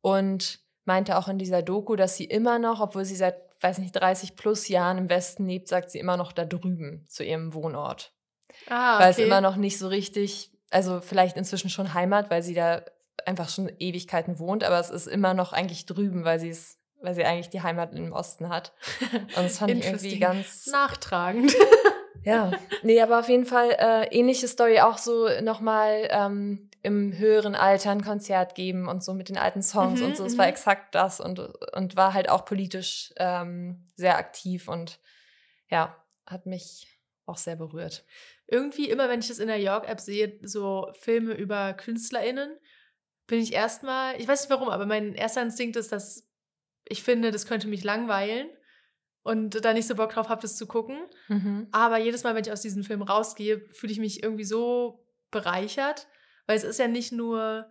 Und 0.00 0.60
meinte 0.84 1.16
auch 1.18 1.28
in 1.28 1.38
dieser 1.38 1.62
Doku, 1.62 1.96
dass 1.96 2.16
sie 2.16 2.24
immer 2.24 2.58
noch, 2.58 2.80
obwohl 2.80 3.04
sie 3.04 3.16
seit, 3.16 3.36
weiß 3.60 3.78
nicht, 3.78 3.92
30 3.92 4.36
plus 4.36 4.68
Jahren 4.68 4.98
im 4.98 5.08
Westen 5.08 5.46
lebt, 5.46 5.68
sagt 5.68 5.90
sie 5.90 5.98
immer 5.98 6.16
noch 6.16 6.32
da 6.32 6.44
drüben 6.44 7.04
zu 7.08 7.24
ihrem 7.24 7.54
Wohnort. 7.54 8.12
ah, 8.68 8.98
Weil 8.98 9.10
es 9.10 9.16
okay. 9.18 9.26
immer 9.26 9.40
noch 9.40 9.56
nicht 9.56 9.78
so 9.78 9.88
richtig, 9.88 10.50
also 10.70 11.00
vielleicht 11.00 11.36
inzwischen 11.36 11.70
schon 11.70 11.94
Heimat, 11.94 12.30
weil 12.30 12.42
sie 12.42 12.54
da 12.54 12.82
einfach 13.26 13.48
schon 13.48 13.70
Ewigkeiten 13.78 14.38
wohnt, 14.38 14.64
aber 14.64 14.78
es 14.78 14.90
ist 14.90 15.06
immer 15.06 15.32
noch 15.34 15.52
eigentlich 15.54 15.86
drüben, 15.86 16.24
weil 16.24 16.38
sie 16.38 16.50
es, 16.50 16.78
weil 17.00 17.14
sie 17.14 17.24
eigentlich 17.24 17.48
die 17.50 17.62
Heimat 17.62 17.94
im 17.94 18.12
Osten 18.12 18.48
hat. 18.50 18.72
Und 19.12 19.36
das 19.36 19.58
fand 19.58 19.70
ich 19.70 19.84
irgendwie 19.86 20.18
ganz 20.18 20.66
nachtragend. 20.66 21.54
Ja, 22.24 22.52
nee, 22.82 23.00
aber 23.00 23.20
auf 23.20 23.28
jeden 23.28 23.46
Fall 23.46 23.70
äh, 23.78 24.06
ähnliche 24.16 24.48
Story 24.48 24.80
auch 24.80 24.98
so 24.98 25.28
nochmal 25.42 26.08
ähm, 26.10 26.70
im 26.82 27.16
höheren 27.16 27.54
Alter 27.54 27.90
ein 27.90 28.04
Konzert 28.04 28.54
geben 28.54 28.88
und 28.88 29.02
so 29.02 29.14
mit 29.14 29.28
den 29.28 29.38
alten 29.38 29.62
Songs 29.62 30.00
Mhm, 30.00 30.06
und 30.06 30.16
so. 30.16 30.24
Es 30.24 30.36
war 30.36 30.44
mhm. 30.46 30.52
exakt 30.52 30.94
das 30.94 31.20
und, 31.20 31.38
und 31.38 31.96
war 31.96 32.12
halt 32.12 32.28
auch 32.28 32.44
politisch 32.44 33.12
ähm, 33.16 33.90
sehr 33.96 34.18
aktiv 34.18 34.68
und 34.68 35.00
ja, 35.70 35.96
hat 36.26 36.46
mich 36.46 36.88
auch 37.26 37.38
sehr 37.38 37.56
berührt. 37.56 38.04
Irgendwie 38.46 38.90
immer, 38.90 39.08
wenn 39.08 39.20
ich 39.20 39.28
das 39.28 39.38
in 39.38 39.48
der 39.48 39.60
York-App 39.60 39.98
sehe, 39.98 40.38
so 40.42 40.90
Filme 41.00 41.32
über 41.32 41.72
KünstlerInnen, 41.72 42.58
bin 43.26 43.40
ich 43.40 43.54
erstmal, 43.54 44.20
ich 44.20 44.28
weiß 44.28 44.42
nicht 44.42 44.50
warum, 44.50 44.68
aber 44.68 44.84
mein 44.84 45.14
erster 45.14 45.40
Instinkt 45.42 45.76
ist, 45.76 45.90
dass 45.90 46.28
ich 46.86 47.02
finde, 47.02 47.30
das 47.30 47.46
könnte 47.46 47.66
mich 47.66 47.82
langweilen 47.82 48.48
und 49.24 49.64
da 49.64 49.72
nicht 49.72 49.88
so 49.88 49.96
Bock 49.96 50.12
drauf 50.12 50.28
habe, 50.28 50.42
das 50.42 50.56
zu 50.56 50.66
gucken. 50.66 50.98
Mhm. 51.28 51.66
Aber 51.72 51.98
jedes 51.98 52.22
Mal, 52.22 52.34
wenn 52.34 52.44
ich 52.44 52.52
aus 52.52 52.60
diesem 52.60 52.84
Film 52.84 53.02
rausgehe, 53.02 53.60
fühle 53.70 53.92
ich 53.92 53.98
mich 53.98 54.22
irgendwie 54.22 54.44
so 54.44 55.04
bereichert, 55.30 56.06
weil 56.46 56.56
es 56.56 56.62
ist 56.62 56.78
ja 56.78 56.88
nicht 56.88 57.10
nur 57.10 57.66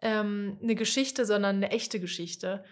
ähm, 0.00 0.58
eine 0.62 0.76
Geschichte, 0.76 1.26
sondern 1.26 1.56
eine 1.56 1.70
echte 1.70 2.00
Geschichte. 2.00 2.64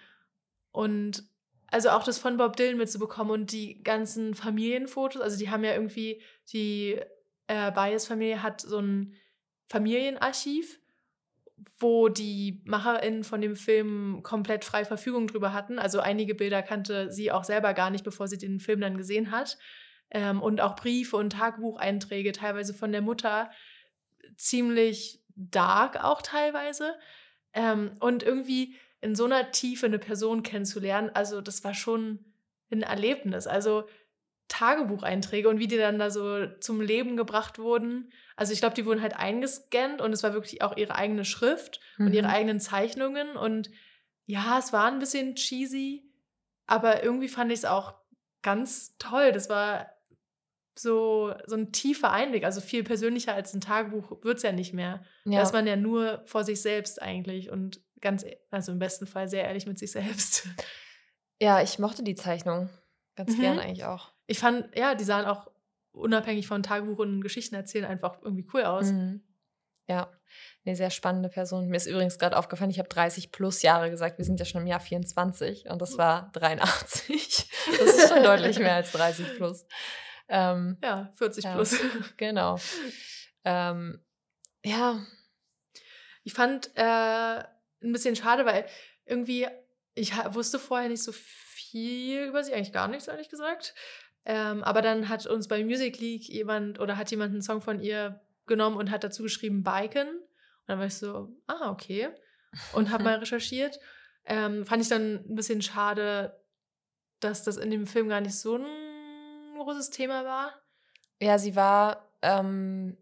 Und 0.70 1.24
also 1.66 1.91
auch 1.91 2.05
das 2.05 2.18
von 2.18 2.36
Bob 2.36 2.57
Dylan 2.57 2.78
mitzubekommen 2.78 3.32
und 3.32 3.53
die 3.53 3.82
ganzen 3.82 4.34
Familienfotos, 4.34 5.20
also 5.20 5.36
die 5.36 5.51
haben 5.51 5.64
ja 5.64 5.72
irgendwie, 5.72 6.22
die 6.53 7.01
äh, 7.49 7.72
Bias-Familie 7.72 8.43
hat 8.43 8.61
so 8.61 8.78
ein 8.78 9.14
Familienarchiv, 9.66 10.79
wo 11.78 12.08
die 12.08 12.62
MacherInnen 12.64 13.24
von 13.24 13.40
dem 13.40 13.56
Film 13.56 14.20
komplett 14.22 14.64
freie 14.64 14.84
Verfügung 14.84 15.26
drüber 15.26 15.52
hatten. 15.52 15.78
Also 15.78 16.00
einige 16.00 16.34
Bilder 16.34 16.62
kannte 16.62 17.11
sie 17.12 17.32
auch 17.32 17.44
selber 17.44 17.74
gar 17.74 17.90
nicht, 17.90 18.04
bevor 18.04 18.28
sie 18.28 18.38
den 18.38 18.61
Film 18.61 18.80
dann 18.80 18.96
gesehen 18.96 19.30
hat. 19.30 19.58
Ähm, 20.11 20.42
und 20.42 20.61
auch 20.61 20.76
Briefe 20.76 21.16
und 21.16 21.30
Tagebucheinträge, 21.30 22.32
teilweise 22.32 22.74
von 22.74 22.92
der 22.92 23.02
Mutter, 23.02 23.50
ziemlich 24.36 25.22
dark 25.36 26.02
auch 26.02 26.22
teilweise. 26.22 26.94
Ähm, 27.52 27.92
und 28.00 28.22
irgendwie 28.22 28.74
in 29.00 29.14
so 29.14 29.24
einer 29.24 29.50
Tiefe 29.50 29.86
eine 29.86 29.98
Person 29.98 30.42
kennenzulernen, 30.42 31.11
also 31.14 31.40
das 31.40 31.64
war 31.64 31.74
schon 31.74 32.24
ein 32.70 32.82
Erlebnis. 32.82 33.46
Also 33.46 33.84
Tagebucheinträge 34.51 35.48
und 35.48 35.59
wie 35.59 35.68
die 35.68 35.78
dann 35.78 35.98
da 35.98 36.11
so 36.11 36.46
zum 36.59 36.80
Leben 36.80 37.16
gebracht 37.16 37.59
wurden. 37.59 38.12
Also 38.36 38.53
ich 38.53 38.59
glaube, 38.59 38.74
die 38.74 38.84
wurden 38.84 39.01
halt 39.01 39.16
eingescannt 39.16 40.03
und 40.03 40.12
es 40.12 40.22
war 40.22 40.34
wirklich 40.34 40.61
auch 40.61 40.76
ihre 40.76 40.94
eigene 40.94 41.24
Schrift 41.24 41.80
mhm. 41.96 42.07
und 42.07 42.12
ihre 42.12 42.26
mhm. 42.26 42.34
eigenen 42.34 42.61
Zeichnungen. 42.61 43.36
Und 43.36 43.70
ja, 44.26 44.59
es 44.59 44.72
war 44.72 44.86
ein 44.86 44.98
bisschen 44.98 45.36
cheesy, 45.36 46.05
aber 46.66 47.03
irgendwie 47.03 47.28
fand 47.28 47.53
ich 47.53 47.61
es 47.61 47.64
auch 47.64 47.94
ganz 48.42 48.96
toll. 48.98 49.32
Das 49.32 49.48
war 49.48 49.86
so, 50.74 51.32
so 51.46 51.57
ein 51.57 51.72
tiefer 51.72 52.11
Einblick, 52.11 52.44
also 52.44 52.61
viel 52.61 52.82
persönlicher 52.82 53.34
als 53.34 53.55
ein 53.55 53.61
Tagebuch 53.61 54.22
wird 54.22 54.38
es 54.38 54.42
ja 54.42 54.53
nicht 54.53 54.72
mehr. 54.72 55.05
Ja. 55.24 55.38
Da 55.38 55.42
ist 55.42 55.53
man 55.53 55.66
ja 55.66 55.76
nur 55.76 56.22
vor 56.24 56.44
sich 56.44 56.61
selbst 56.61 57.01
eigentlich 57.01 57.51
und 57.51 57.80
ganz, 58.01 58.24
also 58.51 58.72
im 58.72 58.78
besten 58.78 59.07
Fall 59.07 59.28
sehr 59.28 59.44
ehrlich 59.44 59.66
mit 59.66 59.78
sich 59.78 59.92
selbst. 59.92 60.48
Ja, 61.40 61.62
ich 61.62 61.78
mochte 61.78 62.03
die 62.03 62.14
Zeichnung 62.14 62.68
ganz 63.16 63.36
mhm. 63.36 63.40
gern 63.40 63.59
eigentlich 63.59 63.84
auch. 63.84 64.12
Ich 64.30 64.38
fand, 64.38 64.76
ja, 64.76 64.94
die 64.94 65.02
sahen 65.02 65.26
auch 65.26 65.50
unabhängig 65.90 66.46
von 66.46 66.62
Tagebuch 66.62 67.00
und 67.00 67.20
Geschichten 67.20 67.56
erzählen 67.56 67.84
einfach 67.84 68.22
irgendwie 68.22 68.46
cool 68.54 68.62
aus. 68.62 68.92
Mhm. 68.92 69.24
Ja, 69.88 70.08
eine 70.64 70.76
sehr 70.76 70.90
spannende 70.90 71.28
Person. 71.28 71.66
Mir 71.66 71.78
ist 71.78 71.88
übrigens 71.88 72.16
gerade 72.16 72.36
aufgefallen, 72.36 72.70
ich 72.70 72.78
habe 72.78 72.88
30 72.88 73.32
plus 73.32 73.62
Jahre 73.62 73.90
gesagt. 73.90 74.18
Wir 74.18 74.24
sind 74.24 74.38
ja 74.38 74.46
schon 74.46 74.60
im 74.60 74.68
Jahr 74.68 74.78
24 74.78 75.68
und 75.68 75.82
das 75.82 75.98
war 75.98 76.30
83. 76.34 77.48
Das 77.66 77.92
ist 77.92 78.08
schon 78.08 78.22
deutlich 78.22 78.60
mehr 78.60 78.76
als 78.76 78.92
30 78.92 79.34
plus. 79.34 79.66
Ähm, 80.28 80.78
ja, 80.80 81.10
40 81.16 81.42
ja, 81.42 81.54
plus. 81.54 81.76
Genau. 82.16 82.56
Ähm, 83.44 84.00
ja. 84.64 85.04
Ich 86.22 86.34
fand 86.34 86.70
äh, 86.76 87.42
ein 87.82 87.92
bisschen 87.92 88.14
schade, 88.14 88.46
weil 88.46 88.64
irgendwie, 89.06 89.48
ich 89.94 90.12
wusste 90.34 90.60
vorher 90.60 90.88
nicht 90.88 91.02
so 91.02 91.10
viel 91.10 92.26
über 92.26 92.44
sie, 92.44 92.54
eigentlich 92.54 92.72
gar 92.72 92.86
nichts, 92.86 93.08
ehrlich 93.08 93.28
gesagt. 93.28 93.74
Ähm, 94.24 94.62
aber 94.62 94.82
dann 94.82 95.08
hat 95.08 95.26
uns 95.26 95.48
bei 95.48 95.64
Music 95.64 95.98
League 95.98 96.28
jemand 96.28 96.78
oder 96.78 96.96
hat 96.96 97.10
jemand 97.10 97.32
einen 97.32 97.42
Song 97.42 97.60
von 97.60 97.80
ihr 97.80 98.20
genommen 98.46 98.76
und 98.76 98.90
hat 98.90 99.04
dazu 99.04 99.22
geschrieben 99.22 99.62
Biken. 99.62 100.08
Und 100.08 100.66
dann 100.66 100.78
war 100.78 100.86
ich 100.86 100.94
so, 100.94 101.28
ah, 101.46 101.70
okay. 101.70 102.08
Und 102.74 102.90
habe 102.90 103.04
mal 103.04 103.14
recherchiert. 103.18 103.78
Ähm, 104.24 104.66
fand 104.66 104.82
ich 104.82 104.88
dann 104.88 105.24
ein 105.28 105.34
bisschen 105.34 105.62
schade, 105.62 106.38
dass 107.20 107.44
das 107.44 107.56
in 107.56 107.70
dem 107.70 107.86
Film 107.86 108.08
gar 108.08 108.20
nicht 108.20 108.38
so 108.38 108.56
ein 108.56 108.66
großes 109.58 109.90
Thema 109.90 110.24
war? 110.24 110.52
Ja, 111.20 111.38
sie 111.38 111.56
war 111.56 112.10
ähm, 112.22 112.96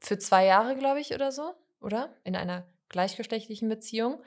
für 0.00 0.18
zwei 0.18 0.46
Jahre, 0.46 0.76
glaube 0.76 1.00
ich, 1.00 1.14
oder 1.14 1.32
so, 1.32 1.54
oder? 1.80 2.14
In 2.24 2.36
einer 2.36 2.66
gleichgeschlechtlichen 2.88 3.68
Beziehung. 3.68 4.22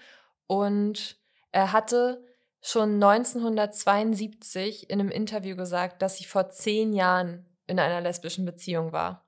Und 0.48 1.18
er 1.52 1.72
hatte 1.72 2.24
schon 2.66 2.96
1972 2.96 4.90
in 4.90 5.00
einem 5.00 5.12
Interview 5.12 5.56
gesagt, 5.56 6.02
dass 6.02 6.18
sie 6.18 6.26
vor 6.26 6.50
zehn 6.50 6.94
Jahren 6.94 7.46
in 7.68 7.80
einer 7.80 8.02
lesbischen 8.02 8.46
Beziehung 8.46 8.92
war. 8.92 9.28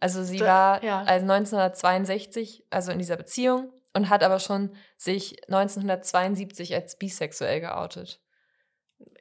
Also 0.00 0.22
sie 0.22 0.40
war 0.40 0.82
ja. 0.82 1.00
also 1.00 1.24
1962, 1.24 2.66
also 2.70 2.92
in 2.92 2.98
dieser 2.98 3.16
Beziehung 3.16 3.72
und 3.94 4.08
hat 4.10 4.22
aber 4.22 4.38
schon 4.38 4.74
sich 4.96 5.42
1972 5.48 6.74
als 6.74 6.98
bisexuell 6.98 7.60
geoutet. 7.60 8.20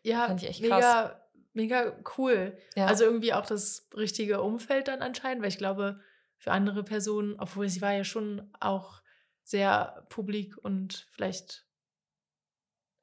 Ja, 0.02 0.28
Fand 0.28 0.42
ich 0.44 0.50
echt 0.50 0.64
krass. 0.64 0.84
mega 0.84 1.24
mega 1.54 1.96
cool. 2.18 2.58
Ja. 2.76 2.88
Also 2.88 3.06
irgendwie 3.06 3.34
auch 3.34 3.46
das 3.46 3.88
richtige 3.96 4.42
Umfeld 4.42 4.88
dann 4.88 5.02
anscheinend, 5.02 5.42
weil 5.42 5.50
ich 5.50 5.58
glaube, 5.58 6.00
für 6.38 6.52
andere 6.52 6.84
Personen, 6.84 7.40
obwohl 7.40 7.70
sie 7.70 7.82
war 7.82 7.94
ja 7.94 8.04
schon 8.04 8.52
auch 8.60 9.02
sehr 9.44 10.06
publik 10.10 10.58
und 10.58 11.08
vielleicht, 11.12 11.63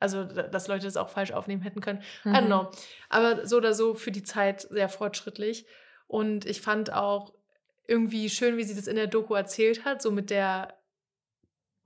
also 0.01 0.25
dass 0.25 0.67
Leute 0.67 0.87
das 0.87 0.97
auch 0.97 1.09
falsch 1.09 1.33
aufnehmen 1.33 1.63
hätten 1.63 1.81
können. 1.81 2.03
Mhm. 2.25 2.33
I 2.33 2.37
don't 2.37 2.43
mhm. 2.43 2.47
know. 2.47 2.71
Aber 3.09 3.47
so 3.47 3.59
oder 3.59 3.75
so 3.75 3.95
für 3.95 4.11
die 4.11 4.23
Zeit 4.23 4.63
sehr 4.63 4.89
fortschrittlich. 4.89 5.67
Und 6.07 6.47
ich 6.47 6.61
fand 6.61 6.93
auch 6.93 7.33
irgendwie 7.87 8.29
schön, 8.31 8.57
wie 8.57 8.65
sie 8.65 8.75
das 8.75 8.87
in 8.87 8.97
der 8.97 9.07
Doku 9.07 9.35
erzählt 9.35 9.85
hat, 9.85 10.03
so 10.03 10.11
mit 10.11 10.31
der 10.31 10.75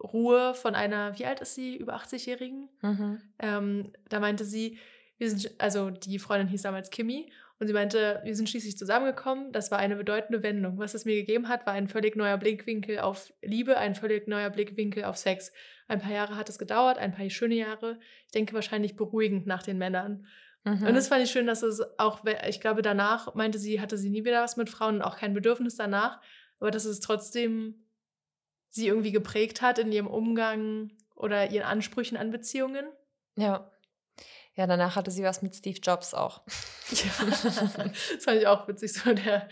Ruhe 0.02 0.54
von 0.54 0.74
einer, 0.74 1.18
wie 1.18 1.26
alt 1.26 1.40
ist 1.40 1.54
sie, 1.54 1.76
über 1.76 1.96
80-Jährigen? 1.96 2.68
Mhm. 2.82 3.20
Ähm, 3.38 3.92
da 4.08 4.20
meinte 4.20 4.44
sie, 4.44 4.78
wir 5.18 5.30
sind, 5.30 5.50
also 5.58 5.90
die 5.90 6.18
Freundin 6.18 6.48
hieß 6.48 6.62
damals 6.62 6.90
Kimi 6.90 7.32
und 7.58 7.68
sie 7.68 7.72
meinte, 7.72 8.20
wir 8.24 8.34
sind 8.34 8.48
schließlich 8.48 8.76
zusammengekommen. 8.76 9.52
Das 9.52 9.70
war 9.70 9.78
eine 9.78 9.96
bedeutende 9.96 10.42
Wendung. 10.42 10.78
Was 10.78 10.94
es 10.94 11.04
mir 11.04 11.14
gegeben 11.14 11.48
hat, 11.48 11.66
war 11.66 11.72
ein 11.72 11.88
völlig 11.88 12.16
neuer 12.16 12.36
Blickwinkel 12.36 12.98
auf 12.98 13.32
Liebe, 13.42 13.78
ein 13.78 13.94
völlig 13.94 14.26
neuer 14.28 14.50
Blickwinkel 14.50 15.04
auf 15.04 15.16
Sex. 15.16 15.52
Ein 15.86 16.00
paar 16.00 16.12
Jahre 16.12 16.36
hat 16.36 16.48
es 16.48 16.58
gedauert, 16.58 16.98
ein 16.98 17.12
paar 17.12 17.28
schöne 17.30 17.56
Jahre. 17.56 17.98
Ich 18.26 18.32
denke 18.32 18.54
wahrscheinlich 18.54 18.96
beruhigend 18.96 19.46
nach 19.46 19.62
den 19.62 19.78
Männern. 19.78 20.26
Mhm. 20.64 20.86
Und 20.86 20.94
das 20.94 21.08
fand 21.08 21.22
ich 21.22 21.30
schön, 21.30 21.46
dass 21.46 21.62
es 21.62 21.82
auch, 21.98 22.24
ich 22.48 22.60
glaube, 22.60 22.82
danach 22.82 23.34
meinte 23.34 23.58
sie, 23.58 23.80
hatte 23.80 23.98
sie 23.98 24.10
nie 24.10 24.24
wieder 24.24 24.42
was 24.42 24.56
mit 24.56 24.70
Frauen 24.70 24.96
und 24.96 25.02
auch 25.02 25.18
kein 25.18 25.34
Bedürfnis 25.34 25.76
danach, 25.76 26.20
aber 26.58 26.70
dass 26.70 26.86
es 26.86 27.00
trotzdem 27.00 27.84
sie 28.70 28.88
irgendwie 28.88 29.12
geprägt 29.12 29.62
hat 29.62 29.78
in 29.78 29.92
ihrem 29.92 30.06
Umgang 30.06 30.90
oder 31.14 31.50
ihren 31.50 31.64
Ansprüchen 31.64 32.16
an 32.16 32.30
Beziehungen. 32.30 32.86
Ja. 33.36 33.70
Ja, 34.56 34.68
danach 34.68 34.94
hatte 34.94 35.10
sie 35.10 35.24
was 35.24 35.42
mit 35.42 35.56
Steve 35.56 35.80
Jobs 35.82 36.14
auch. 36.14 36.42
Ja, 36.90 37.26
das 37.30 38.24
fand 38.24 38.40
ich 38.40 38.46
auch 38.46 38.68
witzig, 38.68 38.92
so 38.92 39.12
der 39.12 39.48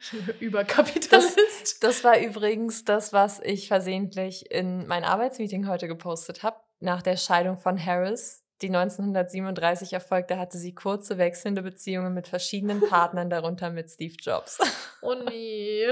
Überkapitalist. 0.40 1.38
Das, 1.66 1.80
das 1.80 2.04
war 2.04 2.20
übrigens 2.20 2.84
das, 2.84 3.12
was 3.12 3.40
ich 3.42 3.66
versehentlich 3.66 4.48
in 4.52 4.86
mein 4.86 5.02
Arbeitsmeeting 5.02 5.66
heute 5.66 5.88
gepostet 5.88 6.44
habe. 6.44 6.60
Nach 6.78 7.02
der 7.02 7.16
Scheidung 7.16 7.58
von 7.58 7.84
Harris, 7.84 8.44
die 8.62 8.68
1937 8.68 9.92
erfolgte, 9.92 10.38
hatte 10.38 10.58
sie 10.58 10.76
kurze 10.76 11.18
wechselnde 11.18 11.62
Beziehungen 11.62 12.14
mit 12.14 12.28
verschiedenen 12.28 12.80
Partnern, 12.88 13.30
darunter 13.30 13.70
mit 13.70 13.90
Steve 13.90 14.14
Jobs. 14.20 14.58
Oh 15.02 15.14
nee. 15.28 15.86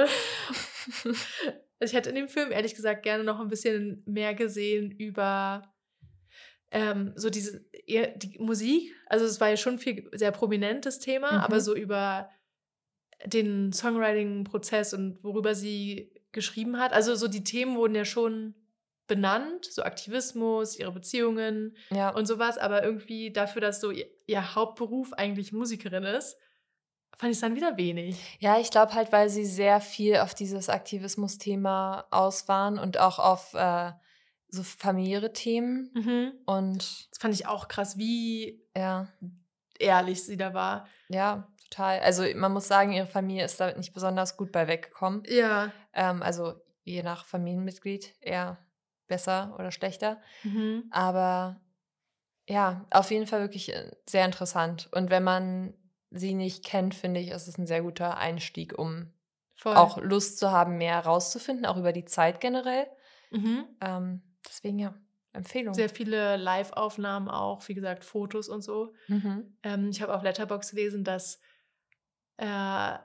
Ich 1.81 1.93
hätte 1.93 2.09
in 2.09 2.15
dem 2.15 2.29
Film 2.29 2.53
ehrlich 2.53 2.75
gesagt 2.75 3.03
gerne 3.03 3.25
noch 3.25 3.41
ein 3.41 3.49
bisschen 3.49 4.03
mehr 4.07 4.35
gesehen 4.35 4.91
über 4.93 5.75
ähm, 6.71 7.13
so 7.17 7.31
diese 7.31 7.65
die 7.87 8.39
Musik, 8.39 8.95
also 9.07 9.25
es 9.25 9.41
war 9.41 9.51
ja 9.51 9.57
schon 9.57 9.79
viel 9.79 10.09
sehr 10.13 10.31
prominentes 10.31 10.99
Thema, 10.99 11.33
mhm. 11.33 11.39
aber 11.39 11.61
so 11.61 11.75
über 11.77 12.31
den 13.27 13.73
Songwriting-Prozess 13.73 14.95
und 14.95 15.23
worüber 15.23 15.55
sie 15.55 16.13
geschrieben 16.33 16.79
hat. 16.79 16.93
Also 16.93 17.15
so 17.15 17.29
die 17.29 17.45
Themen 17.45 17.77
wurden 17.77 17.95
ja 17.95 18.05
schon 18.05 18.55
benannt, 19.07 19.67
so 19.67 19.83
Aktivismus, 19.83 20.79
ihre 20.79 20.93
Beziehungen 20.93 21.77
ja. 21.91 22.11
und 22.11 22.27
sowas, 22.27 22.59
aber 22.59 22.83
irgendwie 22.83 23.33
dafür, 23.33 23.61
dass 23.61 23.81
so 23.81 23.91
ihr, 23.91 24.07
ihr 24.27 24.55
Hauptberuf 24.55 25.13
eigentlich 25.13 25.53
Musikerin 25.53 26.05
ist, 26.05 26.39
fand 27.17 27.31
ich 27.31 27.37
es 27.37 27.41
dann 27.41 27.55
wieder 27.55 27.77
wenig. 27.77 28.17
Ja, 28.41 28.59
ich 28.59 28.71
glaube 28.71 28.95
halt, 28.95 29.13
weil 29.13 29.29
sie 29.29 29.45
sehr 29.45 29.81
viel 29.81 30.17
auf 30.17 30.35
dieses 30.35 30.69
Aktivismus-Thema 30.69 32.07
aus 32.11 32.49
waren 32.49 32.79
und 32.79 32.99
auch 32.99 33.19
auf 33.19 33.55
äh, 33.55 33.93
so 34.49 34.63
familiäre 34.63 35.33
Themen. 35.33 35.91
Mhm. 35.95 36.33
Und 36.47 37.11
das 37.11 37.19
fand 37.19 37.35
ich 37.35 37.47
auch 37.47 37.69
krass, 37.69 37.99
wie 37.99 38.63
ja. 38.77 39.09
ehrlich 39.79 40.25
sie 40.25 40.37
da 40.37 40.55
war. 40.55 40.89
Ja, 41.09 41.53
total. 41.75 42.01
Also 42.01 42.25
man 42.35 42.53
muss 42.53 42.69
sagen, 42.69 42.93
ihre 42.93 43.07
Familie 43.07 43.45
ist 43.45 43.61
damit 43.61 43.77
nicht 43.77 43.93
besonders 43.93 44.37
gut 44.37 44.53
bei 44.53 44.69
weggekommen. 44.69 45.23
Ja. 45.27 45.73
Ähm, 45.93 46.23
also 46.23 46.55
je 46.83 47.03
nach 47.03 47.25
Familienmitglied 47.25 48.15
eher 48.21 48.59
besser 49.07 49.55
oder 49.59 49.71
schlechter. 49.71 50.21
Mhm. 50.43 50.85
Aber 50.91 51.61
ja, 52.47 52.87
auf 52.91 53.11
jeden 53.11 53.27
Fall 53.27 53.41
wirklich 53.41 53.75
äh, 53.75 53.91
sehr 54.09 54.25
interessant. 54.25 54.89
Und 54.93 55.11
wenn 55.11 55.25
man 55.25 55.75
sie 56.11 56.35
nicht 56.35 56.65
kennt, 56.65 56.95
finde 56.95 57.21
ich, 57.21 57.31
ist 57.31 57.49
es 57.49 57.59
ein 57.59 57.67
sehr 57.67 57.83
guter 57.83 58.19
Einstieg, 58.19 58.79
um 58.79 59.13
Voll. 59.57 59.77
auch 59.77 59.99
Lust 59.99 60.39
zu 60.39 60.53
haben, 60.53 60.79
mehr 60.79 60.95
herauszufinden, 60.95 61.67
auch 61.67 61.77
über 61.77 61.93
die 61.93 62.05
Zeit 62.05 62.41
generell. 62.41 62.87
Mhm. 63.31 63.65
Ähm, 63.81 64.23
Deswegen 64.47 64.79
ja, 64.79 64.95
Empfehlung. 65.33 65.75
Sehr 65.75 65.89
viele 65.89 66.37
Live-Aufnahmen 66.37 67.29
auch, 67.29 67.67
wie 67.69 67.75
gesagt, 67.75 68.05
Fotos 68.05 68.49
und 68.49 68.63
so. 68.63 68.95
Mhm. 69.09 69.57
Ähm, 69.63 69.89
ich 69.89 70.03
habe 70.03 70.15
auf 70.15 70.23
Letterbox 70.23 70.71
gelesen, 70.71 71.03
dass, 71.03 71.41
äh, 72.37 72.99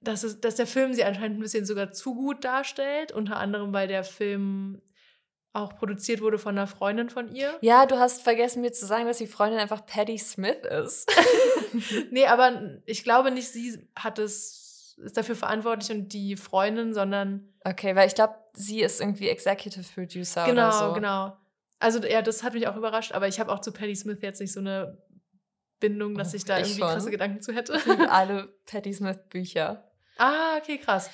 dass, 0.00 0.22
es, 0.22 0.40
dass 0.40 0.56
der 0.56 0.66
Film 0.66 0.94
sie 0.94 1.04
anscheinend 1.04 1.38
ein 1.38 1.42
bisschen 1.42 1.66
sogar 1.66 1.92
zu 1.92 2.14
gut 2.14 2.44
darstellt, 2.44 3.12
unter 3.12 3.36
anderem, 3.36 3.72
weil 3.72 3.88
der 3.88 4.04
Film 4.04 4.80
auch 5.52 5.74
produziert 5.76 6.20
wurde 6.20 6.38
von 6.38 6.56
einer 6.56 6.66
Freundin 6.66 7.10
von 7.10 7.34
ihr. 7.34 7.58
Ja, 7.62 7.86
du 7.86 7.98
hast 7.98 8.22
vergessen 8.22 8.60
mir 8.60 8.72
zu 8.72 8.86
sagen, 8.86 9.06
dass 9.06 9.18
die 9.18 9.26
Freundin 9.26 9.58
einfach 9.58 9.84
Patty 9.86 10.18
Smith 10.18 10.64
ist. 10.70 11.10
nee, 12.10 12.26
aber 12.26 12.80
ich 12.86 13.02
glaube 13.02 13.30
nicht, 13.30 13.48
sie 13.48 13.88
hat 13.96 14.18
es 14.18 14.68
ist 15.04 15.16
dafür 15.16 15.36
verantwortlich 15.36 15.90
und 15.96 16.12
die 16.12 16.36
Freundin, 16.36 16.92
sondern. 16.92 17.48
Okay, 17.64 17.94
weil 17.94 18.08
ich 18.08 18.14
glaube, 18.14 18.34
sie 18.52 18.80
ist 18.80 19.00
irgendwie 19.00 19.28
Executive 19.28 19.84
Producer 19.94 20.44
genau, 20.44 20.68
oder 20.68 20.72
so. 20.72 20.84
Genau, 20.94 20.94
genau. 20.94 21.36
Also 21.80 22.00
ja, 22.04 22.22
das 22.22 22.42
hat 22.42 22.54
mich 22.54 22.66
auch 22.66 22.76
überrascht, 22.76 23.12
aber 23.12 23.28
ich 23.28 23.38
habe 23.38 23.52
auch 23.52 23.60
zu 23.60 23.72
Patti 23.72 23.94
Smith 23.94 24.18
jetzt 24.20 24.40
nicht 24.40 24.52
so 24.52 24.60
eine 24.60 24.98
Bindung, 25.80 26.16
dass 26.16 26.34
ich 26.34 26.44
da 26.44 26.58
Ich 26.58 26.66
irgendwie 26.66 26.80
schon. 26.80 26.90
krasse 26.90 27.10
Gedanken 27.10 27.40
zu 27.40 27.52
hätte. 27.54 27.74
Alle 28.10 28.48
Patti 28.66 28.92
Smith 28.92 29.18
Bücher. 29.28 29.90
ah, 30.16 30.56
okay, 30.58 30.78
krass. 30.78 31.10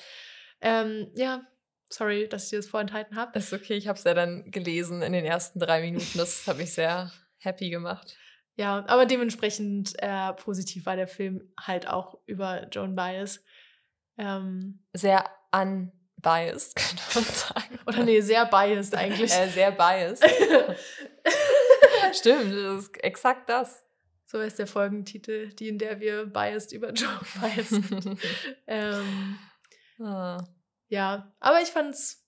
Ähm, 0.61 1.11
ja, 1.15 1.41
sorry, 1.89 2.27
dass 2.27 2.45
ich 2.45 2.49
dir 2.51 2.57
das 2.59 2.67
vorenthalten 2.67 3.15
habe. 3.15 3.37
Ist 3.37 3.53
okay, 3.53 3.75
ich 3.75 3.87
habe 3.87 3.97
es 3.97 4.03
ja 4.03 4.13
dann 4.13 4.49
gelesen 4.51 5.01
in 5.01 5.13
den 5.13 5.25
ersten 5.25 5.59
drei 5.59 5.81
Minuten. 5.81 6.17
Das 6.17 6.47
hat 6.47 6.57
mich 6.57 6.73
sehr 6.73 7.11
happy 7.37 7.69
gemacht. 7.69 8.17
Ja, 8.55 8.85
aber 8.87 9.05
dementsprechend 9.05 9.93
äh, 9.99 10.31
positiv 10.33 10.85
war 10.85 10.95
der 10.95 11.07
Film 11.09 11.53
halt 11.59 11.87
auch 11.87 12.17
über 12.25 12.67
Joan 12.69 12.95
Baez. 12.95 13.43
Ähm, 14.17 14.79
Sehr 14.93 15.25
unbiased, 15.51 16.73
könnte 16.77 17.03
man 17.13 17.23
sagen. 17.25 17.79
oder 17.85 18.03
nee, 18.03 18.21
sehr 18.21 18.45
biased 18.45 18.95
eigentlich. 18.95 19.33
Äh, 19.33 19.49
sehr 19.49 19.71
biased. 19.71 20.23
Stimmt, 22.13 22.53
das 22.53 22.83
ist 22.85 23.03
exakt 23.03 23.49
das. 23.49 23.84
So 24.35 24.41
ist 24.41 24.59
der 24.59 24.67
Folgentitel, 24.67 25.47
die 25.53 25.69
in 25.69 25.77
der 25.77 26.01
wir 26.01 26.25
biased 26.25 26.73
über 26.73 26.91
Joan 26.91 27.19
Baez 27.41 27.69
sind. 27.69 28.19
ähm, 28.67 29.37
ah. 29.99 30.43
Ja, 30.89 31.33
aber 31.39 31.61
ich 31.61 31.69
fand's 31.69 32.27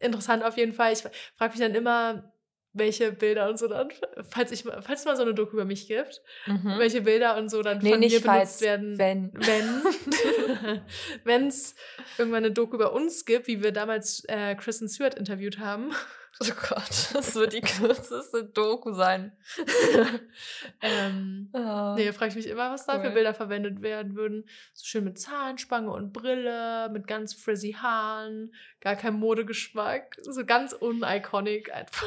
interessant 0.00 0.42
auf 0.42 0.56
jeden 0.56 0.72
Fall. 0.72 0.92
Ich 0.92 1.02
frage 1.36 1.52
mich 1.52 1.60
dann 1.60 1.74
immer, 1.76 2.32
welche 2.72 3.12
Bilder 3.12 3.48
und 3.48 3.58
so 3.60 3.68
dann, 3.68 3.90
falls 4.28 4.50
ich 4.50 4.64
mal- 4.64 4.82
falls 4.82 5.00
es 5.00 5.06
mal 5.06 5.14
so 5.16 5.22
eine 5.22 5.34
Doku 5.34 5.52
über 5.52 5.64
mich 5.64 5.86
gibt, 5.86 6.20
Mhm. 6.46 6.78
welche 6.78 7.02
Bilder 7.02 7.36
und 7.36 7.48
so 7.48 7.62
dann 7.62 7.78
Nee, 7.78 7.90
von 7.90 8.00
mir 8.00 8.08
benutzt 8.08 8.24
falls, 8.26 8.60
werden. 8.60 8.98
wenn. 8.98 9.32
wenn 9.34 9.82
wenn 11.24 11.46
es 11.46 11.74
irgendwann 12.18 12.44
eine 12.44 12.52
Doku 12.52 12.74
über 12.74 12.92
uns 12.92 13.24
gibt, 13.24 13.46
wie 13.46 13.62
wir 13.62 13.70
damals 13.72 14.24
äh, 14.26 14.56
Kristen 14.56 14.88
Stewart 14.88 15.14
interviewt 15.14 15.58
haben. 15.60 15.92
Oh 16.50 16.68
Gott, 16.70 17.10
das 17.12 17.34
wird 17.34 17.52
die 17.52 17.60
kürzeste 17.60 18.44
Doku 18.44 18.92
sein. 18.94 19.32
ähm, 20.80 21.50
Ah. 21.52 21.94
nee, 21.96 22.12
frage 22.12 22.30
ich 22.30 22.36
mich 22.36 22.46
immer, 22.46 22.70
was 22.72 22.86
da 22.86 22.98
für 22.98 23.08
Cool. 23.08 23.14
Bilder 23.14 23.34
verwendet 23.34 23.82
werden 23.82 24.14
würden. 24.16 24.44
So 24.72 24.84
schön 24.86 25.04
mit 25.04 25.18
Zahnspange 25.18 25.90
und 25.90 26.12
Brille, 26.12 26.88
mit 26.92 27.06
ganz 27.06 27.34
frizzy 27.34 27.72
Haaren, 27.80 28.54
gar 28.80 28.96
kein 28.96 29.14
Modegeschmack, 29.14 30.16
so 30.22 30.44
ganz 30.44 30.72
uniconic 30.72 31.74
einfach. 31.74 32.06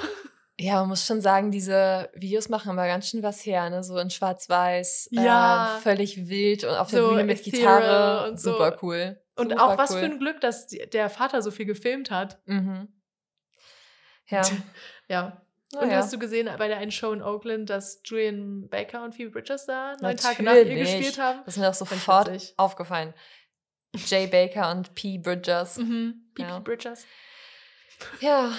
Ja, 0.60 0.80
man 0.82 0.90
muss 0.90 1.06
schon 1.06 1.20
sagen, 1.22 1.52
diese 1.52 2.10
Videos 2.14 2.48
machen 2.50 2.72
aber 2.72 2.86
ganz 2.88 3.10
schön 3.10 3.24
was 3.24 3.44
her, 3.46 3.70
ne? 3.70 3.84
So 3.84 3.98
in 3.98 4.10
Schwarz-Weiß, 4.12 5.10
Ja. 5.12 5.78
äh, 5.78 5.82
völlig 5.82 6.30
wild 6.30 6.64
und 6.64 6.72
auf 6.76 6.90
der 6.92 7.02
So 7.02 7.10
Bühne 7.10 7.24
mit 7.24 7.44
Gitarre. 7.44 8.30
und 8.30 8.40
so. 8.40 8.52
Super 8.54 8.78
cool. 8.84 9.20
Und 9.36 9.50
Super 9.52 9.64
auch 9.64 9.78
was 9.80 9.92
cool. 9.92 10.00
für 10.00 10.06
ein 10.06 10.20
Glück, 10.20 10.42
dass 10.42 10.68
der 10.68 11.10
Vater 11.10 11.42
so 11.42 11.50
viel 11.50 11.66
gefilmt 11.66 12.12
hat. 12.12 12.40
Mhm. 12.46 12.88
Ja. 14.28 14.42
Ja. 15.10 15.42
Na 15.74 15.80
Und 15.82 15.90
ja. 15.92 15.98
hast 15.98 16.14
du 16.14 16.18
gesehen 16.20 16.50
bei 16.58 16.68
der 16.70 16.78
einen 16.78 16.92
Show 16.92 17.12
in 17.12 17.22
Oakland, 17.22 17.70
dass 17.70 18.02
Julian 18.06 18.70
Baker 18.70 19.04
und 19.04 19.14
Phoebe 19.16 19.32
Bridges 19.32 19.66
da 19.66 19.96
neun 20.02 20.16
Tage 20.16 20.42
nach 20.44 20.54
ihr 20.54 20.64
gespielt 20.76 21.20
haben? 21.20 21.40
Das 21.46 21.56
ist 21.56 21.60
mir 21.60 21.70
auch 21.70 21.74
sofort 21.74 22.54
aufgefallen. 22.58 23.14
Jay 24.08 24.28
Baker 24.28 24.72
und 24.72 24.96
P. 24.96 25.18
Bridgers. 25.18 25.78
Mhm. 25.78 26.30
Phoebe 26.36 26.50
Ja. 26.50 26.60
Bridges. 26.60 27.06
Ja, 28.22 28.52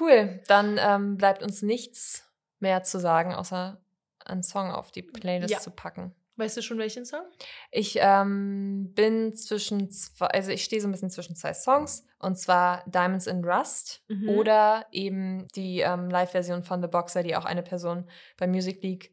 cool. 0.00 0.40
Dann 0.48 0.78
ähm, 0.80 1.16
bleibt 1.16 1.42
uns 1.42 1.62
nichts 1.62 2.24
mehr 2.60 2.82
zu 2.82 2.98
sagen, 2.98 3.34
außer 3.34 3.80
einen 4.24 4.42
Song 4.42 4.70
auf 4.70 4.90
die 4.90 5.02
Playlist 5.02 5.50
Ja. 5.50 5.58
zu 5.60 5.70
packen. 5.70 6.14
Weißt 6.38 6.56
du 6.56 6.62
schon 6.62 6.78
welchen 6.78 7.04
Song? 7.04 7.22
Ich 7.70 7.98
ähm, 8.00 8.92
bin 8.94 9.34
zwischen 9.34 9.90
zwei, 9.90 10.26
also 10.26 10.50
ich 10.50 10.64
stehe 10.64 10.80
so 10.80 10.88
ein 10.88 10.92
bisschen 10.92 11.10
zwischen 11.10 11.34
zwei 11.36 11.52
Songs 11.52 12.06
und 12.20 12.38
zwar 12.38 12.84
Diamonds 12.86 13.26
in 13.26 13.44
Rust 13.44 14.02
Mhm. 14.08 14.28
oder 14.30 14.86
eben 14.92 15.48
die 15.56 15.80
ähm, 15.80 16.08
Live-Version 16.08 16.62
von 16.62 16.80
The 16.80 16.88
Boxer, 16.88 17.22
die 17.22 17.36
auch 17.36 17.44
eine 17.44 17.62
Person 17.62 18.08
bei 18.36 18.46
Music 18.46 18.82
League 18.82 19.12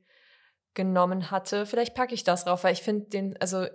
genommen 0.76 1.32
hatte. 1.32 1.66
Vielleicht 1.66 1.96
packe 1.96 2.14
ich 2.14 2.24
das 2.24 2.46
drauf, 2.46 2.64
weil 2.64 2.74
ich 2.74 2.82
finde 2.84 3.06
den, 3.10 3.38
also 3.42 3.66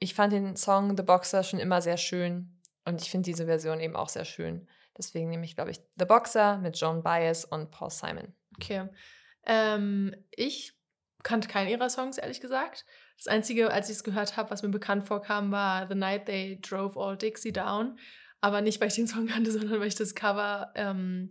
ich 0.00 0.14
fand 0.14 0.32
den 0.32 0.56
Song 0.56 0.96
The 0.96 1.02
Boxer 1.02 1.42
schon 1.42 1.60
immer 1.60 1.80
sehr 1.80 1.96
schön 1.96 2.60
und 2.84 3.00
ich 3.02 3.10
finde 3.10 3.24
diese 3.26 3.46
Version 3.46 3.80
eben 3.80 3.96
auch 3.96 4.08
sehr 4.08 4.24
schön. 4.24 4.68
Deswegen 4.96 5.28
nehme 5.30 5.44
ich, 5.44 5.54
glaube 5.54 5.70
ich, 5.70 5.80
The 5.96 6.04
Boxer 6.04 6.58
mit 6.58 6.76
Joan 6.78 7.02
Baez 7.02 7.44
und 7.44 7.70
Paul 7.70 7.90
Simon. 7.90 8.34
Okay. 8.56 8.88
Ähm, 9.46 10.14
ich 10.30 10.77
kannte 11.22 11.48
keinen 11.48 11.68
ihrer 11.68 11.90
Songs, 11.90 12.18
ehrlich 12.18 12.40
gesagt. 12.40 12.84
Das 13.16 13.26
Einzige, 13.26 13.72
als 13.72 13.88
ich 13.88 13.96
es 13.96 14.04
gehört 14.04 14.36
habe, 14.36 14.50
was 14.50 14.62
mir 14.62 14.68
bekannt 14.68 15.04
vorkam, 15.04 15.50
war 15.50 15.88
The 15.88 15.94
Night 15.94 16.26
They 16.26 16.60
Drove 16.60 16.98
All 16.98 17.16
Dixie 17.16 17.52
Down. 17.52 17.98
Aber 18.40 18.60
nicht, 18.60 18.80
weil 18.80 18.88
ich 18.88 18.94
den 18.94 19.08
Song 19.08 19.26
kannte, 19.26 19.50
sondern 19.52 19.80
weil 19.80 19.88
ich 19.88 19.96
das 19.96 20.14
Cover 20.14 20.72
ähm, 20.76 21.30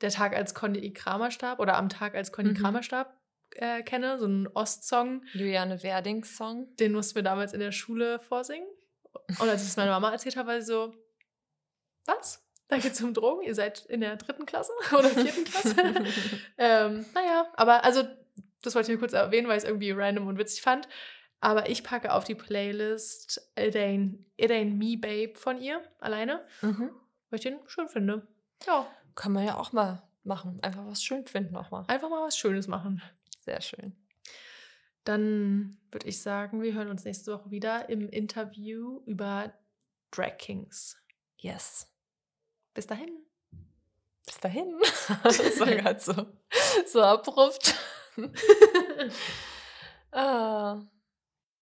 der 0.00 0.10
Tag, 0.10 0.34
als 0.34 0.54
Conny 0.54 0.92
Kramer 0.92 1.30
starb 1.30 1.58
oder 1.60 1.76
am 1.76 1.88
Tag, 1.88 2.14
als 2.14 2.32
Conny 2.32 2.50
Mhm. 2.50 2.54
Kramer 2.54 2.82
starb, 2.82 3.14
äh, 3.56 3.82
kenne. 3.82 4.18
So 4.18 4.26
ein 4.26 4.48
Ostsong. 4.48 5.22
Juliane 5.32 5.82
Werdings 5.82 6.36
Song. 6.36 6.74
Den 6.76 6.92
mussten 6.92 7.16
wir 7.16 7.22
damals 7.22 7.52
in 7.52 7.60
der 7.60 7.72
Schule 7.72 8.18
vorsingen. 8.18 8.66
Und 9.40 9.48
als 9.48 9.62
ich 9.62 9.68
es 9.68 9.76
meiner 9.76 9.90
Mama 9.90 10.12
erzählt 10.12 10.36
habe, 10.36 10.48
war 10.48 10.60
sie 10.60 10.66
so, 10.66 10.94
was? 12.06 12.44
Da 12.68 12.76
geht 12.76 12.92
es 12.92 13.02
um 13.02 13.14
Drogen? 13.14 13.42
Ihr 13.42 13.54
seid 13.54 13.86
in 13.86 14.00
der 14.00 14.16
dritten 14.16 14.46
Klasse 14.46 14.72
oder 14.92 15.08
vierten 15.08 15.44
Klasse? 15.44 15.74
ähm, 16.58 17.04
naja, 17.14 17.46
aber 17.56 17.84
also, 17.84 18.04
das 18.62 18.74
wollte 18.74 18.90
ich 18.90 18.98
nur 18.98 19.00
kurz 19.00 19.12
erwähnen, 19.12 19.48
weil 19.48 19.58
ich 19.58 19.64
es 19.64 19.68
irgendwie 19.68 19.90
random 19.90 20.26
und 20.26 20.38
witzig 20.38 20.62
fand. 20.62 20.88
Aber 21.40 21.68
ich 21.68 21.84
packe 21.84 22.12
auf 22.12 22.24
die 22.24 22.34
Playlist 22.34 23.40
It 23.58 23.76
Ain't, 23.76 24.18
It 24.36 24.50
Ain't 24.50 24.74
Me 24.74 24.96
Babe 24.96 25.38
von 25.38 25.60
ihr 25.60 25.82
alleine, 26.00 26.44
mhm. 26.62 26.90
weil 27.30 27.38
ich 27.38 27.42
den 27.42 27.60
schön 27.66 27.88
finde. 27.88 28.26
Ja, 28.66 28.86
Kann 29.14 29.32
man 29.32 29.44
ja 29.44 29.56
auch 29.56 29.72
mal 29.72 30.02
machen. 30.24 30.58
Einfach 30.62 30.84
was 30.86 31.02
schön 31.02 31.26
finden 31.26 31.56
auch 31.56 31.70
mal. 31.70 31.84
einfach 31.86 32.10
mal 32.10 32.24
was 32.26 32.36
Schönes 32.36 32.66
machen. 32.66 33.00
Sehr 33.38 33.60
schön. 33.60 33.96
Dann 35.04 35.78
würde 35.90 36.08
ich 36.08 36.20
sagen, 36.20 36.60
wir 36.60 36.74
hören 36.74 36.88
uns 36.88 37.04
nächste 37.04 37.32
Woche 37.32 37.50
wieder 37.50 37.88
im 37.88 38.08
Interview 38.10 39.00
über 39.06 39.54
Drag 40.10 40.36
Kings. 40.38 40.98
Yes. 41.38 41.90
Bis 42.74 42.86
dahin. 42.86 43.24
Bis 44.26 44.38
dahin. 44.38 44.78
das 45.22 45.60
war 45.60 45.66
gerade 45.66 46.00
so, 46.00 46.26
so 46.86 47.00
abrupt. 47.00 47.74
Ah. 50.12 50.80